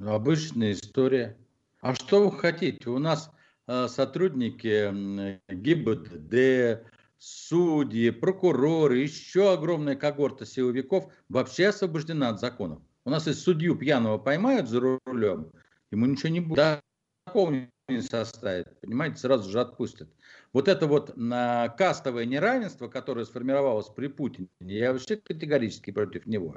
Обычная 0.00 0.72
история. 0.72 1.36
А 1.80 1.94
что 1.94 2.28
вы 2.28 2.36
хотите? 2.36 2.90
У 2.90 2.98
нас 2.98 3.30
э, 3.68 3.86
сотрудники 3.86 5.40
ГИБДД, 5.48 6.88
судьи, 7.18 8.10
прокуроры, 8.10 8.98
еще 8.98 9.52
огромная 9.52 9.96
когорта 9.96 10.46
силовиков 10.46 11.12
вообще 11.28 11.68
освобождена 11.68 12.30
от 12.30 12.40
законов. 12.40 12.80
У 13.04 13.10
нас 13.10 13.26
если 13.26 13.40
судью 13.40 13.76
пьяного 13.76 14.18
поймают 14.18 14.68
за 14.68 14.98
рулем, 15.04 15.50
ему 15.90 16.06
ничего 16.06 16.28
не 16.28 16.40
будет. 16.40 16.56
Да, 16.56 16.82
такого 17.26 17.54
не 17.88 18.02
составит, 18.02 18.80
понимаете, 18.80 19.16
сразу 19.16 19.50
же 19.50 19.60
отпустят. 19.60 20.08
Вот 20.52 20.68
это 20.68 20.86
вот 20.86 21.16
на 21.16 21.68
кастовое 21.70 22.24
неравенство, 22.24 22.88
которое 22.88 23.24
сформировалось 23.24 23.88
при 23.88 24.08
Путине, 24.08 24.48
я 24.60 24.92
вообще 24.92 25.16
категорически 25.16 25.90
против 25.90 26.26
него. 26.26 26.56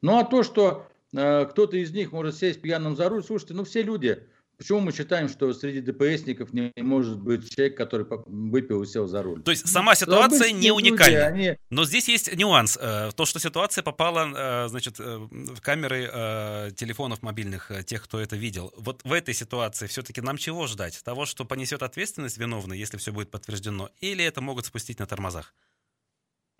Ну 0.00 0.18
а 0.18 0.24
то, 0.24 0.42
что 0.42 0.86
э, 1.12 1.46
кто-то 1.46 1.76
из 1.76 1.92
них 1.92 2.12
может 2.12 2.36
сесть 2.36 2.62
пьяным 2.62 2.96
за 2.96 3.08
руль, 3.08 3.24
слушайте, 3.24 3.54
ну 3.54 3.64
все 3.64 3.82
люди 3.82 4.22
Почему 4.56 4.80
мы 4.80 4.92
считаем, 4.92 5.28
что 5.28 5.52
среди 5.52 5.80
ДПСников 5.80 6.52
не 6.52 6.72
может 6.76 7.18
быть 7.18 7.50
человек, 7.50 7.76
который 7.76 8.06
выпил 8.26 8.82
и 8.82 8.86
сел 8.86 9.06
за 9.06 9.22
руль? 9.22 9.42
То 9.42 9.50
есть 9.50 9.68
сама 9.68 9.94
ситуация 9.94 10.52
не 10.52 10.70
уникальна. 10.70 11.30
Люди, 11.30 11.48
они... 11.48 11.58
Но 11.70 11.84
здесь 11.84 12.08
есть 12.08 12.34
нюанс. 12.36 12.78
Э, 12.80 13.10
то, 13.14 13.24
что 13.24 13.38
ситуация 13.38 13.82
попала 13.82 14.64
э, 14.64 14.68
значит, 14.68 15.00
э, 15.00 15.16
в 15.30 15.60
камеры 15.60 16.72
телефонов 16.76 17.22
мобильных 17.22 17.72
тех, 17.86 18.04
кто 18.04 18.20
это 18.20 18.36
видел. 18.36 18.72
Вот 18.76 19.00
в 19.04 19.12
этой 19.12 19.34
ситуации 19.34 19.86
все-таки 19.86 20.20
нам 20.20 20.36
чего 20.36 20.66
ждать? 20.66 21.02
Того, 21.04 21.26
что 21.26 21.44
понесет 21.44 21.82
ответственность 21.82 22.38
виновный, 22.38 22.78
если 22.78 22.96
все 22.96 23.12
будет 23.12 23.30
подтверждено? 23.30 23.90
Или 24.00 24.24
это 24.24 24.40
могут 24.40 24.66
спустить 24.66 24.98
на 24.98 25.06
тормозах? 25.06 25.54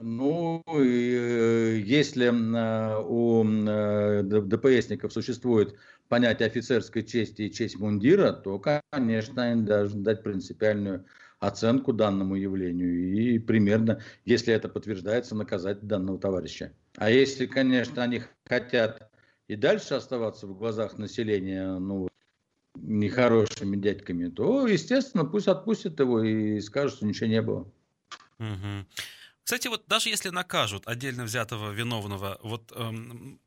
Ну, 0.01 0.65
если 0.67 2.29
у 3.05 3.45
ДПСников 4.43 5.13
существует 5.13 5.77
понятие 6.09 6.47
офицерской 6.47 7.03
чести 7.03 7.43
и 7.43 7.53
честь 7.53 7.79
мундира, 7.79 8.33
то, 8.33 8.63
конечно, 8.91 9.43
они 9.43 9.63
должны 9.63 10.03
дать 10.03 10.23
принципиальную 10.23 11.07
оценку 11.41 11.93
данному 11.93 12.37
явлению 12.37 13.15
и 13.15 13.39
примерно, 13.39 14.01
если 14.25 14.55
это 14.55 14.69
подтверждается, 14.69 15.35
наказать 15.35 15.87
данного 15.87 16.19
товарища. 16.19 16.73
А 16.97 17.11
если, 17.11 17.47
конечно, 17.47 18.03
они 18.03 18.23
хотят 18.47 19.11
и 19.49 19.57
дальше 19.57 19.95
оставаться 19.95 20.47
в 20.47 20.57
глазах 20.57 20.97
населения, 20.99 21.79
ну, 21.79 22.09
нехорошими 22.77 23.77
дядьками, 23.77 24.29
то, 24.29 24.67
естественно, 24.67 25.25
пусть 25.25 25.49
отпустят 25.49 26.01
его 26.01 26.23
и 26.23 26.61
скажут, 26.61 26.97
что 26.99 27.07
ничего 27.07 27.29
не 27.29 27.43
было. 27.43 27.71
Кстати, 29.43 29.69
вот 29.69 29.85
даже 29.87 30.09
если 30.09 30.31
накажут 30.31 30.89
отдельно 30.89 31.25
взятого 31.25 31.71
виновного, 31.71 32.39
вот 32.43 32.73
эм, 32.75 33.39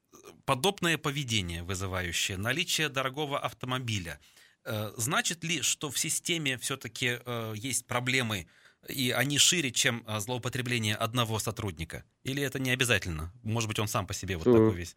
подобное 0.46 0.98
поведение 0.98 1.64
вызывающее, 1.64 2.38
наличие 2.38 2.90
дорогого 2.90 3.40
автомобиля, 3.40 4.20
э, 4.66 4.92
значит 4.98 5.44
ли, 5.44 5.62
что 5.62 5.90
в 5.90 5.98
системе 5.98 6.58
все-таки 6.58 7.20
э, 7.26 7.54
есть 7.56 7.88
проблемы, 7.88 8.48
и 8.88 9.12
они 9.12 9.38
шире, 9.38 9.72
чем 9.72 10.04
э, 10.08 10.20
злоупотребление 10.20 10.96
одного 10.96 11.40
сотрудника? 11.40 12.04
Или 12.24 12.44
это 12.44 12.60
не 12.60 12.72
обязательно? 12.72 13.34
Может 13.44 13.68
быть, 13.68 13.80
он 13.80 13.88
сам 13.88 14.08
по 14.08 14.14
себе 14.14 14.38
вот 14.38 14.46
такой 14.46 14.76
весь? 14.76 14.96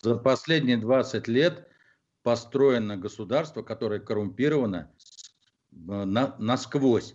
За 0.00 0.16
последние 0.16 0.76
20 0.76 1.28
лет 1.28 1.68
построено 2.22 2.96
государство, 2.96 3.62
которое 3.62 4.00
коррумпировано 4.00 4.92
на, 5.70 6.36
насквозь. 6.38 7.14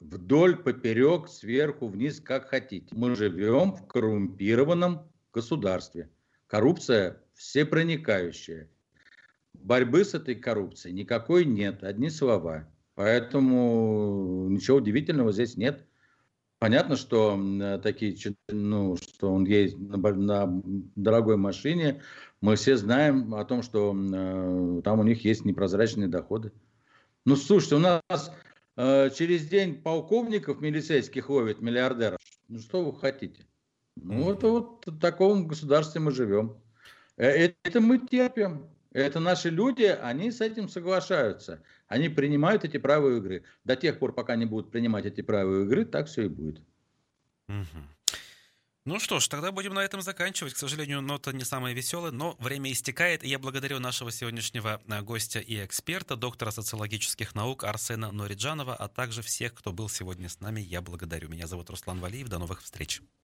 Вдоль, 0.00 0.56
поперек, 0.56 1.28
сверху, 1.28 1.88
вниз, 1.88 2.20
как 2.20 2.48
хотите. 2.48 2.88
Мы 2.92 3.16
живем 3.16 3.72
в 3.72 3.86
коррумпированном 3.86 5.10
государстве. 5.32 6.08
Коррупция 6.48 7.22
всепроникающая. 7.34 8.68
Борьбы 9.52 10.04
с 10.04 10.14
этой 10.14 10.34
коррупцией 10.34 10.94
никакой 10.94 11.44
нет, 11.44 11.84
одни 11.84 12.10
слова. 12.10 12.68
Поэтому 12.94 14.48
ничего 14.48 14.78
удивительного 14.78 15.30
здесь 15.30 15.56
нет. 15.56 15.86
Понятно, 16.58 16.96
что 16.96 17.38
такие, 17.82 18.16
ну, 18.48 18.96
что 18.96 19.32
он 19.32 19.44
ездит 19.44 19.78
на, 19.78 19.96
на 19.96 20.62
дорогой 20.96 21.36
машине. 21.36 22.02
Мы 22.40 22.56
все 22.56 22.76
знаем 22.76 23.34
о 23.34 23.44
том, 23.44 23.62
что 23.62 23.94
э, 23.94 24.82
там 24.82 24.98
у 24.98 25.04
них 25.04 25.24
есть 25.24 25.44
непрозрачные 25.44 26.08
доходы. 26.08 26.52
Ну, 27.24 27.36
слушайте, 27.36 27.76
у 27.76 27.78
нас 27.78 28.32
э, 28.76 29.10
через 29.10 29.46
день 29.46 29.80
полковников 29.80 30.60
милицейских 30.60 31.30
ловят 31.30 31.60
миллиардеров. 31.60 32.20
Ну, 32.48 32.58
что 32.58 32.84
вы 32.84 32.98
хотите? 32.98 33.47
Ну, 34.02 34.32
это 34.32 34.48
вот 34.48 34.86
в 34.86 34.98
таком 34.98 35.46
государстве 35.46 36.00
мы 36.00 36.12
живем. 36.12 36.56
Э, 37.16 37.52
это 37.62 37.80
мы 37.80 37.98
терпим. 37.98 38.66
Это 38.92 39.20
наши 39.20 39.50
люди, 39.50 39.84
они 39.84 40.30
с 40.30 40.40
этим 40.40 40.68
соглашаются. 40.68 41.62
Они 41.88 42.08
принимают 42.08 42.64
эти 42.64 42.78
правила 42.78 43.16
игры. 43.18 43.44
До 43.64 43.76
тех 43.76 43.98
пор, 43.98 44.14
пока 44.14 44.32
они 44.32 44.46
будут 44.46 44.70
принимать 44.70 45.06
эти 45.06 45.20
правила 45.20 45.64
игры, 45.64 45.84
так 45.84 46.06
все 46.06 46.22
и 46.24 46.28
будет. 46.28 46.60
Угу. 47.48 47.84
Ну 48.88 48.98
что 48.98 49.20
ж, 49.20 49.28
тогда 49.28 49.52
будем 49.52 49.74
на 49.74 49.80
этом 49.80 50.00
заканчивать. 50.00 50.54
К 50.54 50.56
сожалению, 50.56 51.02
нота 51.02 51.32
не 51.34 51.44
самая 51.44 51.74
веселая, 51.74 52.10
но 52.10 52.36
время 52.38 52.72
истекает. 52.72 53.22
И 53.22 53.28
я 53.28 53.38
благодарю 53.38 53.80
нашего 53.80 54.10
сегодняшнего 54.10 54.80
э, 54.86 55.02
гостя 55.02 55.40
и 55.40 55.62
эксперта, 55.62 56.16
доктора 56.16 56.50
социологических 56.52 57.34
наук 57.34 57.64
Арсена 57.64 58.10
Нориджанова, 58.12 58.74
а 58.74 58.88
также 58.88 59.20
всех, 59.20 59.52
кто 59.52 59.74
был 59.74 59.90
сегодня 59.90 60.30
с 60.30 60.40
нами. 60.40 60.62
Я 60.62 60.80
благодарю. 60.80 61.28
Меня 61.28 61.46
зовут 61.46 61.68
Руслан 61.68 62.00
Валиев. 62.00 62.28
До 62.28 62.38
новых 62.38 62.62
встреч. 62.62 63.02